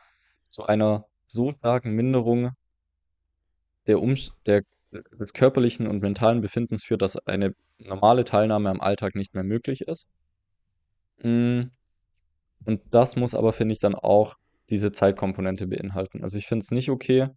zu 0.48 0.64
einer 0.66 1.06
so 1.26 1.52
starken 1.52 1.92
Minderung 1.92 2.52
der 3.86 4.00
Umst 4.02 4.32
der, 4.46 4.62
des 4.90 5.32
körperlichen 5.32 5.86
und 5.86 6.02
mentalen 6.02 6.40
Befindens 6.40 6.82
führt, 6.82 7.00
dass 7.02 7.16
eine 7.16 7.54
normale 7.78 8.24
Teilnahme 8.24 8.70
am 8.70 8.80
Alltag 8.80 9.14
nicht 9.14 9.34
mehr 9.34 9.44
möglich 9.44 9.82
ist. 9.82 10.08
Mm, 11.24 11.70
Und 12.64 12.80
das 12.90 13.16
muss 13.16 13.34
aber, 13.34 13.52
finde 13.52 13.72
ich, 13.72 13.80
dann 13.80 13.94
auch 13.94 14.36
diese 14.70 14.92
Zeitkomponente 14.92 15.66
beinhalten. 15.66 16.22
Also 16.22 16.38
ich 16.38 16.46
finde 16.46 16.62
es 16.62 16.70
nicht 16.70 16.90
okay, 16.90 17.28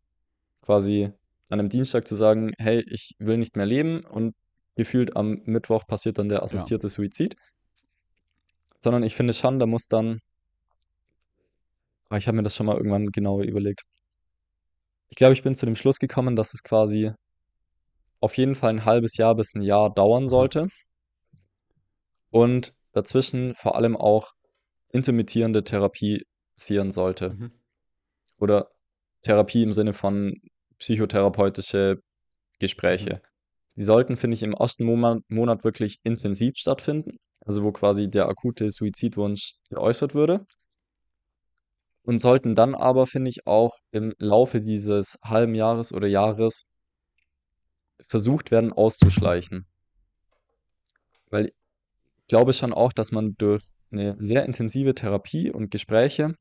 quasi 0.61 1.11
an 1.49 1.59
einem 1.59 1.69
Dienstag 1.69 2.07
zu 2.07 2.15
sagen, 2.15 2.53
hey, 2.57 2.83
ich 2.89 3.13
will 3.19 3.37
nicht 3.37 3.55
mehr 3.55 3.65
leben 3.65 4.03
und 4.05 4.35
gefühlt 4.75 5.15
am 5.15 5.41
Mittwoch 5.45 5.85
passiert 5.87 6.17
dann 6.17 6.29
der 6.29 6.39
Ja. 6.39 6.43
assistierte 6.43 6.89
Suizid, 6.89 7.35
sondern 8.83 9.03
ich 9.03 9.15
finde 9.15 9.33
schon, 9.33 9.59
da 9.59 9.65
muss 9.65 9.87
dann, 9.87 10.19
ich 12.15 12.27
habe 12.27 12.37
mir 12.37 12.43
das 12.43 12.55
schon 12.55 12.65
mal 12.65 12.77
irgendwann 12.77 13.07
genauer 13.07 13.43
überlegt. 13.43 13.81
Ich 15.09 15.17
glaube, 15.17 15.33
ich 15.33 15.43
bin 15.43 15.55
zu 15.55 15.65
dem 15.65 15.75
Schluss 15.75 15.97
gekommen, 15.99 16.35
dass 16.35 16.53
es 16.53 16.63
quasi 16.63 17.11
auf 18.19 18.37
jeden 18.37 18.55
Fall 18.55 18.71
ein 18.71 18.85
halbes 18.85 19.17
Jahr 19.17 19.35
bis 19.35 19.53
ein 19.55 19.61
Jahr 19.61 19.93
dauern 19.93 20.27
sollte 20.27 20.67
und 22.31 22.73
dazwischen 22.91 23.53
vor 23.53 23.75
allem 23.75 23.95
auch 23.95 24.29
intermittierende 24.95 25.63
Therapie 25.63 26.23
passieren 26.55 26.91
sollte. 26.91 27.31
Mhm. 27.31 27.51
Oder 28.39 28.71
Therapie 29.21 29.63
im 29.63 29.73
Sinne 29.73 29.93
von 29.93 30.33
psychotherapeutische 30.79 31.97
Mhm. 31.97 32.01
Gespräche. 32.59 33.21
Die 33.75 33.83
sollten, 33.83 34.15
finde 34.15 34.35
ich, 34.35 34.43
im 34.43 34.53
ersten 34.53 34.85
Monat, 34.85 35.19
Monat 35.27 35.63
wirklich 35.65 35.99
intensiv 36.03 36.55
stattfinden, 36.55 37.17
also 37.41 37.63
wo 37.63 37.71
quasi 37.71 38.09
der 38.09 38.29
akute 38.29 38.71
Suizidwunsch 38.71 39.55
geäußert 39.69 40.15
würde. 40.15 40.45
Und 42.03 42.19
sollten 42.19 42.55
dann 42.55 42.75
aber, 42.75 43.07
finde 43.07 43.29
ich, 43.29 43.45
auch 43.47 43.73
im 43.91 44.13
Laufe 44.17 44.61
dieses 44.61 45.17
halben 45.23 45.55
Jahres 45.55 45.91
oder 45.91 46.07
Jahres 46.07 46.63
versucht 48.07 48.51
werden 48.51 48.71
auszuschleichen. 48.71 49.65
Weil 51.29 51.47
ich 51.47 52.27
glaube 52.27 52.53
schon 52.53 52.73
auch, 52.73 52.93
dass 52.93 53.11
man 53.11 53.35
durch 53.37 53.63
eine 53.97 54.15
sehr 54.19 54.45
intensive 54.45 54.93
Therapie 54.95 55.51
und 55.51 55.71
Gespräche 55.71 56.35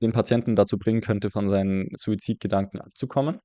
den 0.00 0.12
Patienten 0.12 0.56
dazu 0.56 0.78
bringen 0.78 1.00
könnte, 1.00 1.30
von 1.30 1.48
seinen 1.48 1.88
Suizidgedanken 1.96 2.80
abzukommen. 2.80 3.38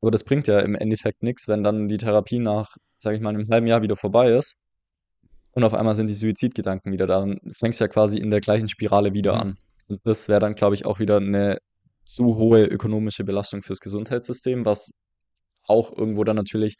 Aber 0.00 0.10
das 0.10 0.24
bringt 0.24 0.46
ja 0.46 0.60
im 0.60 0.74
Endeffekt 0.74 1.22
nichts, 1.22 1.48
wenn 1.48 1.62
dann 1.64 1.88
die 1.88 1.98
Therapie 1.98 2.38
nach, 2.38 2.76
sage 2.98 3.16
ich 3.16 3.22
mal, 3.22 3.30
einem 3.30 3.46
halben 3.50 3.66
Jahr 3.66 3.82
wieder 3.82 3.96
vorbei 3.96 4.30
ist 4.30 4.56
und 5.52 5.64
auf 5.64 5.74
einmal 5.74 5.94
sind 5.94 6.08
die 6.08 6.14
Suizidgedanken 6.14 6.92
wieder 6.92 7.06
da. 7.06 7.20
Dann 7.20 7.38
fängst 7.52 7.80
du 7.80 7.84
ja 7.84 7.88
quasi 7.88 8.18
in 8.18 8.30
der 8.30 8.40
gleichen 8.40 8.68
Spirale 8.68 9.12
wieder 9.14 9.34
Mhm. 9.34 9.40
an. 9.40 9.56
Und 9.88 10.00
das 10.04 10.28
wäre 10.28 10.40
dann, 10.40 10.54
glaube 10.54 10.74
ich, 10.74 10.84
auch 10.86 10.98
wieder 10.98 11.16
eine 11.16 11.58
zu 12.04 12.36
hohe 12.36 12.64
ökonomische 12.64 13.24
Belastung 13.24 13.62
fürs 13.62 13.80
Gesundheitssystem, 13.80 14.64
was 14.64 14.92
auch 15.64 15.96
irgendwo 15.96 16.24
dann 16.24 16.36
natürlich 16.36 16.76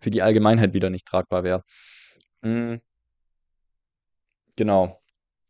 für 0.00 0.10
die 0.10 0.22
Allgemeinheit 0.22 0.74
wieder 0.74 0.90
nicht 0.90 1.06
tragbar 1.06 1.42
wäre. 1.42 1.62
Mm, 2.42 2.76
genau, 4.58 5.00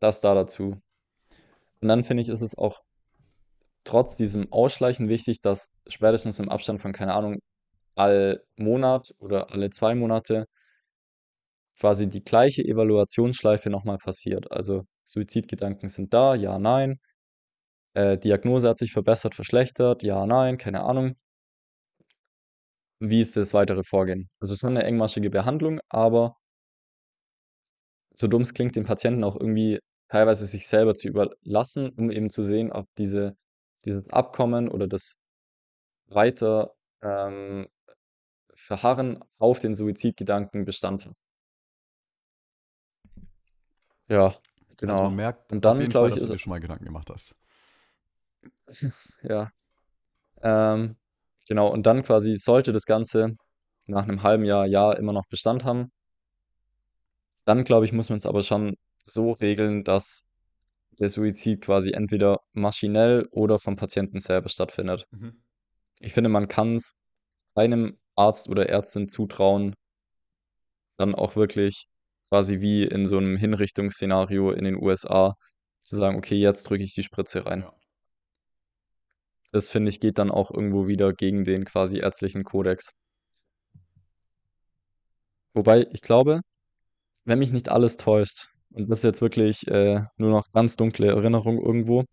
das 0.00 0.20
da 0.20 0.34
dazu. 0.34 0.80
Und 1.80 1.88
dann 1.88 2.04
finde 2.04 2.22
ich, 2.22 2.28
ist 2.28 2.42
es 2.42 2.56
auch 2.56 2.82
trotz 3.84 4.16
diesem 4.16 4.52
Ausschleichen 4.52 5.08
wichtig, 5.08 5.40
dass 5.40 5.72
spätestens 5.88 6.40
im 6.40 6.48
Abstand 6.50 6.80
von, 6.80 6.92
keine 6.92 7.14
Ahnung, 7.14 7.40
all 7.96 8.44
Monat 8.56 9.12
oder 9.18 9.50
alle 9.52 9.70
zwei 9.70 9.94
Monate 9.94 10.46
quasi 11.80 12.08
die 12.08 12.22
gleiche 12.24 12.62
Evaluationsschleife 12.64 13.70
nochmal 13.70 13.98
passiert. 13.98 14.50
Also 14.52 14.84
Suizidgedanken 15.04 15.88
sind 15.88 16.12
da, 16.14 16.34
ja, 16.34 16.58
nein. 16.58 16.98
Äh, 17.94 18.18
Diagnose 18.18 18.68
hat 18.68 18.78
sich 18.78 18.92
verbessert, 18.92 19.34
verschlechtert, 19.34 20.02
ja, 20.02 20.26
nein, 20.26 20.58
keine 20.58 20.82
Ahnung. 20.84 21.14
Wie 23.00 23.20
ist 23.20 23.36
das 23.36 23.54
weitere 23.54 23.82
Vorgehen? 23.84 24.28
Also 24.40 24.56
schon 24.56 24.70
eine 24.70 24.84
engmaschige 24.84 25.30
Behandlung, 25.30 25.80
aber 25.88 26.36
so 28.18 28.26
dumm 28.26 28.42
es 28.42 28.52
klingt, 28.52 28.74
den 28.74 28.84
Patienten 28.84 29.22
auch 29.22 29.36
irgendwie 29.36 29.78
teilweise 30.08 30.44
sich 30.46 30.66
selber 30.66 30.94
zu 30.94 31.08
überlassen, 31.08 31.90
um 31.90 32.10
eben 32.10 32.30
zu 32.30 32.42
sehen, 32.42 32.72
ob 32.72 32.86
diese, 32.96 33.36
dieses 33.84 34.08
Abkommen 34.10 34.68
oder 34.68 34.88
das 34.88 35.18
weiter 36.06 36.74
ähm, 37.00 37.68
verharren 38.54 39.24
auf 39.38 39.60
den 39.60 39.74
Suizidgedanken 39.74 40.64
Bestand 40.64 41.06
hat. 41.06 41.14
Ja, 44.08 44.26
Also 44.26 44.40
man 44.70 44.76
genau. 44.76 45.10
merkt 45.10 45.52
Und 45.52 45.64
dann, 45.64 45.88
glaube 45.88 46.08
ich, 46.08 46.14
dass 46.14 46.24
du 46.24 46.32
dir 46.32 46.38
schon 46.38 46.50
mal 46.50 46.60
Gedanken 46.60 46.86
gemacht 46.86 47.10
hast. 47.10 47.36
ja, 49.22 49.52
ähm, 50.42 50.96
genau. 51.46 51.68
Und 51.68 51.86
dann 51.86 52.02
quasi 52.02 52.36
sollte 52.36 52.72
das 52.72 52.84
Ganze 52.84 53.36
nach 53.86 54.04
einem 54.04 54.24
halben 54.24 54.44
Jahr, 54.44 54.66
Jahr 54.66 54.96
immer 54.98 55.12
noch 55.12 55.26
Bestand 55.28 55.64
haben. 55.64 55.92
Dann, 57.48 57.64
glaube 57.64 57.86
ich, 57.86 57.94
muss 57.94 58.10
man 58.10 58.18
es 58.18 58.26
aber 58.26 58.42
schon 58.42 58.76
so 59.06 59.32
regeln, 59.32 59.82
dass 59.82 60.26
der 60.98 61.08
Suizid 61.08 61.62
quasi 61.62 61.92
entweder 61.92 62.36
maschinell 62.52 63.26
oder 63.30 63.58
vom 63.58 63.74
Patienten 63.74 64.20
selber 64.20 64.50
stattfindet. 64.50 65.06
Mhm. 65.12 65.42
Ich 65.98 66.12
finde, 66.12 66.28
man 66.28 66.48
kann 66.48 66.76
es 66.76 66.92
einem 67.54 67.96
Arzt 68.16 68.50
oder 68.50 68.68
Ärztin 68.68 69.08
zutrauen, 69.08 69.72
dann 70.98 71.14
auch 71.14 71.36
wirklich 71.36 71.86
quasi 72.28 72.60
wie 72.60 72.84
in 72.84 73.06
so 73.06 73.16
einem 73.16 73.38
Hinrichtungsszenario 73.38 74.50
in 74.50 74.64
den 74.64 74.76
USA 74.76 75.32
zu 75.84 75.96
sagen, 75.96 76.18
okay, 76.18 76.36
jetzt 76.36 76.64
drücke 76.64 76.84
ich 76.84 76.92
die 76.92 77.02
Spritze 77.02 77.46
rein. 77.46 77.60
Ja. 77.60 77.72
Das 79.52 79.70
finde 79.70 79.88
ich 79.88 80.00
geht 80.00 80.18
dann 80.18 80.30
auch 80.30 80.50
irgendwo 80.50 80.86
wieder 80.86 81.14
gegen 81.14 81.44
den 81.44 81.64
quasi 81.64 81.96
ärztlichen 81.96 82.44
Kodex. 82.44 82.92
Wobei 85.54 85.86
ich 85.92 86.02
glaube, 86.02 86.42
wenn 87.28 87.38
mich 87.38 87.52
nicht 87.52 87.68
alles 87.68 87.96
täuscht, 87.96 88.48
und 88.72 88.90
das 88.90 89.00
ist 89.00 89.04
jetzt 89.04 89.20
wirklich 89.22 89.66
äh, 89.68 90.02
nur 90.16 90.30
noch 90.30 90.50
ganz 90.52 90.76
dunkle 90.76 91.08
Erinnerung 91.08 91.58
irgendwo, 91.58 92.04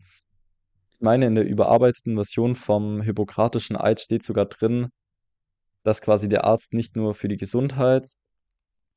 ich 0.93 1.01
meine, 1.01 1.25
in 1.25 1.35
der 1.35 1.45
überarbeiteten 1.45 2.15
Version 2.15 2.55
vom 2.55 3.01
Hippokratischen 3.01 3.75
Eid 3.75 3.99
steht 3.99 4.23
sogar 4.23 4.45
drin, 4.45 4.87
dass 5.83 6.01
quasi 6.01 6.29
der 6.29 6.45
Arzt 6.45 6.73
nicht 6.73 6.95
nur 6.95 7.13
für 7.13 7.27
die 7.27 7.35
Gesundheit 7.35 8.07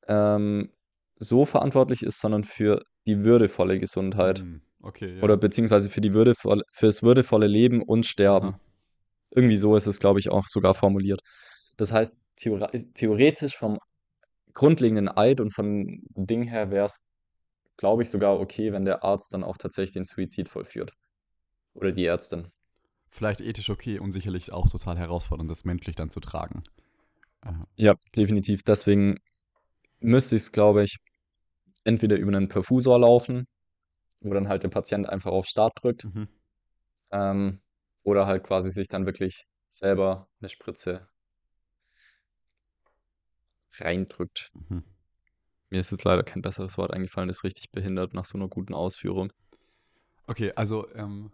ähm, 0.06 0.70
so 1.18 1.44
verantwortlich 1.44 2.02
ist, 2.02 2.20
sondern 2.20 2.44
für 2.44 2.82
die 3.06 3.24
würdevolle 3.24 3.78
Gesundheit. 3.78 4.40
Hm, 4.40 4.62
okay, 4.80 5.20
Oder 5.22 5.34
ja. 5.34 5.38
beziehungsweise 5.38 5.90
für 5.90 6.00
die 6.00 6.14
würdevolle, 6.14 6.62
fürs 6.72 7.02
würdevolle 7.02 7.48
Leben 7.48 7.82
und 7.82 8.06
Sterben. 8.06 8.48
Aha. 8.50 8.60
Irgendwie 9.30 9.56
so 9.56 9.76
ist 9.76 9.86
es, 9.86 9.98
glaube 9.98 10.20
ich, 10.20 10.30
auch 10.30 10.46
sogar 10.46 10.74
formuliert. 10.74 11.20
Das 11.76 11.92
heißt, 11.92 12.16
theoretisch 12.94 13.56
vom 13.56 13.78
grundlegenden 14.58 15.08
Eid 15.08 15.40
und 15.40 15.54
von 15.54 16.02
Ding 16.10 16.42
her 16.42 16.70
wäre 16.70 16.86
es, 16.86 17.04
glaube 17.76 18.02
ich, 18.02 18.10
sogar 18.10 18.40
okay, 18.40 18.72
wenn 18.72 18.84
der 18.84 19.04
Arzt 19.04 19.32
dann 19.32 19.44
auch 19.44 19.56
tatsächlich 19.56 19.92
den 19.92 20.04
Suizid 20.04 20.48
vollführt. 20.48 20.92
Oder 21.74 21.92
die 21.92 22.04
Ärztin. 22.04 22.48
Vielleicht 23.08 23.40
ethisch 23.40 23.70
okay 23.70 24.00
und 24.00 24.10
sicherlich 24.10 24.52
auch 24.52 24.68
total 24.68 24.98
herausfordernd, 24.98 25.48
das 25.48 25.64
menschlich 25.64 25.94
dann 25.94 26.10
zu 26.10 26.18
tragen. 26.18 26.64
Äh, 27.44 27.52
Ja, 27.76 27.94
definitiv. 28.16 28.62
Deswegen 28.64 29.20
müsste 30.00 30.34
ich 30.34 30.42
es, 30.42 30.52
glaube 30.52 30.82
ich, 30.82 30.96
entweder 31.84 32.16
über 32.16 32.36
einen 32.36 32.48
Perfusor 32.48 32.98
laufen, 32.98 33.46
wo 34.20 34.34
dann 34.34 34.48
halt 34.48 34.64
der 34.64 34.70
Patient 34.70 35.08
einfach 35.08 35.30
auf 35.30 35.46
Start 35.46 35.72
drückt, 35.80 36.04
mhm. 36.04 36.28
ähm, 37.12 37.60
oder 38.02 38.26
halt 38.26 38.42
quasi 38.42 38.72
sich 38.72 38.88
dann 38.88 39.06
wirklich 39.06 39.46
selber 39.68 40.28
eine 40.40 40.48
Spritze 40.48 41.08
reindrückt. 43.78 44.50
Mhm. 44.68 44.84
Mir 45.70 45.80
ist 45.80 45.90
jetzt 45.90 46.04
leider 46.04 46.22
kein 46.22 46.42
besseres 46.42 46.78
Wort 46.78 46.92
eingefallen, 46.92 47.28
ist 47.28 47.44
richtig 47.44 47.70
behindert 47.70 48.14
nach 48.14 48.24
so 48.24 48.38
einer 48.38 48.48
guten 48.48 48.74
Ausführung. 48.74 49.32
Okay, 50.26 50.52
also 50.56 50.88
ähm, 50.94 51.30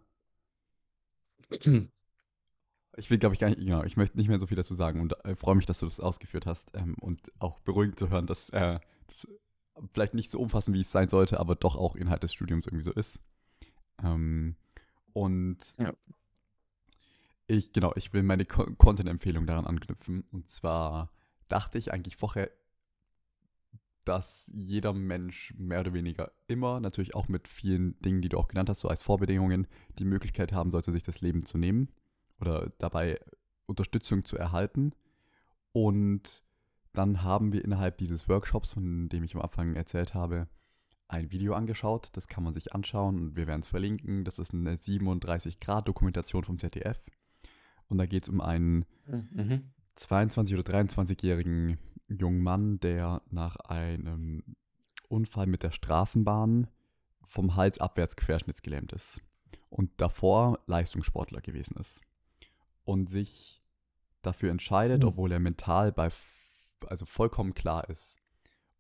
ich 2.97 3.11
will, 3.11 3.19
glaube 3.19 3.35
ich, 3.35 3.41
gar 3.41 3.49
nicht, 3.49 3.61
genau, 3.61 3.83
ich 3.85 3.97
möchte 3.97 4.17
nicht 4.17 4.29
mehr 4.29 4.39
so 4.39 4.47
viel 4.47 4.57
dazu 4.57 4.75
sagen 4.75 5.01
und 5.01 5.25
äh, 5.25 5.37
freue 5.37 5.55
mich, 5.55 5.67
dass 5.67 5.79
du 5.79 5.87
das 5.87 6.01
ausgeführt 6.01 6.47
hast 6.47 6.71
ähm, 6.75 6.97
und 7.01 7.31
auch 7.39 7.61
beruhigend 7.61 7.99
zu 7.99 8.11
hören, 8.11 8.27
dass 8.27 8.51
äh, 8.51 8.79
das 9.07 9.29
vielleicht 9.93 10.15
nicht 10.15 10.31
so 10.31 10.41
umfassend, 10.41 10.77
wie 10.77 10.81
es 10.81 10.93
sein 10.93 11.09
sollte, 11.09 11.41
aber 11.41 11.55
doch 11.55 11.77
auch 11.77 11.97
Inhalt 11.97 12.23
des 12.23 12.33
Studiums 12.33 12.67
irgendwie 12.67 12.85
so 12.85 12.93
ist. 12.93 13.21
Ähm, 14.03 14.57
und 15.13 15.75
Ja. 15.79 15.93
ich, 17.47 17.73
genau, 17.73 17.93
ich 17.97 18.13
will 18.13 18.23
meine 18.23 18.45
Co 18.45 18.65
Content-Empfehlung 18.77 19.47
daran 19.47 19.67
anknüpfen. 19.67 20.25
Und 20.33 20.51
zwar 20.51 21.11
dachte 21.49 21.79
ich 21.79 21.93
eigentlich 21.93 22.17
vorher, 22.17 22.51
dass 24.05 24.51
jeder 24.55 24.93
Mensch 24.93 25.55
mehr 25.57 25.81
oder 25.81 25.95
weniger 25.95 26.33
immer, 26.47 26.81
natürlich 26.81 27.15
auch 27.15 27.29
mit 27.29 27.49
vielen 27.49 27.99
Dingen, 28.01 28.21
die 28.21 28.29
du 28.29 28.39
auch 28.39 28.49
genannt 28.49 28.69
hast, 28.69 28.81
so 28.81 28.89
als 28.89 29.03
Vorbedingungen, 29.03 29.67
die 29.99 30.05
Möglichkeit 30.05 30.53
haben 30.53 30.71
sollte, 30.71 30.93
sich 30.93 31.03
das 31.03 31.21
Leben 31.21 31.47
zu 31.47 31.57
nehmen 31.57 31.89
oder 32.41 32.71
dabei 32.79 33.19
Unterstützung 33.67 34.25
zu 34.25 34.37
erhalten. 34.37 34.93
Und 35.73 36.45
dann 36.93 37.23
haben 37.23 37.53
wir 37.53 37.65
innerhalb 37.65 37.97
dieses 37.99 38.29
Workshops, 38.29 38.73
von 38.73 39.09
dem 39.09 39.25
ich 39.25 39.35
am 39.35 39.43
Anfang 39.43 39.75
erzählt 39.75 40.15
habe, 40.15 40.49
ein 41.09 41.31
Video 41.31 41.55
angeschaut. 41.55 42.11
Das 42.13 42.29
kann 42.29 42.45
man 42.45 42.55
sich 42.55 42.75
anschauen 42.75 43.19
und 43.19 43.37
wir 43.37 43.47
werden 43.47 43.61
es 43.61 43.69
verlinken. 43.69 44.25
Das 44.25 44.39
ist 44.39 44.53
eine 44.53 44.77
37-Grad-Dokumentation 44.77 46.45
vom 46.45 46.59
ZDF. 46.59 47.11
Und 47.89 47.99
da 47.99 48.07
geht 48.07 48.25
es 48.25 48.29
um 48.29 48.41
einen 48.41 48.85
Mhm. 49.07 49.74
22- 49.97 50.59
oder 50.59 50.73
23-jährigen 50.73 51.79
jungen 52.09 52.43
Mann, 52.43 52.81
der 52.81 53.23
nach 53.31 53.57
einem 53.57 54.43
Unfall 55.09 55.47
mit 55.47 55.63
der 55.63 55.71
Straßenbahn 55.71 56.69
vom 57.23 57.57
Hals 57.57 57.79
abwärts 57.79 58.17
querschnittsgelähmt 58.17 58.93
ist 58.93 59.21
und 59.71 59.91
davor 59.97 60.61
Leistungssportler 60.67 61.41
gewesen 61.41 61.77
ist 61.79 62.01
und 62.85 63.11
sich 63.11 63.63
dafür 64.23 64.51
entscheidet, 64.51 65.03
Mhm. 65.03 65.09
obwohl 65.09 65.33
er 65.33 65.41
mental 65.41 65.93
bei 65.93 66.11
also 66.87 67.07
vollkommen 67.07 67.55
klar 67.55 67.89
ist 67.89 68.19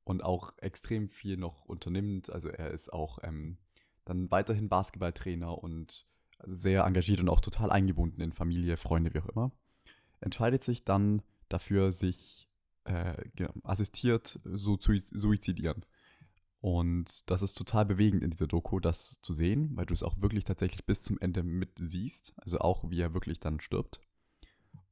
und 0.05 0.23
auch 0.23 0.53
extrem 0.59 1.09
viel 1.09 1.37
noch 1.37 1.65
unternimmt. 1.65 2.31
Also 2.31 2.49
er 2.49 2.71
ist 2.71 2.93
auch 2.93 3.19
ähm, 3.23 3.57
dann 4.05 4.31
weiterhin 4.31 4.69
Basketballtrainer 4.69 5.57
und 5.57 6.07
sehr 6.47 6.85
engagiert 6.85 7.21
und 7.21 7.29
auch 7.31 7.41
total 7.41 7.71
eingebunden 7.71 8.21
in 8.21 8.33
Familie, 8.33 8.77
Freunde, 8.77 9.15
wie 9.15 9.21
auch 9.21 9.29
immer. 9.29 9.53
Entscheidet 10.25 10.64
sich 10.64 10.85
dann 10.85 11.22
dafür, 11.49 11.93
sich 11.93 12.49
äh, 12.85 13.14
genau, 13.37 13.53
assistiert 13.62 14.41
so 14.45 14.77
zu 14.77 14.93
suizidieren. 15.12 15.85
Und 16.61 17.29
das 17.31 17.43
ist 17.43 17.55
total 17.59 17.85
bewegend 17.85 18.22
in 18.22 18.31
dieser 18.31 18.47
Doku, 18.47 18.81
das 18.81 19.20
zu 19.20 19.35
sehen, 19.35 19.77
weil 19.77 19.85
du 19.85 19.93
es 19.93 20.03
auch 20.03 20.20
wirklich 20.22 20.45
tatsächlich 20.45 20.87
bis 20.87 21.03
zum 21.03 21.18
Ende 21.18 21.43
mit 21.43 21.72
siehst. 21.79 22.33
Also 22.39 22.59
auch, 22.59 22.89
wie 22.91 23.01
er 23.01 23.12
wirklich 23.12 23.39
dann 23.39 23.61
stirbt. 23.61 24.01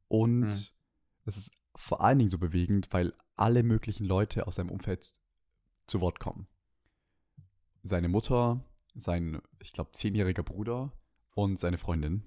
Und 0.09 0.41
Mhm. 0.41 0.51
es 0.51 1.37
ist 1.39 1.51
vor 1.75 2.03
allen 2.03 2.19
Dingen 2.19 2.31
so 2.31 2.37
bewegend, 2.39 2.89
weil 2.93 3.15
alle 3.37 3.63
möglichen 3.63 4.05
Leute 4.05 4.47
aus 4.47 4.57
seinem 4.57 4.71
Umfeld 4.71 5.15
zu 5.87 6.03
Wort 6.03 6.21
kommen. 6.21 6.47
Seine 7.83 8.09
Mutter, 8.09 8.63
sein, 8.95 9.41
ich 9.63 9.73
glaube, 9.73 9.93
zehnjähriger 9.93 10.43
Bruder 10.43 10.93
und 11.35 11.59
seine 11.59 11.79
Freundin. 11.79 12.23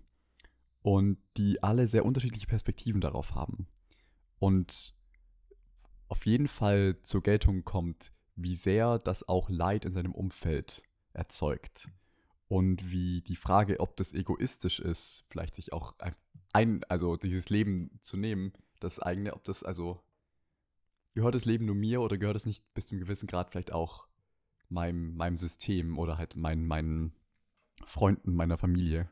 Und 0.85 1.17
die 1.35 1.63
alle 1.63 1.87
sehr 1.87 2.05
unterschiedliche 2.05 2.45
Perspektiven 2.45 3.01
darauf 3.01 3.33
haben. 3.33 3.67
Und 4.37 4.93
auf 6.07 6.27
jeden 6.27 6.47
Fall 6.47 7.01
zur 7.01 7.23
Geltung 7.23 7.63
kommt, 7.63 8.11
wie 8.35 8.55
sehr 8.55 8.99
das 8.99 9.27
auch 9.27 9.49
Leid 9.49 9.83
in 9.83 9.93
seinem 9.93 10.13
Umfeld 10.13 10.83
erzeugt. 11.13 11.89
Und 12.47 12.91
wie 12.91 13.21
die 13.21 13.35
Frage, 13.35 13.79
ob 13.79 13.97
das 13.97 14.13
egoistisch 14.13 14.79
ist, 14.79 15.23
vielleicht 15.27 15.55
sich 15.55 15.73
auch 15.73 15.95
ein, 16.53 16.83
also 16.83 17.17
dieses 17.17 17.49
Leben 17.49 17.97
zu 18.03 18.15
nehmen, 18.15 18.53
das 18.79 18.99
eigene, 18.99 19.33
ob 19.33 19.43
das 19.43 19.63
also 19.63 20.03
gehört 21.15 21.33
das 21.33 21.45
Leben 21.45 21.65
nur 21.65 21.73
mir 21.73 22.01
oder 22.01 22.19
gehört 22.19 22.35
es 22.35 22.45
nicht 22.45 22.63
bis 22.75 22.85
zu 22.85 22.93
einem 22.93 23.01
gewissen 23.01 23.25
Grad 23.25 23.49
vielleicht 23.49 23.71
auch 23.71 24.07
meinem, 24.69 25.15
meinem 25.15 25.37
System 25.37 25.97
oder 25.97 26.19
halt 26.19 26.35
meinen, 26.35 26.67
meinen 26.67 27.15
Freunden, 27.85 28.35
meiner 28.35 28.59
Familie. 28.59 29.09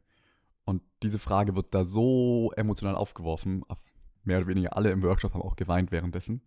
Und 0.66 0.82
diese 1.01 1.20
Frage 1.20 1.55
wird 1.55 1.74
da 1.74 1.84
so 1.84 2.51
emotional 2.55 2.95
aufgeworfen, 2.95 3.64
mehr 4.24 4.38
oder 4.38 4.47
weniger 4.47 4.78
alle 4.78 4.91
im 4.91 5.03
Workshop 5.03 5.34
haben 5.34 5.41
auch 5.41 5.55
geweint 5.55 5.91
währenddessen, 5.91 6.41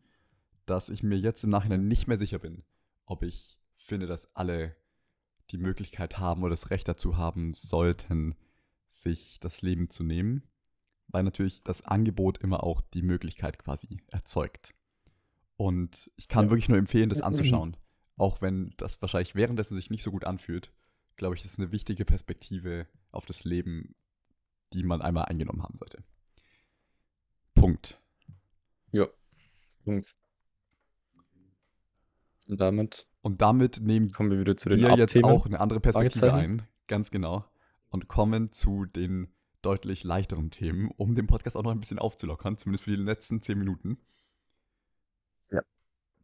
dass 0.65 0.89
ich 0.89 1.03
mir 1.03 1.19
jetzt 1.19 1.45
im 1.45 1.51
Nachhinein 1.51 1.87
nicht 1.87 2.09
mehr 2.09 2.19
sicher 2.19 2.39
bin, 2.39 2.65
ob 3.05 3.23
ich 3.23 3.59
finde, 3.77 4.07
dass 4.07 4.35
alle 4.35 4.77
die 5.51 5.59
Möglichkeit 5.59 6.19
haben 6.19 6.43
oder 6.43 6.51
das 6.51 6.71
Recht 6.71 6.89
dazu 6.89 7.17
haben 7.17 7.53
sollten, 7.53 8.35
sich 8.91 9.39
das 9.39 9.63
Leben 9.63 9.91
zu 9.91 10.03
nehmen, 10.03 10.43
weil 11.09 11.23
natürlich 11.23 11.63
das 11.63 11.83
Angebot 11.83 12.39
immer 12.39 12.65
auch 12.65 12.81
die 12.81 13.03
Möglichkeit 13.03 13.59
quasi 13.59 14.01
erzeugt. 14.09 14.75
Und 15.57 16.11
ich 16.17 16.29
kann 16.29 16.47
Ja. 16.47 16.51
wirklich 16.51 16.69
nur 16.69 16.79
empfehlen, 16.79 17.09
das 17.11 17.23
anzuschauen. 17.23 17.77
Auch 18.17 18.41
wenn 18.41 18.75
das 18.79 19.01
wahrscheinlich 19.03 19.35
währenddessen 19.35 19.77
sich 19.77 19.91
nicht 19.91 20.03
so 20.03 20.11
gut 20.11 20.25
anfühlt, 20.25 20.73
glaube 21.17 21.35
ich, 21.35 21.43
das 21.43 21.53
ist 21.53 21.59
eine 21.61 21.71
wichtige 21.71 22.05
Perspektive 22.05 22.89
auf 23.13 23.25
das 23.27 23.45
Leben, 23.45 23.95
die 24.73 24.83
man 24.83 25.03
einmal 25.03 25.25
eingenommen 25.27 25.63
haben 25.63 25.77
sollte. 25.77 26.03
Punkt. 27.55 28.01
Ja. 28.93 29.07
Punkt. 29.85 30.15
Und 32.49 32.61
damit 32.61 33.07
Und 33.23 33.43
damit 33.43 33.81
nehmen 33.81 34.13
kommen 34.13 34.31
wir 34.31 34.39
wieder 34.39 34.57
zu 34.57 34.69
den 34.69 34.81
wir 34.81 34.97
jetzt 34.97 35.17
auch 35.25 35.47
eine 35.47 35.59
andere 35.59 35.81
Perspektive 35.81 36.33
ein, 36.33 36.63
ganz 36.87 37.11
genau, 37.11 37.45
und 37.89 38.07
kommen 38.07 38.53
zu 38.53 38.85
den 38.85 39.29
deutlich 39.63 40.05
leichteren 40.05 40.53
Themen, 40.53 40.93
um 40.97 41.17
den 41.17 41.27
Podcast 41.27 41.57
auch 41.57 41.65
noch 41.65 41.73
ein 41.73 41.81
bisschen 41.81 41.99
aufzulockern, 41.99 42.57
zumindest 42.57 42.85
für 42.85 42.91
die 42.91 43.03
letzten 43.03 43.43
zehn 43.43 43.59
Minuten. 43.59 43.99
Ja. 45.51 45.61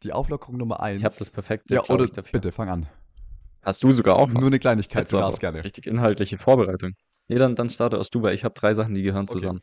Die 0.05 0.13
Auflockerung 0.13 0.59
Nummer 0.59 0.79
eins. 0.79 1.01
Ich 1.01 1.05
habe 1.05 1.17
das 1.19 1.31
perfekte, 1.31 1.75
Ja, 1.75 1.83
oder 1.89 2.07
bitte, 2.07 2.53
fang 2.53 2.69
an. 2.69 2.89
Hast 3.63 3.83
du 3.83 3.91
sogar 3.91 4.17
auch 4.17 4.29
was? 4.29 4.35
Nur 4.35 4.47
eine 4.47 4.61
Kleinigkeit, 4.61 5.11
du 5.11 5.17
darfst 5.17 5.41
gerne. 5.41 5.65
Richtig 5.65 5.89
inhaltliche 5.89 6.39
Vorbereitung. 6.39 6.95
Nee, 7.33 7.39
dann, 7.39 7.55
dann 7.55 7.71
starte 7.71 7.99
aus 7.99 8.11
du, 8.11 8.21
weil 8.23 8.35
ich 8.35 8.45
habe 8.45 8.55
drei 8.55 8.75
Sachen, 8.75 8.95
die 8.95 9.03
gehören 9.03 9.25
Okay. 9.25 9.33
zusammen. 9.33 9.63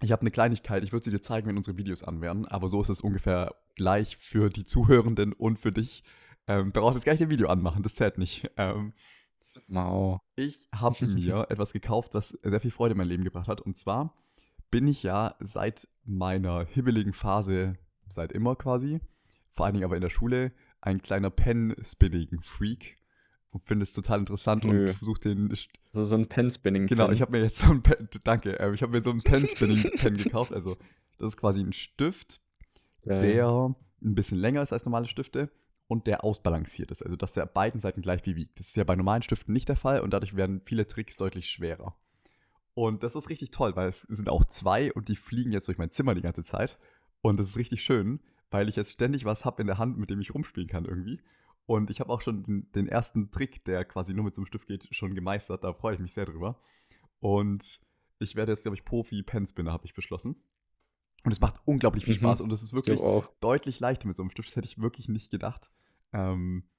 Ich 0.00 0.10
habe 0.12 0.22
eine 0.22 0.30
Kleinigkeit, 0.30 0.84
ich 0.84 0.92
würde 0.92 1.04
sie 1.04 1.10
dir 1.10 1.20
zeigen, 1.20 1.48
wenn 1.48 1.56
unsere 1.56 1.76
Videos 1.76 2.02
an 2.04 2.20
wären, 2.22 2.46
aber 2.46 2.68
so 2.68 2.80
ist 2.80 2.88
es 2.88 3.00
ungefähr 3.00 3.54
gleich 3.74 4.16
für 4.16 4.48
die 4.48 4.64
Zuhörenden 4.64 5.32
und 5.32 5.58
für 5.58 5.72
dich. 5.72 6.02
Ähm, 6.46 6.72
brauchst 6.72 6.94
jetzt 6.94 7.04
gleich 7.04 7.20
ein 7.20 7.30
Video 7.30 7.48
anmachen, 7.48 7.82
das 7.82 7.94
zählt 7.94 8.16
nicht. 8.16 8.50
Ähm, 8.56 8.92
Wow. 9.66 10.20
ich 10.36 10.68
habe 10.72 10.96
mir 11.06 11.46
etwas 11.50 11.72
gekauft, 11.72 12.14
was 12.14 12.28
sehr 12.42 12.60
viel 12.60 12.70
Freude 12.70 12.92
in 12.92 12.98
mein 12.98 13.08
Leben 13.08 13.24
gebracht 13.24 13.48
hat. 13.48 13.60
Und 13.60 13.76
zwar 13.76 14.14
bin 14.70 14.86
ich 14.86 15.02
ja 15.02 15.34
seit 15.40 15.88
meiner 16.04 16.64
hibbeligen 16.64 17.12
Phase, 17.12 17.76
seit 18.06 18.32
immer 18.32 18.54
quasi, 18.56 19.00
vor 19.50 19.66
allen 19.66 19.74
Dingen 19.74 19.84
aber 19.84 19.96
in 19.96 20.02
der 20.02 20.10
Schule, 20.10 20.52
ein 20.80 21.02
kleiner 21.02 21.30
Pen-Spinning-Freak 21.30 22.97
und 23.50 23.64
finde 23.64 23.82
es 23.82 23.92
total 23.92 24.20
interessant 24.20 24.64
Nö. 24.64 24.88
und 24.88 24.94
versuche 24.94 25.20
den 25.20 25.52
So, 25.90 26.02
so 26.02 26.14
ein 26.14 26.28
Pen-Spinning. 26.28 26.86
Genau, 26.86 27.10
ich 27.10 27.20
habe 27.20 27.32
mir 27.32 27.42
jetzt 27.42 27.58
so 27.58 27.70
ein 27.70 27.82
Pen, 27.82 28.08
danke, 28.24 28.52
ähm, 28.60 28.74
ich 28.74 28.82
habe 28.82 28.92
mir 28.92 29.02
so 29.02 29.10
einen 29.10 29.22
Pen-Spinning-Pen 29.22 30.16
gekauft. 30.22 30.52
Also, 30.52 30.76
das 31.18 31.28
ist 31.28 31.36
quasi 31.36 31.60
ein 31.60 31.72
Stift, 31.72 32.40
der 33.04 33.74
ein 34.02 34.14
bisschen 34.14 34.38
länger 34.38 34.62
ist 34.62 34.72
als 34.72 34.84
normale 34.84 35.08
Stifte 35.08 35.50
und 35.86 36.06
der 36.06 36.24
ausbalanciert 36.24 36.90
ist. 36.90 37.02
Also, 37.02 37.16
dass 37.16 37.32
der 37.32 37.46
beiden 37.46 37.80
Seiten 37.80 38.02
gleich 38.02 38.24
wie 38.26 38.36
wiegt. 38.36 38.58
Das 38.58 38.68
ist 38.68 38.76
ja 38.76 38.84
bei 38.84 38.96
normalen 38.96 39.22
Stiften 39.22 39.52
nicht 39.52 39.68
der 39.68 39.76
Fall 39.76 40.00
und 40.00 40.10
dadurch 40.12 40.36
werden 40.36 40.60
viele 40.64 40.86
Tricks 40.86 41.16
deutlich 41.16 41.48
schwerer. 41.48 41.96
Und 42.74 43.02
das 43.02 43.16
ist 43.16 43.28
richtig 43.28 43.50
toll, 43.50 43.74
weil 43.74 43.88
es 43.88 44.02
sind 44.02 44.28
auch 44.28 44.44
zwei 44.44 44.92
und 44.92 45.08
die 45.08 45.16
fliegen 45.16 45.50
jetzt 45.50 45.66
durch 45.66 45.78
mein 45.78 45.90
Zimmer 45.90 46.14
die 46.14 46.22
ganze 46.22 46.44
Zeit. 46.44 46.78
Und 47.22 47.40
das 47.40 47.48
ist 47.48 47.56
richtig 47.56 47.82
schön, 47.82 48.20
weil 48.50 48.68
ich 48.68 48.76
jetzt 48.76 48.92
ständig 48.92 49.24
was 49.24 49.44
habe 49.44 49.60
in 49.62 49.66
der 49.66 49.78
Hand, 49.78 49.98
mit 49.98 50.10
dem 50.10 50.20
ich 50.20 50.32
rumspielen 50.32 50.68
kann 50.68 50.84
irgendwie. 50.84 51.20
Und 51.68 51.90
ich 51.90 52.00
habe 52.00 52.10
auch 52.10 52.22
schon 52.22 52.44
den, 52.44 52.72
den 52.72 52.88
ersten 52.88 53.30
Trick, 53.30 53.62
der 53.66 53.84
quasi 53.84 54.14
nur 54.14 54.24
mit 54.24 54.34
so 54.34 54.40
einem 54.40 54.46
Stift 54.46 54.68
geht, 54.68 54.88
schon 54.90 55.14
gemeistert. 55.14 55.64
Da 55.64 55.74
freue 55.74 55.92
ich 55.92 56.00
mich 56.00 56.14
sehr 56.14 56.24
drüber. 56.24 56.58
Und 57.20 57.82
ich 58.20 58.36
werde 58.36 58.52
jetzt, 58.52 58.62
glaube 58.62 58.74
ich, 58.74 58.86
Profi-Penspinner, 58.86 59.70
habe 59.70 59.84
ich 59.84 59.92
beschlossen. 59.92 60.36
Und 61.24 61.32
es 61.32 61.40
macht 61.40 61.60
unglaublich 61.66 62.06
viel 62.06 62.14
Mhm. 62.14 62.20
Spaß 62.20 62.40
und 62.40 62.50
es 62.52 62.62
ist 62.62 62.70
Ich 62.70 62.74
wirklich 62.74 63.00
deutlich 63.40 63.80
leichter 63.80 64.08
mit 64.08 64.16
so 64.16 64.22
einem 64.22 64.30
Stift. 64.30 64.48
Das 64.48 64.56
hätte 64.56 64.66
ich 64.66 64.80
wirklich 64.80 65.10
nicht 65.10 65.30
gedacht. 65.30 65.70
Ähm, 66.14 66.70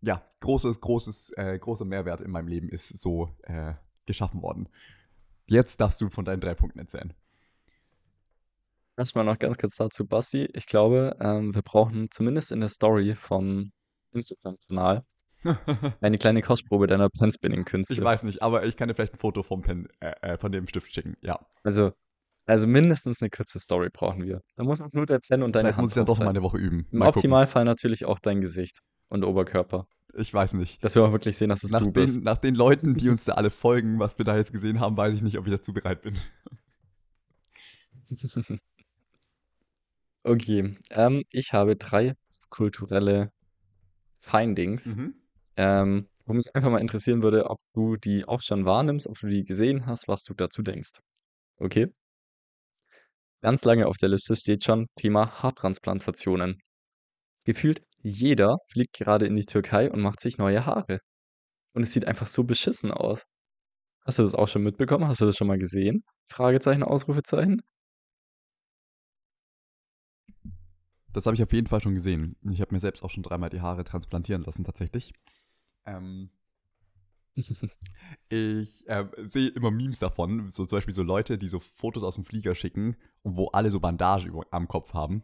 ja, 0.00 0.26
großes, 0.40 0.80
großes, 0.80 1.32
äh, 1.36 1.58
großer 1.58 1.84
Mehrwert 1.84 2.22
in 2.22 2.30
meinem 2.30 2.48
Leben 2.48 2.70
ist 2.70 2.88
so 2.88 3.36
äh, 3.42 3.74
geschaffen 4.06 4.40
worden. 4.40 4.70
Jetzt 5.44 5.82
darfst 5.82 6.00
du 6.00 6.08
von 6.08 6.24
deinen 6.24 6.40
drei 6.40 6.54
Punkten 6.54 6.78
erzählen. 6.78 7.12
Erstmal 8.96 9.26
noch 9.26 9.38
ganz 9.38 9.58
kurz 9.58 9.76
dazu, 9.76 10.06
Basti. 10.06 10.48
Ich 10.54 10.64
glaube, 10.64 11.18
ähm, 11.20 11.54
wir 11.54 11.60
brauchen 11.60 12.10
zumindest 12.10 12.52
in 12.52 12.60
der 12.60 12.70
Story 12.70 13.14
vom 13.14 13.72
Instagram-Kanal 14.12 15.04
eine 16.02 16.18
kleine 16.18 16.42
Kostprobe 16.42 16.86
deiner 16.86 17.08
Pen-Spinning-Künste. 17.08 17.94
ich 17.94 18.02
weiß 18.02 18.24
nicht, 18.24 18.42
aber 18.42 18.64
ich 18.66 18.76
kann 18.76 18.88
dir 18.88 18.94
vielleicht 18.94 19.14
ein 19.14 19.18
Foto 19.18 19.42
vom 19.42 19.62
Pen, 19.62 19.88
äh, 20.00 20.12
äh, 20.20 20.38
von 20.38 20.52
dem 20.52 20.66
Stift 20.66 20.92
schicken. 20.92 21.16
Ja, 21.22 21.38
Also, 21.62 21.92
also 22.46 22.66
mindestens 22.66 23.20
eine 23.22 23.30
kurze 23.30 23.58
Story 23.58 23.88
brauchen 23.90 24.24
wir. 24.24 24.42
Da 24.56 24.64
muss 24.64 24.80
auch 24.82 24.92
nur 24.92 25.06
der 25.06 25.18
Pen 25.20 25.42
und 25.42 25.54
deine 25.54 25.68
vielleicht 25.68 25.76
Hand 25.78 25.84
muss 25.84 25.92
ich 25.92 25.96
drauf 25.96 26.06
doch 26.06 26.18
mal 26.18 26.24
sein. 26.26 26.36
eine 26.36 26.42
Woche 26.42 26.58
üben. 26.58 26.86
Im 26.90 26.98
Mal 26.98 27.06
gucken. 27.06 27.18
Optimalfall 27.20 27.64
natürlich 27.64 28.04
auch 28.04 28.18
dein 28.18 28.40
Gesicht 28.40 28.80
und 29.08 29.24
Oberkörper. 29.24 29.86
Ich 30.14 30.34
weiß 30.34 30.54
nicht. 30.54 30.82
Dass 30.84 30.94
wir 30.96 31.04
auch 31.04 31.12
wirklich 31.12 31.36
sehen, 31.36 31.48
dass 31.50 31.62
es 31.64 31.70
Nach 31.70 31.80
du 31.80 31.92
bist. 31.92 32.16
den, 32.16 32.24
nach 32.24 32.38
den 32.38 32.54
Leuten, 32.56 32.94
die 32.96 33.08
uns 33.08 33.24
da 33.24 33.34
alle 33.34 33.50
folgen, 33.50 33.98
was 34.00 34.18
wir 34.18 34.24
da 34.24 34.36
jetzt 34.36 34.52
gesehen 34.52 34.80
haben, 34.80 34.96
weiß 34.96 35.14
ich 35.14 35.22
nicht, 35.22 35.38
ob 35.38 35.46
ich 35.46 35.52
dazu 35.52 35.72
bereit 35.72 36.02
bin. 36.02 36.18
Okay, 40.22 40.76
ähm, 40.90 41.22
ich 41.32 41.54
habe 41.54 41.76
drei 41.76 42.14
kulturelle 42.50 43.32
Findings, 44.20 44.96
Mhm. 44.96 45.14
ähm, 45.56 46.08
wo 46.26 46.32
mich 46.34 46.54
einfach 46.54 46.70
mal 46.70 46.80
interessieren 46.80 47.22
würde, 47.22 47.50
ob 47.50 47.58
du 47.74 47.96
die 47.96 48.24
auch 48.26 48.40
schon 48.42 48.64
wahrnimmst, 48.64 49.06
ob 49.08 49.18
du 49.18 49.28
die 49.28 49.44
gesehen 49.44 49.86
hast, 49.86 50.08
was 50.08 50.22
du 50.24 50.34
dazu 50.34 50.62
denkst. 50.62 50.92
Okay? 51.58 51.88
Ganz 53.42 53.64
lange 53.64 53.86
auf 53.86 53.96
der 53.96 54.08
Liste 54.10 54.36
steht 54.36 54.64
schon 54.64 54.86
Thema 54.96 55.42
Haartransplantationen. 55.42 56.58
Gefühlt 57.44 57.82
jeder 58.02 58.56
fliegt 58.70 58.94
gerade 58.94 59.26
in 59.26 59.36
die 59.36 59.44
Türkei 59.46 59.90
und 59.90 60.00
macht 60.00 60.20
sich 60.20 60.38
neue 60.38 60.66
Haare. 60.66 61.00
Und 61.74 61.82
es 61.84 61.92
sieht 61.92 62.06
einfach 62.06 62.26
so 62.28 62.44
beschissen 62.44 62.92
aus. 62.92 63.24
Hast 64.06 64.18
du 64.18 64.22
das 64.24 64.34
auch 64.34 64.48
schon 64.48 64.62
mitbekommen? 64.64 65.08
Hast 65.08 65.20
du 65.20 65.26
das 65.26 65.36
schon 65.36 65.48
mal 65.48 65.58
gesehen? 65.58 66.04
Fragezeichen, 66.28 66.82
Ausrufezeichen? 66.82 67.62
Das 71.12 71.26
habe 71.26 71.34
ich 71.34 71.42
auf 71.42 71.52
jeden 71.52 71.66
Fall 71.66 71.82
schon 71.82 71.94
gesehen. 71.94 72.36
Ich 72.50 72.60
habe 72.60 72.74
mir 72.74 72.80
selbst 72.80 73.02
auch 73.02 73.10
schon 73.10 73.22
dreimal 73.22 73.50
die 73.50 73.60
Haare 73.60 73.84
transplantieren 73.84 74.42
lassen, 74.42 74.64
tatsächlich. 74.64 75.12
Ähm, 75.84 76.30
ich 78.28 78.88
äh, 78.88 79.06
sehe 79.28 79.48
immer 79.48 79.70
Memes 79.70 79.98
davon, 79.98 80.48
so 80.50 80.64
zum 80.64 80.76
Beispiel 80.76 80.94
so 80.94 81.02
Leute, 81.02 81.38
die 81.38 81.48
so 81.48 81.58
Fotos 81.58 82.02
aus 82.02 82.16
dem 82.16 82.24
Flieger 82.24 82.54
schicken 82.54 82.96
und 83.22 83.36
wo 83.36 83.48
alle 83.48 83.70
so 83.70 83.80
Bandage 83.80 84.30
am 84.50 84.68
Kopf 84.68 84.94
haben 84.94 85.22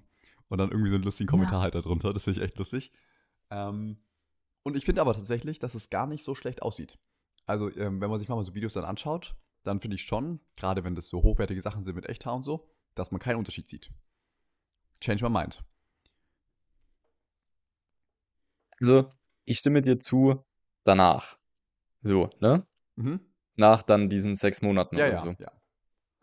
und 0.49 0.59
dann 0.59 0.71
irgendwie 0.71 0.91
so 0.91 0.97
einen 0.97 1.05
lustigen 1.05 1.29
Kommentar 1.29 1.61
halt 1.61 1.75
darunter. 1.75 2.13
Das 2.13 2.25
finde 2.25 2.41
ich 2.41 2.45
echt 2.45 2.59
lustig. 2.59 2.93
Ähm, 3.51 3.99
und 4.63 4.77
ich 4.77 4.85
finde 4.85 5.01
aber 5.01 5.15
tatsächlich, 5.15 5.59
dass 5.59 5.75
es 5.75 5.91
gar 5.91 6.07
nicht 6.07 6.25
so 6.25 6.35
schlecht 6.35 6.63
aussieht. 6.63 6.99
Also, 7.47 7.71
ähm, 7.77 8.01
wenn 8.01 8.11
man 8.11 8.19
sich 8.19 8.29
mal 8.29 8.43
so 8.43 8.55
Videos 8.55 8.75
dann 8.75 8.85
anschaut, 8.85 9.37
dann 9.63 9.81
finde 9.81 9.97
ich 9.97 10.03
schon, 10.03 10.41
gerade 10.57 10.85
wenn 10.85 10.95
das 10.95 11.09
so 11.09 11.23
hochwertige 11.23 11.63
Sachen 11.63 11.85
sind 11.85 11.95
mit 11.95 12.07
Echthaar 12.07 12.35
und 12.35 12.45
so, 12.45 12.69
dass 12.95 13.11
man 13.11 13.21
keinen 13.21 13.37
Unterschied 13.37 13.69
sieht. 13.69 13.91
Change 15.01 15.25
my 15.25 15.31
mind. 15.31 15.65
Also, 18.81 19.11
ich 19.45 19.59
stimme 19.59 19.83
dir 19.83 19.99
zu, 19.99 20.45
danach. 20.85 21.39
So, 22.03 22.31
ne? 22.41 22.67
Mhm. 22.97 23.21
Nach 23.57 23.83
dann 23.83 24.09
diesen 24.09 24.35
sechs 24.37 24.63
Monaten 24.63 24.97
Ja, 24.97 25.07
oder 25.07 25.15
ja, 25.15 25.21
so. 25.21 25.35
ja. 25.39 25.53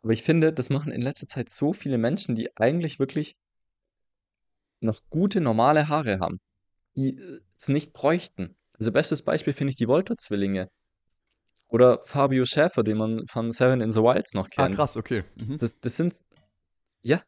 Aber 0.03 0.13
ich 0.13 0.23
finde, 0.23 0.53
das 0.53 0.69
machen 0.69 0.91
in 0.91 1.01
letzter 1.01 1.27
Zeit 1.27 1.49
so 1.49 1.73
viele 1.73 1.97
Menschen, 1.97 2.35
die 2.35 2.55
eigentlich 2.57 2.99
wirklich 2.99 3.35
noch 4.81 4.99
gute, 5.09 5.39
normale 5.41 5.87
Haare 5.87 6.19
haben, 6.19 6.39
die 6.95 7.17
äh, 7.17 7.41
es 7.57 7.69
nicht 7.69 7.93
bräuchten. 7.93 8.55
Also, 8.73 8.91
bestes 8.91 9.23
Beispiel 9.23 9.53
finde 9.53 9.71
ich 9.71 9.77
die 9.77 9.87
Volta-Zwillinge. 9.87 10.69
Oder 11.69 12.01
Fabio 12.05 12.45
Schäfer, 12.45 12.83
den 12.83 12.97
man 12.97 13.27
von 13.27 13.51
Seven 13.51 13.81
in 13.81 13.91
the 13.91 13.99
Wilds 14.01 14.33
noch 14.33 14.47
Ah, 14.57 14.67
kennt. 14.67 14.75
krass, 14.75 14.95
okay. 14.97 15.23
Mhm. 15.35 15.57
Das, 15.57 15.79
das 15.79 15.95
sind, 15.95 16.15
ja. 17.03 17.23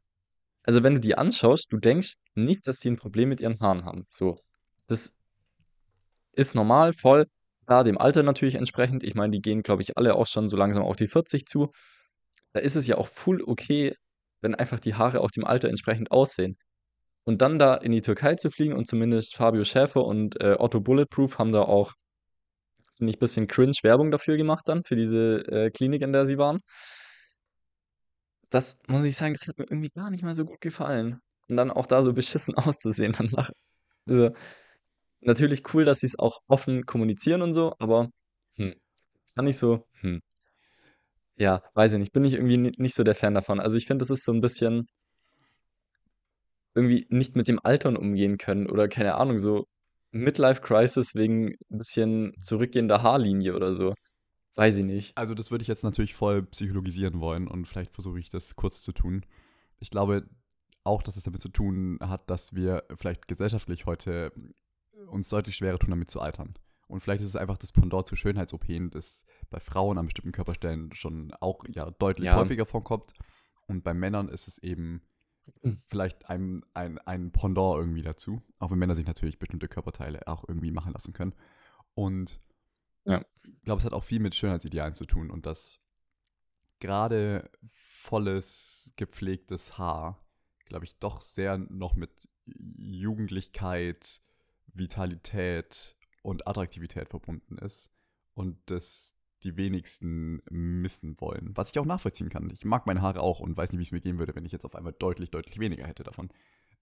Also, 0.64 0.84
wenn 0.84 0.96
du 0.96 1.00
die 1.00 1.18
anschaust, 1.18 1.68
du 1.72 1.78
denkst 1.78 2.16
nicht, 2.36 2.68
dass 2.68 2.80
die 2.80 2.90
ein 2.92 2.98
Problem 2.98 3.30
mit 3.30 3.42
ihren 3.42 3.60
Haaren 3.60 3.86
haben. 3.86 4.06
So. 4.10 4.40
Das 4.88 5.18
ist 6.34 6.56
normal, 6.56 6.94
voll. 6.94 7.26
Klar, 7.66 7.84
dem 7.84 7.98
Alter 7.98 8.24
natürlich 8.24 8.56
entsprechend. 8.56 9.04
Ich 9.04 9.16
meine, 9.16 9.32
die 9.32 9.42
gehen, 9.42 9.64
glaube 9.64 9.82
ich, 9.82 9.98
alle 9.98 10.16
auch 10.16 10.28
schon 10.28 10.50
so 10.50 10.58
langsam 10.58 10.84
auf 10.84 10.96
die 10.96 11.08
40 11.08 11.46
zu. 11.46 11.72
Da 12.54 12.60
ist 12.60 12.76
es 12.76 12.88
ja 12.88 12.98
auch 12.98 13.08
full 13.08 13.42
okay, 13.44 13.96
wenn 14.42 14.56
einfach 14.56 14.80
die 14.80 14.96
Haare 14.96 15.22
auch 15.22 15.32
dem 15.32 15.46
Alter 15.46 15.70
entsprechend 15.70 16.12
aussehen. 16.12 16.58
Und 17.26 17.42
dann 17.42 17.58
da 17.60 17.76
in 17.76 17.92
die 17.92 18.02
Türkei 18.02 18.36
zu 18.36 18.52
fliegen 18.52 18.74
und 18.74 18.88
zumindest 18.88 19.36
Fabio 19.36 19.64
Schäfer 19.64 20.06
und 20.06 20.40
äh, 20.42 20.56
Otto 20.60 20.80
Bulletproof 20.80 21.40
haben 21.40 21.52
da 21.52 21.64
auch, 21.64 21.94
finde 22.98 23.10
ich, 23.10 23.18
ein 23.18 23.20
bisschen 23.20 23.48
cringe 23.48 23.76
Werbung 23.82 24.12
dafür 24.12 24.38
gemacht 24.38 24.64
dann, 24.68 24.84
für 24.84 24.96
diese 24.96 25.40
äh, 25.48 25.72
Klinik, 25.72 26.04
in 26.04 26.14
der 26.14 26.28
sie 26.28 26.38
waren. 26.38 26.60
Das 28.50 28.80
muss 28.88 29.06
ich 29.06 29.18
sagen, 29.18 29.34
das 29.34 29.48
hat 29.48 29.58
mir 29.58 29.66
irgendwie 29.66 29.90
gar 29.90 30.12
nicht 30.12 30.24
mal 30.24 30.36
so 30.36 30.46
gut 30.46 30.62
gefallen. 30.62 31.20
Und 31.48 31.58
dann 31.58 31.72
auch 31.72 31.88
da 31.88 32.04
so 32.04 32.14
beschissen 32.14 32.56
auszusehen 32.58 33.14
danach. 33.14 33.50
Also, 34.08 34.32
natürlich 35.26 35.64
cool, 35.74 35.86
dass 35.86 36.00
sie 36.00 36.08
es 36.08 36.20
auch 36.20 36.40
offen 36.48 36.86
kommunizieren 36.86 37.42
und 37.42 37.54
so, 37.54 37.74
aber 37.80 38.10
hm, 38.58 38.76
fand 39.36 39.50
ich 39.50 39.58
so, 39.58 39.86
hm. 40.02 40.22
Ja, 41.38 41.62
weiß 41.76 41.94
ich 41.94 42.00
nicht, 42.00 42.12
bin 42.14 42.26
ich 42.26 42.34
irgendwie 42.34 42.58
ni- 42.58 42.72
nicht 42.78 42.94
so 42.96 43.04
der 43.06 43.16
Fan 43.16 43.34
davon. 43.36 43.60
Also 43.62 43.78
ich 43.78 43.86
finde, 43.88 44.04
das 44.04 44.10
ist 44.10 44.24
so 44.26 44.34
ein 44.34 44.42
bisschen 44.42 44.88
irgendwie 46.74 47.06
nicht 47.10 47.36
mit 47.36 47.48
dem 47.48 47.60
Altern 47.64 47.96
umgehen 47.98 48.38
können 48.38 48.70
oder 48.70 48.88
keine 48.88 49.16
Ahnung, 49.16 49.40
so 49.40 49.66
Midlife 50.12 50.62
Crisis 50.62 51.16
wegen 51.16 51.48
ein 51.72 51.78
bisschen 51.78 52.34
zurückgehender 52.42 53.02
Haarlinie 53.02 53.56
oder 53.56 53.74
so. 53.74 53.94
Weiß 54.56 54.78
ich 54.78 54.86
nicht. 54.86 55.18
Also 55.18 55.34
das 55.34 55.52
würde 55.52 55.62
ich 55.64 55.68
jetzt 55.68 55.84
natürlich 55.84 56.14
voll 56.14 56.44
psychologisieren 56.44 57.20
wollen 57.20 57.48
und 57.48 57.66
vielleicht 57.68 57.94
versuche 57.94 58.20
ich 58.20 58.30
das 58.30 58.56
kurz 58.56 58.82
zu 58.82 58.94
tun. 58.94 59.26
Ich 59.80 59.90
glaube 59.90 60.28
auch, 60.84 61.04
dass 61.04 61.18
es 61.18 61.24
damit 61.24 61.42
zu 61.42 61.50
tun 61.50 61.98
hat, 62.02 62.30
dass 62.30 62.54
wir 62.56 62.84
vielleicht 62.98 63.28
gesellschaftlich 63.28 63.86
heute 63.86 64.32
uns 65.08 65.30
deutlich 65.30 65.56
schwerer 65.56 65.80
tun, 65.80 65.92
damit 65.92 66.12
zu 66.12 66.20
altern. 66.22 66.54
Und 66.88 67.00
vielleicht 67.00 67.22
ist 67.24 67.30
es 67.30 67.36
einfach 67.36 67.58
das 67.58 67.72
Pendant 67.72 68.08
zu 68.08 68.16
Schönheits-OPen, 68.16 68.92
das 68.92 69.26
bei 69.50 69.60
Frauen 69.60 69.98
an 69.98 70.06
bestimmten 70.06 70.32
Körperstellen 70.32 70.94
schon 70.94 71.34
auch 71.40 71.64
ja 71.68 71.90
deutlich 71.92 72.28
Ja. 72.28 72.36
häufiger 72.36 72.66
vorkommt. 72.66 73.14
Und 73.68 73.84
bei 73.84 73.94
Männern 73.94 74.30
ist 74.30 74.48
es 74.48 74.58
eben 74.60 75.02
Mhm. 75.62 75.80
vielleicht 75.90 76.28
ein, 76.30 76.62
ein, 76.74 76.98
ein 77.00 77.32
Pendant 77.32 77.78
irgendwie 77.78 78.02
dazu. 78.02 78.42
Auch 78.60 78.72
wenn 78.72 78.80
Männer 78.80 78.96
sich 78.96 79.06
natürlich 79.06 79.38
bestimmte 79.40 79.68
Körperteile 79.68 80.28
auch 80.28 80.44
irgendwie 80.48 80.72
machen 80.72 80.94
lassen 80.94 81.14
können. 81.14 81.34
Und 81.94 82.40
Ja. 83.06 83.24
ich 83.44 83.62
glaube, 83.64 83.80
es 83.80 83.86
hat 83.86 83.94
auch 83.94 84.04
viel 84.04 84.20
mit 84.20 84.34
Schönheitsidealen 84.36 84.96
zu 84.96 85.06
tun 85.06 85.30
und 85.30 85.46
dass 85.46 85.80
gerade 86.80 87.50
volles, 87.72 88.94
gepflegtes 88.96 89.78
Haar, 89.78 90.20
glaube 90.66 90.86
ich, 90.86 90.98
doch 91.00 91.22
sehr 91.22 91.58
noch 91.58 91.96
mit 91.96 92.28
Jugendlichkeit, 92.46 94.22
Vitalität 94.76 95.96
und 96.22 96.48
Attraktivität 96.48 97.10
verbunden 97.10 97.58
ist 97.58 97.92
und 98.34 98.58
das 98.68 99.16
die 99.44 99.58
wenigsten 99.58 100.42
missen 100.50 101.20
wollen. 101.22 101.56
Was 101.56 101.70
ich 101.70 101.78
auch 101.78 101.86
nachvollziehen 101.86 102.30
kann. 102.30 102.50
Ich 102.50 102.66
mag 102.66 102.88
meine 102.88 103.02
Haare 103.02 103.22
auch 103.22 103.40
und 103.40 103.56
weiß 103.56 103.72
nicht, 103.72 103.80
wie 103.80 103.84
es 103.84 103.92
mir 103.92 104.02
gehen 104.02 104.18
würde, 104.18 104.34
wenn 104.36 104.46
ich 104.46 104.52
jetzt 104.52 104.66
auf 104.66 104.76
einmal 104.76 104.94
deutlich, 104.94 105.30
deutlich 105.30 105.60
weniger 105.60 105.86
hätte 105.86 106.04
davon. 106.04 106.30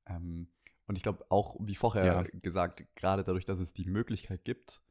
Ähm, 0.06 0.48
und 0.88 0.96
ich 0.96 1.04
glaube 1.04 1.26
auch, 1.30 1.58
wie 1.60 1.76
vorher 1.76 2.06
Ja. 2.06 2.24
gesagt, 2.41 2.86
gerade 2.96 3.24
dadurch, 3.24 3.46
dass 3.46 3.60
es 3.60 3.74
die 3.74 3.86
Möglichkeit 3.86 4.46
gibt, 4.46 4.82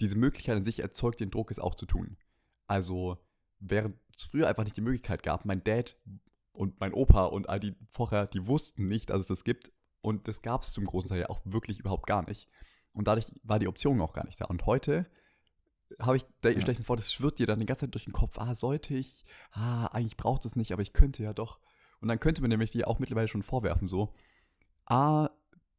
diese 0.00 0.16
Möglichkeit 0.16 0.56
an 0.56 0.64
sich 0.64 0.80
erzeugt 0.80 1.20
den 1.20 1.30
Druck, 1.30 1.50
es 1.50 1.58
auch 1.58 1.74
zu 1.74 1.84
tun. 1.86 2.16
Also, 2.66 3.18
während 3.60 3.96
es 4.16 4.24
früher 4.24 4.48
einfach 4.48 4.64
nicht 4.64 4.76
die 4.76 4.82
Möglichkeit 4.82 5.22
gab, 5.22 5.44
mein 5.44 5.62
Dad 5.62 5.98
und 6.52 6.80
mein 6.80 6.94
Opa 6.94 7.26
und 7.26 7.48
all 7.48 7.60
die 7.60 7.74
vorher, 7.90 8.26
die 8.26 8.46
wussten 8.46 8.88
nicht, 8.88 9.10
dass 9.10 9.20
es 9.20 9.26
das 9.26 9.44
gibt. 9.44 9.72
Und 10.02 10.28
das 10.28 10.42
gab 10.42 10.62
es 10.62 10.72
zum 10.72 10.84
großen 10.84 11.08
Teil 11.08 11.20
ja 11.20 11.30
auch 11.30 11.40
wirklich 11.44 11.78
überhaupt 11.78 12.06
gar 12.06 12.28
nicht. 12.28 12.48
Und 12.92 13.08
dadurch 13.08 13.32
war 13.42 13.58
die 13.58 13.68
Option 13.68 14.00
auch 14.00 14.12
gar 14.12 14.26
nicht 14.26 14.40
da. 14.40 14.44
Und 14.46 14.66
heute 14.66 15.06
habe 15.98 16.16
ich, 16.16 16.24
da 16.40 16.50
Ja. 16.50 16.58
ich 16.58 16.78
mir 16.78 16.84
vor, 16.84 16.96
das 16.96 17.12
schwirrt 17.12 17.38
dir 17.38 17.46
dann 17.46 17.60
die 17.60 17.66
ganze 17.66 17.86
Zeit 17.86 17.94
durch 17.94 18.04
den 18.04 18.12
Kopf, 18.12 18.38
ah, 18.38 18.54
sollte 18.54 18.94
ich, 18.94 19.24
ah, 19.52 19.86
eigentlich 19.86 20.16
braucht 20.16 20.44
es 20.44 20.56
nicht, 20.56 20.72
aber 20.72 20.82
ich 20.82 20.92
könnte 20.92 21.22
ja 21.22 21.32
doch. 21.32 21.60
Und 22.00 22.08
dann 22.08 22.18
könnte 22.20 22.40
man 22.42 22.50
nämlich 22.50 22.72
dir 22.72 22.88
auch 22.88 22.98
mittlerweile 22.98 23.28
schon 23.28 23.42
vorwerfen, 23.42 23.88
so, 23.88 24.12
ah, 24.86 25.30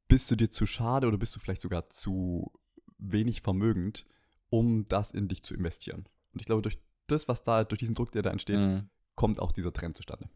bist 0.07 0.29
du 0.31 0.35
dir 0.35 0.49
zu 0.51 0.65
schade 0.65 1.07
oder 1.07 1.17
bist 1.17 1.35
du 1.35 1.39
vielleicht 1.39 1.61
sogar 1.61 1.89
zu 1.89 2.51
wenig 2.97 3.41
vermögend, 3.41 4.05
um 4.49 4.85
das 4.87 5.11
in 5.11 5.27
dich 5.27 5.43
zu 5.43 5.53
investieren. 5.55 6.07
Und 6.31 6.39
ich 6.39 6.45
glaube, 6.45 6.61
durch 6.61 6.79
das, 7.07 7.27
was 7.27 7.43
da, 7.43 7.63
durch 7.63 7.79
diesen 7.79 7.95
Druck, 7.95 8.11
der 8.11 8.21
da 8.21 8.29
entsteht, 8.29 8.59
Mhm. 8.59 8.89
kommt 9.15 9.39
auch 9.39 9.51
dieser 9.51 9.73
Trend 9.73 9.97
zustande. 9.97 10.29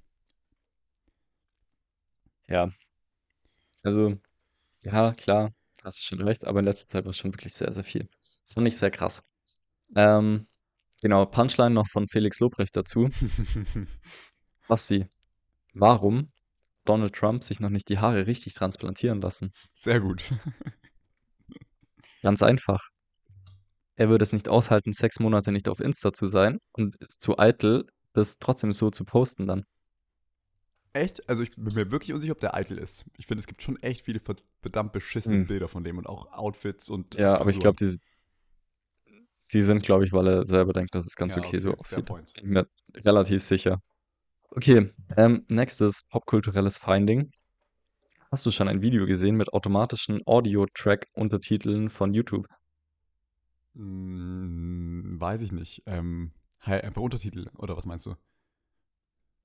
Ja. 2.47 2.71
Also, 3.88 4.17
ja, 4.83 5.13
klar, 5.13 5.53
hast 5.81 6.01
du 6.01 6.03
schon 6.03 6.21
recht, 6.21 6.43
aber 6.43 6.59
in 6.59 6.65
letzter 6.65 6.89
Zeit 6.89 7.05
war 7.05 7.11
es 7.11 7.17
schon 7.17 7.33
wirklich 7.33 7.53
sehr, 7.53 7.71
sehr 7.71 7.85
viel. 7.85 8.09
Fand 8.53 8.67
ich 8.67 8.75
sehr 8.75 8.91
krass. 8.91 9.23
Ähm, 9.95 10.45
genau, 11.01 11.25
Punchline 11.25 11.73
noch 11.73 11.88
von 11.88 12.05
Felix 12.09 12.41
Lobrecht 12.41 12.75
dazu. 12.75 13.07
Basti, 14.67 15.07
warum 15.73 16.33
Donald 16.83 17.15
Trump 17.15 17.45
sich 17.45 17.61
noch 17.61 17.69
nicht 17.69 17.88
die 17.88 17.99
Haare 17.99 18.27
richtig 18.27 18.55
transplantieren 18.55 19.21
lassen? 19.21 19.53
Sehr 19.73 20.01
gut. 20.01 20.21
Ganz 22.21 22.43
einfach. 22.43 22.89
Er 23.95 24.09
würde 24.09 24.23
es 24.23 24.33
nicht 24.33 24.49
aushalten, 24.49 24.91
sechs 24.91 25.21
Monate 25.21 25.53
nicht 25.53 25.69
auf 25.69 25.79
Insta 25.79 26.11
zu 26.11 26.25
sein 26.25 26.59
und 26.73 26.97
zu 27.19 27.39
eitel, 27.39 27.85
das 28.11 28.38
trotzdem 28.38 28.73
so 28.73 28.91
zu 28.91 29.05
posten 29.05 29.47
dann. 29.47 29.63
Echt? 30.97 31.29
Also 31.29 31.43
ich 31.43 31.55
bin 31.55 31.73
mir 31.75 31.91
wirklich 31.91 32.13
unsicher, 32.13 32.33
ob 32.33 32.39
der 32.39 32.55
eitel 32.55 32.77
ist. 32.77 33.05
Ich 33.17 33.27
finde, 33.27 33.41
es 33.41 33.47
gibt 33.47 33.61
schon 33.61 33.81
echt 33.83 34.03
viele 34.05 34.19
verd- 34.19 34.43
verdammt 34.61 34.93
beschissene 34.93 35.37
Hm. 35.37 35.47
Bilder 35.47 35.67
von 35.67 35.83
dem 35.83 35.97
und 35.97 36.07
auch 36.07 36.31
Outfits 36.33 36.89
und 36.89 37.15
Ja, 37.15 37.39
aber 37.39 37.49
ich 37.49 37.59
glaube, 37.59 37.75
die, 37.79 37.97
die 39.53 39.61
sind, 39.61 39.83
glaube 39.83 40.03
ich, 40.05 40.13
weil 40.13 40.27
er 40.27 40.45
selber 40.45 40.73
denkt, 40.73 40.95
dass 40.95 41.05
es 41.05 41.15
ganz 41.15 41.35
Ja, 41.35 41.39
okay 41.43 41.59
so 41.59 41.69
okay, 41.69 41.83
fair 41.89 41.99
aussieht. 42.11 42.33
Bin 42.41 42.49
mir 42.49 42.67
relativ 43.05 43.41
sicher. 43.41 43.79
Okay, 44.51 44.91
ähm, 45.17 45.45
nächstes 45.49 46.07
popkulturelles 46.09 46.77
Finding. 46.77 47.31
Hast 48.31 48.45
du 48.45 48.51
schon 48.51 48.69
ein 48.69 48.81
Video 48.81 49.05
gesehen 49.05 49.35
mit 49.35 49.51
automatischen 49.53 50.21
Audio-Track-Untertiteln 50.25 51.89
von 51.89 52.13
YouTube? 52.13 52.47
Hm, 53.75 55.15
weiß 55.19 55.41
ich 55.41 55.51
nicht. 55.51 55.83
Ähm, 55.85 56.31
einfach 56.63 57.01
Untertitel, 57.01 57.49
oder 57.57 57.77
was 57.77 57.85
meinst 57.85 58.05
du? 58.05 58.15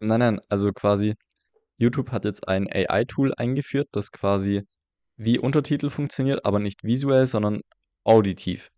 Nein, 0.00 0.18
nein, 0.20 0.40
also 0.50 0.72
quasi, 0.72 1.14
YouTube 1.78 2.10
hat 2.12 2.24
jetzt 2.24 2.46
ein 2.48 2.68
AI-Tool 2.70 3.34
eingeführt, 3.36 3.88
das 3.92 4.12
quasi 4.12 4.62
wie 5.16 5.38
Untertitel 5.38 5.90
funktioniert, 5.90 6.44
aber 6.44 6.58
nicht 6.58 6.84
visuell, 6.84 7.26
sondern 7.26 7.60
auditiv. 8.04 8.70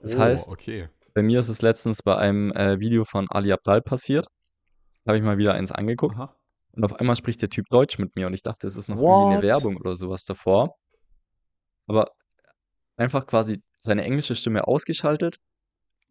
Das 0.00 0.16
Oh, 0.16 0.18
heißt, 0.18 0.48
okay. 0.48 0.88
bei 1.14 1.22
mir 1.22 1.40
ist 1.40 1.48
es 1.48 1.62
letztens 1.62 2.02
bei 2.02 2.16
einem 2.16 2.52
äh, 2.52 2.78
Video 2.80 3.04
von 3.04 3.26
Ali 3.30 3.52
Abdal 3.52 3.82
passiert. 3.82 4.26
Habe 5.06 5.18
ich 5.18 5.22
mal 5.22 5.38
wieder 5.38 5.54
eins 5.54 5.72
angeguckt 5.72 6.16
Aha. 6.16 6.34
und 6.72 6.84
auf 6.84 6.94
einmal 6.94 7.16
spricht 7.16 7.42
der 7.42 7.50
Typ 7.50 7.66
Deutsch 7.70 7.98
mit 7.98 8.16
mir 8.16 8.26
und 8.26 8.34
ich 8.34 8.42
dachte, 8.42 8.66
es 8.66 8.76
ist 8.76 8.88
noch 8.88 8.96
irgendwie 8.96 9.26
eine 9.26 9.36
What? 9.36 9.42
Werbung 9.42 9.76
oder 9.76 9.96
sowas 9.96 10.24
davor. 10.24 10.76
Aber 11.86 12.10
einfach 12.96 13.26
quasi 13.26 13.62
seine 13.74 14.04
englische 14.04 14.34
Stimme 14.34 14.66
ausgeschaltet 14.66 15.36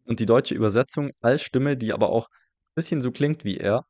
und 0.04 0.20
die 0.20 0.26
deutsche 0.26 0.54
Übersetzung 0.54 1.10
als 1.20 1.42
Stimme, 1.42 1.76
die 1.76 1.92
aber 1.92 2.10
auch 2.10 2.28
ein 2.28 2.74
bisschen 2.76 3.00
so 3.02 3.10
klingt 3.10 3.44
wie 3.44 3.56
er, 3.56 3.84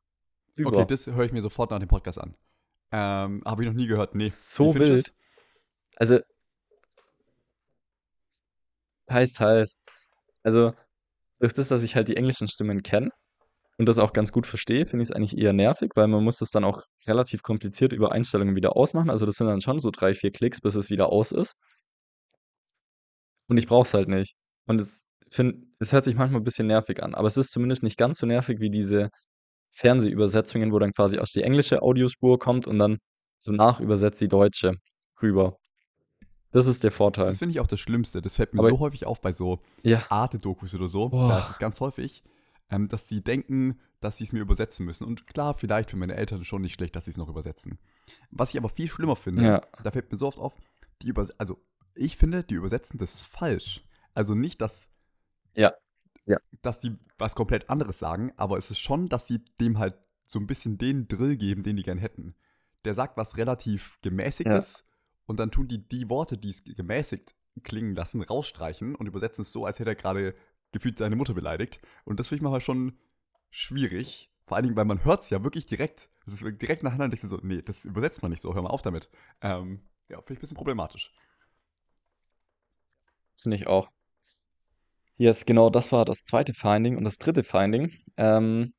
Okay, 0.57 0.65
rüber. 0.65 0.85
das 0.85 1.07
höre 1.07 1.25
ich 1.25 1.33
mir 1.33 1.41
sofort 1.41 1.71
nach 1.71 1.79
dem 1.79 1.89
Podcast 1.89 2.19
an. 2.19 2.35
Ähm, 2.91 3.43
habe 3.45 3.63
ich 3.63 3.69
noch 3.69 3.75
nie 3.75 3.87
gehört. 3.87 4.15
Nee. 4.15 4.29
So 4.29 4.73
Wie 4.73 4.79
wild. 4.79 5.13
Also, 5.97 6.19
heiß, 9.09 9.33
teils. 9.33 9.77
Also, 10.43 10.73
durch 11.39 11.53
das, 11.53 11.67
dass 11.67 11.83
ich 11.83 11.95
halt 11.95 12.07
die 12.07 12.17
englischen 12.17 12.47
Stimmen 12.47 12.83
kenne 12.83 13.09
und 13.77 13.87
das 13.87 13.97
auch 13.97 14.13
ganz 14.13 14.31
gut 14.31 14.47
verstehe, 14.47 14.85
finde 14.85 15.03
ich 15.03 15.09
es 15.09 15.15
eigentlich 15.15 15.37
eher 15.37 15.51
nervig, 15.51 15.91
weil 15.95 16.07
man 16.07 16.23
muss 16.23 16.37
das 16.37 16.51
dann 16.51 16.63
auch 16.63 16.83
relativ 17.07 17.43
kompliziert 17.43 17.91
über 17.91 18.13
Einstellungen 18.13 18.55
wieder 18.55 18.77
ausmachen. 18.77 19.09
Also, 19.09 19.25
das 19.25 19.35
sind 19.35 19.47
dann 19.47 19.61
schon 19.61 19.79
so 19.79 19.91
drei, 19.91 20.13
vier 20.13 20.31
Klicks, 20.31 20.61
bis 20.61 20.75
es 20.75 20.89
wieder 20.89 21.09
aus 21.09 21.31
ist. 21.31 21.55
Und 23.47 23.57
ich 23.57 23.67
brauche 23.67 23.83
es 23.83 23.93
halt 23.93 24.07
nicht. 24.07 24.35
Und 24.67 24.79
es, 24.79 25.05
find, 25.29 25.67
es 25.79 25.91
hört 25.91 26.05
sich 26.05 26.15
manchmal 26.15 26.41
ein 26.41 26.45
bisschen 26.45 26.67
nervig 26.67 27.03
an, 27.03 27.13
aber 27.13 27.27
es 27.27 27.37
ist 27.37 27.51
zumindest 27.51 27.83
nicht 27.83 27.97
ganz 27.97 28.17
so 28.19 28.25
nervig 28.25 28.59
wie 28.59 28.69
diese 28.69 29.09
Fernsehübersetzungen, 29.75 30.71
wo 30.71 30.79
dann 30.79 30.93
quasi 30.93 31.17
erst 31.17 31.35
die 31.35 31.43
englische 31.43 31.81
Audiospur 31.81 32.39
kommt 32.39 32.65
und 32.65 32.79
dann 32.79 32.97
so 33.37 33.51
nachübersetzt 33.51 34.21
die 34.21 34.29
deutsche 34.29 34.73
rüber. 35.21 35.57
Das 36.51 36.67
ist 36.67 36.83
der 36.83 36.89
Das 36.91 36.97
Vorteil. 36.97 37.33
finde 37.33 37.51
ich 37.51 37.59
auch 37.59 37.67
das 37.67 37.81
Schlimmste. 37.81 38.21
Das 38.21 38.37
fällt 38.37 38.53
mir 38.53 38.61
Aber 38.61 38.69
so 38.69 38.79
häufig 38.79 39.05
auf 39.05 39.19
bei 39.19 39.33
so 39.33 39.59
ja, 39.83 40.01
Arte-Dokus 40.09 40.73
oder 40.75 40.87
so. 40.87 41.09
Da 41.09 41.09
Boah. 41.09 41.39
ist 41.39 41.49
es 41.51 41.59
ganz 41.59 41.81
häufig, 41.81 42.23
ähm, 42.69 42.87
dass 42.87 43.09
sie 43.09 43.21
denken, 43.21 43.77
dass 43.99 44.17
sie 44.17 44.23
es 44.23 44.31
mir 44.31 44.39
übersetzen 44.39 44.85
müssen. 44.85 45.05
Und 45.05 45.27
klar, 45.27 45.53
vielleicht 45.53 45.91
für 45.91 45.97
meine 45.97 46.15
Eltern 46.15 46.45
schon 46.45 46.61
nicht 46.61 46.73
schlecht, 46.73 46.95
dass 46.95 47.05
sie 47.05 47.11
es 47.11 47.17
noch 47.17 47.27
übersetzen. 47.27 47.77
Was 48.31 48.51
ich 48.51 48.57
aber 48.57 48.69
viel 48.69 48.87
schlimmer 48.87 49.17
finde, 49.17 49.43
ja, 49.43 49.61
da 49.83 49.91
fällt 49.91 50.09
mir 50.09 50.17
so 50.17 50.27
oft 50.27 50.39
auf, 50.39 50.55
die 51.01 51.09
über 51.09 51.27
also 51.37 51.61
ich 51.93 52.15
finde, 52.15 52.43
die 52.45 52.55
übersetzen 52.55 52.97
das 52.97 53.21
falsch. 53.21 53.83
Also 54.13 54.33
nicht, 54.35 54.61
dass, 54.61 54.89
ja, 55.55 55.73
ja, 56.25 56.37
dass 56.61 56.79
die 56.79 56.97
was 57.17 57.35
komplett 57.35 57.69
anderes 57.69 57.99
sagen, 57.99 58.31
aber 58.37 58.57
es 58.57 58.71
ist 58.71 58.79
schon, 58.79 59.09
dass 59.09 59.27
sie 59.27 59.43
dem 59.59 59.77
halt 59.79 59.95
so 60.25 60.39
ein 60.39 60.47
bisschen 60.47 60.77
den 60.77 61.07
Drill 61.07 61.37
geben, 61.37 61.63
den 61.63 61.75
die 61.75 61.83
gern 61.83 61.97
hätten. 61.97 62.35
Der 62.83 62.95
sagt 62.95 63.17
was 63.17 63.37
relativ 63.37 63.99
ja, 64.03 64.09
gemäßigtes 64.09 64.83
und 65.25 65.39
dann 65.39 65.51
tun 65.51 65.67
die 65.67 65.87
die 65.87 66.09
Worte, 66.09 66.37
die 66.37 66.49
es 66.49 66.63
gemäßigt 66.63 67.35
klingen 67.63 67.95
lassen, 67.95 68.21
rausstreichen 68.21 68.95
und 68.95 69.07
übersetzen 69.07 69.43
es 69.43 69.51
so, 69.51 69.65
als 69.65 69.79
hätte 69.79 69.91
er 69.91 69.95
gerade 69.95 70.35
gefühlt 70.71 70.97
seine 70.97 71.15
Mutter 71.15 71.33
beleidigt. 71.33 71.79
Und 72.03 72.19
das 72.19 72.27
finde 72.27 72.37
ich 72.37 72.41
manchmal 72.43 72.61
schon 72.61 72.97
schwierig. 73.49 74.31
Vor 74.45 74.57
allen 74.57 74.65
Dingen, 74.65 74.75
weil 74.75 74.85
man 74.85 75.03
hört 75.05 75.23
es 75.23 75.29
ja 75.29 75.43
wirklich 75.43 75.65
direkt. 75.65 76.09
Es 76.25 76.41
ist 76.41 76.61
direkt 76.61 76.83
nacheinander. 76.83 77.13
Ich 77.15 77.21
so, 77.21 77.39
nee, 77.41 77.61
das 77.61 77.85
übersetzt 77.85 78.21
man 78.21 78.31
nicht 78.31 78.41
so, 78.41 78.53
hör 78.53 78.61
mal 78.61 78.69
auf 78.69 78.81
damit. 78.81 79.09
Ähm, 79.41 79.81
ja, 80.09 80.17
finde 80.17 80.33
ich 80.33 80.37
ein 80.37 80.41
bisschen 80.41 80.57
problematisch. 80.57 81.13
finde 83.37 83.57
ich 83.57 83.67
auch. 83.67 83.89
Yes, 85.17 85.45
genau, 85.45 85.69
das 85.69 85.91
war 85.91 86.05
das 86.05 86.25
zweite 86.25 86.53
Finding. 86.53 86.97
Und 86.97 87.03
das 87.03 87.17
dritte 87.17 87.43
Finding, 87.43 87.91
ähm, 88.17 88.73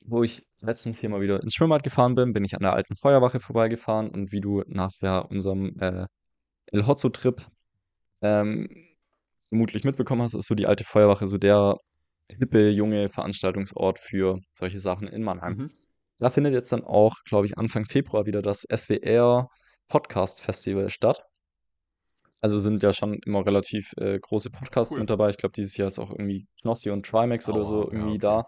wo 0.00 0.22
ich 0.22 0.46
letztens 0.60 0.98
hier 1.00 1.08
mal 1.08 1.20
wieder 1.20 1.42
ins 1.42 1.54
Schwimmbad 1.54 1.82
gefahren 1.82 2.14
bin, 2.14 2.32
bin 2.32 2.44
ich 2.44 2.54
an 2.54 2.62
der 2.62 2.74
alten 2.74 2.96
Feuerwache 2.96 3.40
vorbeigefahren 3.40 4.10
und 4.10 4.32
wie 4.32 4.40
du 4.40 4.62
nach 4.66 4.92
ja, 5.00 5.18
unserem 5.18 5.76
äh, 5.80 6.06
El 6.66 6.86
Hotzo-Trip 6.86 7.44
ähm, 8.22 8.68
vermutlich 9.40 9.84
mitbekommen 9.84 10.22
hast, 10.22 10.34
ist 10.34 10.46
so 10.46 10.54
die 10.54 10.66
alte 10.66 10.84
Feuerwache 10.84 11.26
so 11.26 11.38
der 11.38 11.76
hippe, 12.28 12.70
junge 12.70 13.08
Veranstaltungsort 13.08 13.98
für 13.98 14.38
solche 14.52 14.78
Sachen 14.78 15.08
in 15.08 15.22
Mannheim. 15.22 15.56
Mhm. 15.56 15.70
Da 16.18 16.30
findet 16.30 16.52
jetzt 16.52 16.70
dann 16.70 16.84
auch, 16.84 17.16
glaube 17.24 17.46
ich, 17.46 17.58
Anfang 17.58 17.86
Februar 17.86 18.26
wieder 18.26 18.42
das 18.42 18.66
SWR 18.70 19.48
Podcast 19.88 20.42
Festival 20.42 20.90
statt. 20.90 21.24
Also 22.40 22.58
sind 22.58 22.82
ja 22.82 22.92
schon 22.92 23.20
immer 23.26 23.44
relativ 23.44 23.92
äh, 23.98 24.18
große 24.18 24.50
Podcasts 24.50 24.94
Cool. 24.94 25.00
mit 25.00 25.10
dabei. 25.10 25.30
Ich 25.30 25.36
glaube, 25.36 25.52
dieses 25.52 25.76
Jahr 25.76 25.88
ist 25.88 25.98
auch 25.98 26.10
irgendwie 26.10 26.46
Knossi 26.62 26.90
und 26.90 27.04
Trimax 27.04 27.48
oder 27.48 27.64
so 27.64 27.74
Aua, 27.74 27.84
ja, 27.86 27.92
irgendwie 27.92 28.08
okay. 28.10 28.18
da. 28.18 28.44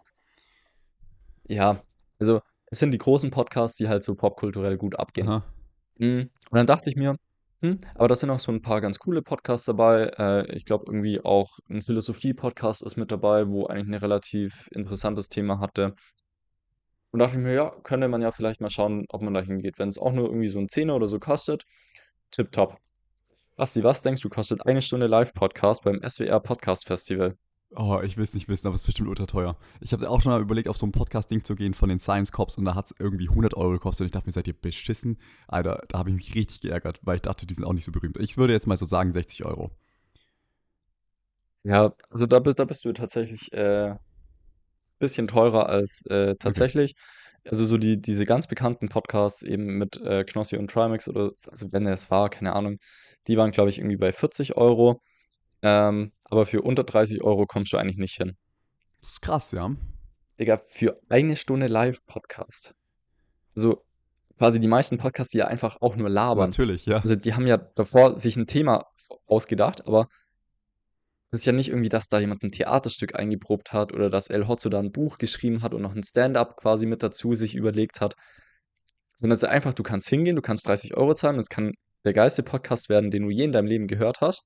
Ja, 1.49 1.83
also 2.19 2.41
es 2.71 2.79
sind 2.79 2.93
die 2.93 2.99
großen 2.99 3.31
Podcasts, 3.31 3.77
die 3.77 3.89
halt 3.89 4.03
so 4.03 4.15
popkulturell 4.15 4.79
gut 4.79 4.99
abgehen. 4.99 5.29
Aha. 5.29 5.45
Mm, 5.99 6.21
Und 6.21 6.31
dann 6.53 6.67
dachte 6.67 6.89
ich 6.89 6.97
mir, 6.97 7.17
hm, 7.61 7.81
aber 7.95 8.09
da 8.09 8.15
sind 8.15 8.31
auch 8.31 8.41
so 8.41 8.51
ein 8.51 8.63
paar 8.63 8.81
ganz 8.81 8.99
coole 8.99 9.23
Podcasts 9.23 9.67
dabei. 9.67 10.11
Äh, 10.19 10.57
ich 10.57 10.65
glaube 10.65 10.85
irgendwie 10.89 11.21
auch 11.23 11.59
ein 11.69 11.83
Philosophie-Podcast 11.83 12.83
ist 12.83 12.97
mit 12.97 13.13
dabei, 13.13 13.47
wo 13.49 13.67
eigentlich 13.67 13.89
ein 13.89 13.95
relativ 14.01 14.69
interessantes 14.73 15.29
Thema 15.29 15.61
hatte. 15.61 15.95
Und 17.11 17.19
dachte 17.21 17.37
ich 17.37 17.43
mir, 17.43 17.53
ja, 17.53 17.71
könnte 17.83 18.09
man 18.09 18.23
ja 18.23 18.33
vielleicht 18.33 18.61
mal 18.63 18.71
schauen, 18.71 19.05
ob 19.11 19.21
man 19.21 19.35
da 19.35 19.43
hingeht. 19.43 19.79
Wenn 19.79 19.91
es 19.91 19.99
auch 19.99 20.13
nur 20.13 20.29
irgendwie 20.29 20.49
so 20.49 20.59
ein 20.59 20.69
Zehner 20.69 20.97
oder 20.97 21.09
so 21.09 21.19
kostet, 21.19 21.65
tipptopp. 22.31 22.79
Basti, 23.57 23.85
was 23.85 24.01
denkst 24.01 24.23
du, 24.23 24.31
kostet 24.31 24.67
eine 24.67 24.81
Stunde 24.81 25.07
Live-Podcast 25.07 25.85
beim 25.85 26.01
SWR 26.03 26.41
Podcast 26.41 26.87
Festival? 26.87 27.37
Oh, 27.75 28.01
ich 28.03 28.17
will 28.17 28.25
es 28.25 28.33
nicht 28.33 28.49
wissen, 28.49 28.67
aber 28.67 28.75
es 28.75 28.83
ist 28.83 28.87
bestimmt 28.87 29.09
ultra 29.09 29.27
teuer. 29.27 29.57
Ich 29.81 29.93
habe 29.93 30.09
auch 30.09 30.21
schon 30.21 30.33
mal 30.33 30.41
überlegt, 30.41 30.69
auf 30.69 30.77
so 30.77 30.87
ein 30.87 30.93
Podcast-Ding 30.93 31.45
zu 31.45 31.55
gehen 31.55 31.75
von 31.75 31.89
den 31.89 31.99
Science 31.99 32.33
Cops 32.33 32.57
und 32.57 32.65
da 32.65 32.75
hat 32.75 32.87
es 32.87 32.95
irgendwie 32.99 33.29
100 33.29 33.55
Euro 33.55 33.73
gekostet 33.73 34.03
und 34.03 34.07
ich 34.07 34.13
dachte 34.13 34.27
mir, 34.27 34.33
seid 34.33 34.47
ihr 34.47 34.55
beschissen? 34.55 35.19
Alter, 35.49 35.83
da 35.89 35.99
habe 35.99 36.11
ich 36.11 36.17
mich 36.17 36.35
richtig 36.35 36.63
geärgert, 36.63 37.01
weil 37.03 37.17
ich 37.17 37.23
dachte, 37.23 37.47
die 37.47 37.55
sind 37.55 37.65
auch 37.65 37.73
nicht 37.73 37.85
so 37.85 37.93
berühmt. 37.93 38.19
Ich 38.21 38.37
würde 38.39 38.53
jetzt 38.55 38.67
mal 38.67 38.77
so 38.77 38.87
sagen 38.87 39.13
60 39.13 39.45
Euro. 39.45 39.71
Ja, 41.65 41.95
also 42.11 42.27
da 42.27 42.41
bist, 42.41 42.59
da 42.59 42.65
bist 42.65 42.85
du 42.85 42.93
tatsächlich 42.93 43.53
äh, 43.53 43.95
bisschen 44.99 45.29
teurer 45.29 45.69
als 45.69 46.07
äh, 46.07 46.37
tatsächlich. 46.37 46.95
Also 47.49 47.65
so 47.65 47.77
die, 47.77 48.01
diese 48.01 48.25
ganz 48.25 48.47
bekannten 48.47 48.89
Podcasts 48.89 49.43
eben 49.43 49.79
mit 49.79 49.97
äh, 50.01 50.25
Knossi 50.25 50.57
und 50.57 50.71
Trimax 50.71 51.09
oder, 51.09 51.33
also 51.49 51.73
wenn 51.73 51.87
es 51.87 52.11
war, 52.11 52.31
keine 52.31 52.55
Ahnung, 52.55 52.79
die 53.27 53.37
waren, 53.37 53.51
glaube 53.51 53.71
ich, 53.71 53.79
irgendwie 53.79 53.97
bei 53.97 54.13
40 54.13 54.57
Euro. 54.57 55.01
Ähm, 55.63 56.13
aber 56.25 56.47
für 56.47 56.63
unter 56.63 56.85
30 56.85 57.23
Euro 57.23 57.47
kommst 57.47 57.73
du 57.73 57.77
eigentlich 57.77 57.99
nicht 57.99 58.17
hin. 58.17 58.37
Das 59.01 59.13
ist 59.13 59.23
krass, 59.23 59.53
ja. 59.53 59.71
Digga, 60.39 60.57
für 60.57 61.01
eine 61.09 61.37
Stunde 61.37 61.67
Live-Podcast. 61.67 62.75
Also 63.57 63.85
quasi 64.39 64.61
die 64.61 64.69
meisten 64.69 64.99
Podcasts, 64.99 65.31
die 65.31 65.39
ja 65.39 65.47
einfach 65.47 65.77
auch 65.81 65.95
nur 65.95 66.09
labern. 66.09 66.51
Natürlich, 66.51 66.87
ja. 66.87 66.99
Also 66.99 67.17
die 67.17 67.35
haben 67.35 67.47
ja 67.47 67.59
davor 67.59 68.19
sich 68.19 68.37
ein 68.37 68.47
Thema 68.47 68.87
ausgedacht, 69.27 69.87
aber 69.87 70.09
es 71.33 71.41
ist 71.41 71.47
ja 71.47 71.53
nicht 71.53 71.71
irgendwie, 71.71 71.89
dass 71.89 72.09
da 72.09 72.21
jemand 72.21 72.43
ein 72.43 72.53
Theaterstück 72.53 73.19
eingeprobt 73.19 73.73
hat 73.73 73.95
oder 73.95 74.11
dass 74.11 74.29
El 74.29 74.47
Hotzo 74.49 74.69
da 74.69 74.79
ein 74.79 74.93
Buch 74.93 75.17
geschrieben 75.17 75.63
hat 75.63 75.73
und 75.73 75.81
noch 75.81 75.95
ein 75.95 76.05
Stand-up 76.05 76.59
quasi 76.59 76.85
mit 76.85 77.03
dazu 77.03 77.33
sich 77.33 77.55
überlegt 77.55 78.03
hat. 78.03 78.17
Sondern 79.17 79.37
es 79.37 79.43
ist 79.43 79.49
einfach, 79.49 79.73
du 79.73 79.83
kannst 79.83 80.11
hingehen, 80.11 80.37
du 80.37 80.43
kannst 80.43 80.69
30 80.69 80.95
Euro 80.95 81.15
zahlen, 81.15 81.39
es 81.39 81.49
kann 81.49 81.73
der 82.05 82.13
geilste 82.13 82.43
Podcast 82.43 82.91
werden, 82.91 83.11
den 83.11 83.23
du 83.23 83.31
je 83.31 83.45
in 83.45 83.53
deinem 83.53 83.67
Leben 83.67 83.87
gehört 83.87 84.21
hast. 84.21 84.43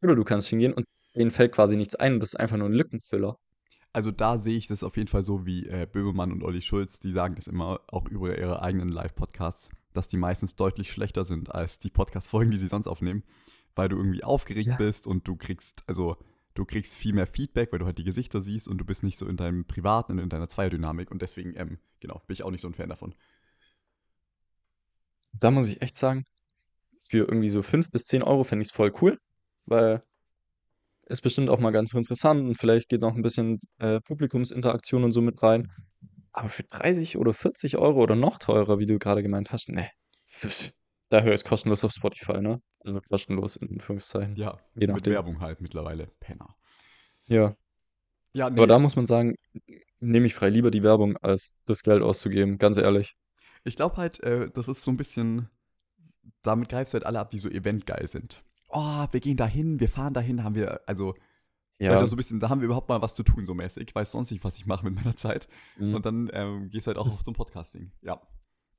Oder 0.00 0.16
du 0.16 0.24
kannst 0.24 0.48
hingehen 0.48 0.72
und 0.72 0.86
denen 1.14 1.30
fällt 1.30 1.52
quasi 1.52 1.76
nichts 1.76 1.94
ein 1.94 2.14
und 2.14 2.20
das 2.20 2.30
ist 2.30 2.40
einfach 2.40 2.56
nur 2.56 2.70
ein 2.70 2.74
Lückenfüller. 2.74 3.36
Also 3.92 4.10
da 4.10 4.38
sehe 4.38 4.56
ich 4.56 4.66
das 4.66 4.84
auf 4.84 4.96
jeden 4.96 5.08
Fall 5.08 5.22
so 5.22 5.44
wie 5.44 5.66
äh, 5.66 5.86
Böhmermann 5.90 6.32
und 6.32 6.42
Olli 6.42 6.62
Schulz, 6.62 6.98
die 6.98 7.12
sagen 7.12 7.34
das 7.34 7.46
immer 7.46 7.80
auch 7.88 8.08
über 8.08 8.38
ihre 8.38 8.62
eigenen 8.62 8.88
Live-Podcasts, 8.88 9.68
dass 9.92 10.08
die 10.08 10.16
meistens 10.16 10.56
deutlich 10.56 10.90
schlechter 10.90 11.26
sind 11.26 11.54
als 11.54 11.78
die 11.78 11.90
Podcast-Folgen, 11.90 12.50
die 12.50 12.56
sie 12.56 12.68
sonst 12.68 12.86
aufnehmen, 12.86 13.22
weil 13.74 13.88
du 13.88 13.96
irgendwie 13.96 14.24
aufgeregt 14.24 14.68
Ja. 14.68 14.76
bist 14.76 15.06
und 15.06 15.26
du 15.28 15.36
kriegst, 15.36 15.82
also 15.86 16.16
du 16.54 16.64
kriegst 16.64 16.94
viel 16.94 17.12
mehr 17.12 17.26
Feedback, 17.26 17.72
weil 17.72 17.78
du 17.80 17.86
halt 17.86 17.98
die 17.98 18.04
Gesichter 18.04 18.40
siehst 18.40 18.68
und 18.68 18.78
du 18.78 18.84
bist 18.84 19.02
nicht 19.02 19.18
so 19.18 19.26
in 19.26 19.36
deinem 19.36 19.64
Privaten 19.66 20.12
und 20.12 20.18
in 20.20 20.28
deiner 20.28 20.48
Zweierdynamik 20.48 21.10
und 21.10 21.22
deswegen, 21.22 21.54
ähm, 21.56 21.78
genau, 22.00 22.22
bin 22.26 22.34
ich 22.34 22.42
auch 22.42 22.50
nicht 22.50 22.60
so 22.60 22.68
ein 22.68 22.74
Fan 22.74 22.88
davon. 22.88 23.14
Da 25.40 25.50
muss 25.50 25.68
ich 25.68 25.82
echt 25.82 25.96
sagen, 25.96 26.24
für 27.08 27.18
irgendwie 27.18 27.48
so 27.48 27.62
5 27.62 27.90
bis 27.90 28.06
10 28.06 28.22
Euro 28.22 28.44
fände 28.44 28.62
ich 28.62 28.68
es 28.70 28.74
voll 28.74 28.92
cool, 29.00 29.18
weil 29.66 30.00
ist 31.06 31.20
bestimmt 31.20 31.50
auch 31.50 31.58
mal 31.58 31.70
ganz 31.70 31.92
interessant 31.92 32.40
und 32.48 32.56
vielleicht 32.56 32.88
geht 32.88 33.02
noch 33.02 33.14
ein 33.14 33.22
bisschen 33.22 33.60
äh, 33.78 34.00
Publikumsinteraktion 34.00 35.04
und 35.04 35.12
so 35.12 35.20
mit 35.20 35.42
rein. 35.42 35.70
Aber 36.32 36.48
für 36.48 36.64
30 36.64 37.18
oder 37.18 37.32
40 37.32 37.76
Euro 37.76 38.02
oder 38.02 38.16
noch 38.16 38.38
teurer, 38.38 38.78
wie 38.78 38.86
du 38.86 38.98
gerade 38.98 39.22
gemeint 39.22 39.52
hast, 39.52 39.68
ne. 39.68 39.88
Da 41.10 41.20
höre 41.20 41.32
ich 41.34 41.40
es 41.40 41.44
kostenlos 41.44 41.84
auf 41.84 41.92
Spotify, 41.92 42.40
ne? 42.40 42.60
Also 42.80 43.00
kostenlos 43.00 43.56
in 43.56 43.70
Anführungszeichen. 43.70 44.36
Ja, 44.36 44.58
Je 44.74 44.86
mit. 44.86 45.06
Werbung 45.06 45.40
halt 45.40 45.60
mittlerweile. 45.60 46.08
Penner. 46.20 46.54
Ja. 47.26 47.56
Ja, 48.32 48.50
nee, 48.50 48.58
Aber 48.58 48.66
da 48.66 48.78
muss 48.78 48.96
man 48.96 49.06
sagen, 49.06 49.36
nehme 50.00 50.26
ich 50.26 50.34
frei 50.34 50.48
lieber 50.50 50.70
die 50.70 50.82
Werbung, 50.82 51.16
als 51.18 51.54
das 51.66 51.82
Geld 51.82 52.02
auszugeben, 52.02 52.58
ganz 52.58 52.78
ehrlich. 52.78 53.16
ich 53.62 53.76
glaube 53.76 53.96
halt, 53.96 54.20
äh, 54.24 54.50
das 54.50 54.66
ist 54.68 54.82
so 54.82 54.90
ein 54.90 54.96
bisschen, 54.96 55.48
damit 56.42 56.68
greifst 56.68 56.92
du 56.92 56.96
halt 56.96 57.06
alle 57.06 57.20
ab, 57.20 57.30
die 57.30 57.38
so 57.38 57.48
eventgeil 57.48 58.08
sind. 58.08 58.42
Oh, 58.70 59.06
wir 59.10 59.20
gehen 59.20 59.36
dahin, 59.36 59.78
wir 59.78 59.88
fahren 59.88 60.14
dahin, 60.14 60.42
haben 60.42 60.56
wir, 60.56 60.80
also 60.86 61.14
Ja. 61.78 62.04
so 62.06 62.14
ein 62.14 62.16
bisschen, 62.16 62.40
da 62.40 62.48
haben 62.48 62.60
wir 62.60 62.66
überhaupt 62.66 62.88
mal 62.88 63.00
was 63.02 63.14
zu 63.14 63.22
tun, 63.22 63.46
so 63.46 63.54
mäßig. 63.54 63.88
Ich 63.88 63.94
weiß 63.94 64.10
sonst 64.10 64.32
nicht, 64.32 64.42
was 64.42 64.56
ich 64.56 64.66
mache 64.66 64.84
mit 64.84 64.94
meiner 64.96 65.16
Zeit. 65.16 65.48
Mhm. 65.78 65.94
Und 65.94 66.04
dann 66.04 66.28
ähm, 66.32 66.70
gehst 66.70 66.86
du 66.86 66.88
halt 66.88 66.98
auch 66.98 67.06
auf 67.06 67.20
so 67.22 67.30
ein 67.30 67.34
Podcasting. 67.34 67.92
Ja. 68.02 68.20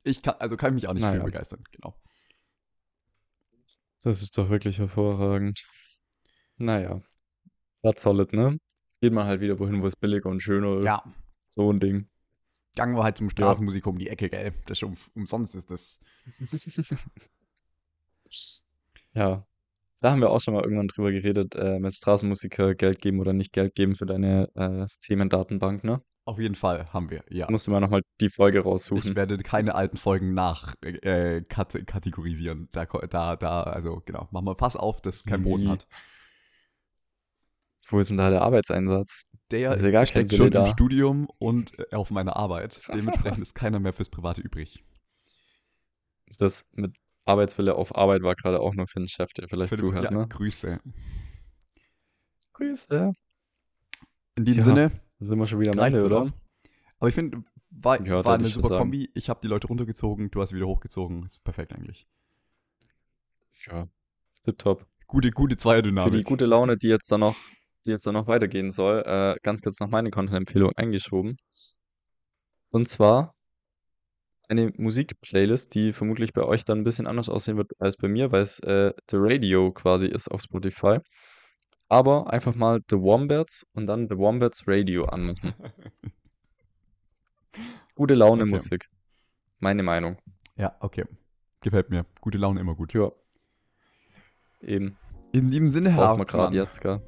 Ich 0.03 0.21
kann, 0.21 0.35
also 0.39 0.57
kann 0.57 0.71
ich 0.71 0.75
mich 0.75 0.87
auch 0.89 0.93
nicht 0.93 1.01
Naja. 1.01 1.19
für 1.21 1.25
begeistern, 1.25 1.63
genau. 1.71 1.95
Das 4.05 4.21
ist 4.21 4.37
doch 4.37 4.51
wirklich 4.51 4.77
hervorragend. 4.77 5.65
Naja, 6.57 7.01
was 7.81 8.03
soll 8.03 8.19
es, 8.19 8.31
ne? 8.31 8.59
Geht 9.01 9.11
man 9.11 9.25
halt 9.25 9.41
wieder 9.41 9.57
wohin, 9.57 9.81
wo 9.81 9.87
es 9.87 9.95
billiger 9.95 10.29
und 10.29 10.41
schöner 10.41 10.77
ist. 10.77 10.85
Ja. 10.85 11.03
So 11.55 11.73
ein 11.73 11.79
Ding. 11.79 12.07
Gangen 12.75 12.95
wir 12.95 13.03
halt 13.03 13.17
zum 13.17 13.31
Straßenmusik 13.31 13.87
um 13.87 13.97
die 13.97 14.09
Ecke, 14.09 14.29
gell? 14.29 14.53
Das 14.67 14.77
ist 14.77 14.83
um, 14.83 14.95
umsonst 15.15 15.55
ist 15.55 15.71
das. 15.71 15.99
Ja, 19.13 19.47
da 20.01 20.11
haben 20.11 20.19
wir 20.19 20.29
auch 20.29 20.41
schon 20.41 20.55
mal 20.55 20.63
irgendwann 20.63 20.89
drüber 20.89 21.11
geredet, 21.11 21.55
äh, 21.55 21.79
mit 21.79 21.93
Straßenmusiker 21.95 22.75
Geld 22.75 23.01
geben 23.01 23.21
oder 23.21 23.31
nicht 23.31 23.53
Geld 23.53 23.75
geben 23.75 23.95
für 23.95 24.05
deine 24.05 24.49
äh, 24.55 24.87
Themendatenbank, 24.99 25.85
ne? 25.85 26.01
Auf 26.27 26.39
jeden 26.39 26.55
Fall 26.55 26.91
haben 26.91 27.11
wir, 27.11 27.23
ja. 27.29 27.49
Musst 27.51 27.67
du 27.67 27.71
mal 27.71 27.79
nochmal 27.79 28.01
die 28.19 28.29
Folge 28.29 28.59
Ich 28.59 28.65
raussuchen. 28.65 29.15
werde 29.15 29.37
keine 29.37 29.75
alten 29.75 29.97
Folgen 29.97 30.33
nach 30.33 30.73
äh, 30.81 31.41
kat 31.41 31.77
kategorisieren. 31.85 32.67
Da, 32.71 32.85
da, 32.85 33.35
da, 33.35 33.63
also 33.63 34.01
genau. 34.05 34.27
Machen 34.31 34.45
wir 34.45 34.55
Fass 34.55 34.75
auf, 34.75 35.01
das 35.01 35.23
keinen 35.23 35.43
Boden 35.43 35.69
hat. 35.69 35.87
Wo 37.87 37.99
ist 37.99 38.09
denn 38.09 38.17
da 38.17 38.31
der 38.31 38.41
Arbeitseinsatz? 38.41 39.23
Der 39.51 39.75
ist 39.75 39.83
ja 39.83 39.91
gar 39.91 40.01
kein 40.01 40.07
steckt 40.07 40.33
schon 40.33 40.47
im 40.47 40.51
da. 40.53 40.65
Studium 40.65 41.27
und 41.37 41.77
äh, 41.77 41.95
auf 41.95 42.09
meiner 42.09 42.35
Arbeit. 42.35 42.81
Dementsprechend 42.93 43.39
ist 43.39 43.53
keiner 43.53 43.79
mehr 43.79 43.93
fürs 43.93 44.09
Private 44.09 44.41
übrig. 44.41 44.83
Das 46.39 46.67
mit 46.73 46.95
Arbeitswille 47.25 47.75
auf 47.75 47.95
Arbeit 47.95 48.23
war 48.23 48.35
gerade 48.35 48.59
auch 48.59 48.73
nur 48.73 48.87
für 48.87 48.99
den 48.99 49.07
Chef, 49.07 49.31
der 49.33 49.47
vielleicht 49.47 49.69
Für 49.69 49.75
zuhört, 49.77 50.05
ja, 50.05 50.11
ne? 50.11 50.27
Grüße. 50.27 50.79
Grüße. 52.53 53.13
In 54.35 54.45
diesem 54.45 54.59
Ja, 54.59 54.63
Sinne, 54.63 54.91
sind 55.27 55.37
wir 55.37 55.47
schon 55.47 55.59
wieder 55.59 55.71
am 55.73 55.79
Ende, 55.79 56.05
oder? 56.05 56.21
oder? 56.23 56.33
Aber 56.99 57.09
ich 57.09 57.15
finde, 57.15 57.43
war, 57.69 58.01
Ja, 58.05 58.23
war 58.23 58.35
eine 58.35 58.45
super. 58.47 58.77
Kombi. 58.77 59.09
Ich 59.13 59.29
habe 59.29 59.39
die 59.41 59.47
Leute 59.47 59.67
runtergezogen, 59.67 60.31
du 60.31 60.41
hast 60.41 60.49
sie 60.49 60.55
wieder 60.55 60.67
hochgezogen. 60.67 61.23
Ist 61.23 61.43
perfekt 61.43 61.73
eigentlich. 61.73 62.07
Ja, 63.67 63.87
tipptopp. 64.43 64.85
Gute, 65.07 65.31
gute 65.31 65.53
Für 65.53 65.55
die 65.55 65.61
Zweierdynamik. 65.61 66.25
gute 66.25 66.45
Laune, 66.45 66.77
die 66.77 66.87
jetzt 66.87 67.11
da 67.11 67.17
noch, 67.17 67.35
die 67.85 67.91
jetzt 67.91 68.05
da 68.07 68.11
noch 68.11 68.27
weitergehen 68.27 68.71
soll, 68.71 69.03
äh, 69.05 69.35
ganz 69.43 69.61
kurz 69.61 69.79
noch 69.79 69.89
meine 69.89 70.09
Content-Empfehlung 70.09 70.71
eingeschoben. 70.75 71.37
Und 72.69 72.87
zwar 72.87 73.35
eine 74.47 74.71
Musik-Playlist, 74.77 75.73
die 75.73 75.91
vermutlich 75.93 76.33
bei 76.33 76.43
euch 76.43 76.65
dann 76.65 76.79
ein 76.79 76.83
bisschen 76.83 77.07
anders 77.07 77.29
aussehen 77.29 77.57
wird 77.57 77.71
als 77.79 77.97
bei 77.97 78.07
mir, 78.07 78.31
weil 78.31 78.41
es 78.43 78.59
äh, 78.59 78.93
The 79.09 79.17
Radio 79.19 79.71
quasi 79.71 80.07
ist 80.07 80.27
auf 80.27 80.41
Spotify. 80.41 80.99
Aber 81.87 82.31
einfach 82.33 82.55
mal 82.55 82.81
The 82.89 82.99
Wombats 82.99 83.65
und 83.73 83.85
dann 83.87 84.07
The 84.09 84.17
Wombats 84.17 84.63
Radio 84.67 85.05
anmachen. 85.05 85.53
Gute 87.95 88.13
Laune 88.15 88.43
Okay. 88.43 88.51
Musik. 88.51 88.89
Meine 89.59 89.83
Meinung. 89.83 90.17
ja, 90.57 90.75
okay. 90.79 91.05
Gefällt 91.61 91.89
mir. 91.89 92.05
Gute 92.21 92.37
Laune 92.37 92.59
immer 92.59 92.75
gut. 92.75 92.93
Ja. 92.93 93.11
Eben. 94.61 94.97
In 95.31 95.49
diesem 95.49 95.69
Sinne, 95.69 95.91
Herr 95.91 96.17
gerade 96.25 96.55
jetzt, 96.55 96.81
gell? 96.81 97.01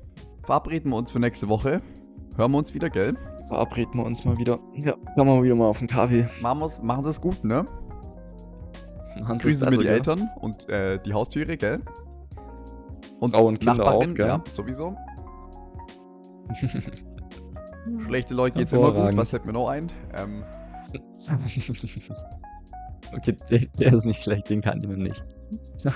verabreden 0.44 0.92
wir 0.92 0.98
uns 0.98 1.12
für 1.12 1.20
nächste 1.20 1.48
Woche. 1.48 1.82
Hören 2.36 2.52
wir 2.52 2.58
uns 2.58 2.74
wieder, 2.74 2.90
gell? 2.90 3.16
Verabreden 3.48 3.96
wir 3.96 4.06
uns 4.06 4.26
mal 4.26 4.38
wieder. 4.38 4.60
Ja, 4.74 4.94
kommen 5.16 5.38
wir 5.38 5.44
wieder 5.44 5.56
mal 5.56 5.68
auf 5.68 5.80
den 5.80 5.88
Kaffee. 5.88 6.28
Machen, 6.42 7.04
Sie 7.04 7.10
es 7.10 7.22
gut, 7.22 7.44
ne? 7.44 7.66
Mir 9.16 9.26
besser, 9.26 9.70
die? 9.70 9.88
Eltern 9.88 10.30
und 10.38 10.68
äh, 10.70 11.00
die 11.00 11.14
Haustüre, 11.14 11.58
gell? 11.58 11.82
Und 13.20 13.32
Frau 13.32 13.48
und 13.48 13.60
Kinder 13.60 13.94
auch, 13.94 14.14
gell? 14.14 14.28
ja, 14.28 14.44
sowieso. 14.50 14.96
Schlechte 18.06 18.34
Leute 18.34 18.60
geht's 18.60 18.74
immer 18.74 18.94
gut. 18.94 19.18
Was 19.18 19.32
fällt 19.32 19.46
mir 19.46 19.54
noch 19.54 19.70
ein? 19.70 19.92
Ähm, 20.14 20.44
okay, 23.16 23.38
der, 23.50 23.60
der 23.80 23.94
ist 23.94 24.06
nicht 24.06 24.22
schlecht, 24.22 24.50
den 24.50 24.62
kann 24.62 24.82
ich 24.82 24.88
noch 24.88 24.96
nicht. 24.96 25.24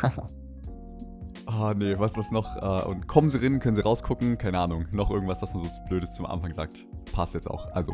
ah, 1.46 1.74
nee, 1.76 1.98
was 1.98 2.16
ist 2.18 2.32
noch? 2.32 2.56
Äh, 2.58 2.88
und 2.88 3.08
kommen 3.08 3.30
Sie 3.30 3.42
rein, 3.42 3.60
können 3.60 3.76
Sie 3.76 3.82
rausgucken. 3.82 4.38
Keine 4.38 4.60
Ahnung. 4.60 4.86
Noch 4.92 5.12
irgendwas, 5.12 5.40
das 5.40 5.54
man 5.54 5.64
so 5.64 5.70
Blödes 5.88 6.14
zum 6.14 6.26
Anfang 6.26 6.54
sagt. 6.54 6.86
Passt 7.12 7.34
jetzt 7.34 7.50
auch. 7.50 7.68
Also. 7.72 7.94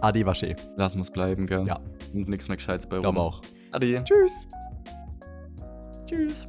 Ade, 0.00 0.26
Wasche. 0.26 0.54
Lass 0.76 0.94
muss 0.94 1.10
bleiben, 1.10 1.46
gell? 1.46 1.64
Ja. 1.66 1.80
Und 2.12 2.28
nichts 2.28 2.48
mehr 2.48 2.56
Gescheites 2.56 2.86
bei 2.86 2.98
Glaube 2.98 3.18
rum. 3.18 3.28
auch. 3.28 3.40
Ade. 3.72 4.02
Tschüss. 4.04 4.48
Tschüss. 6.06 6.48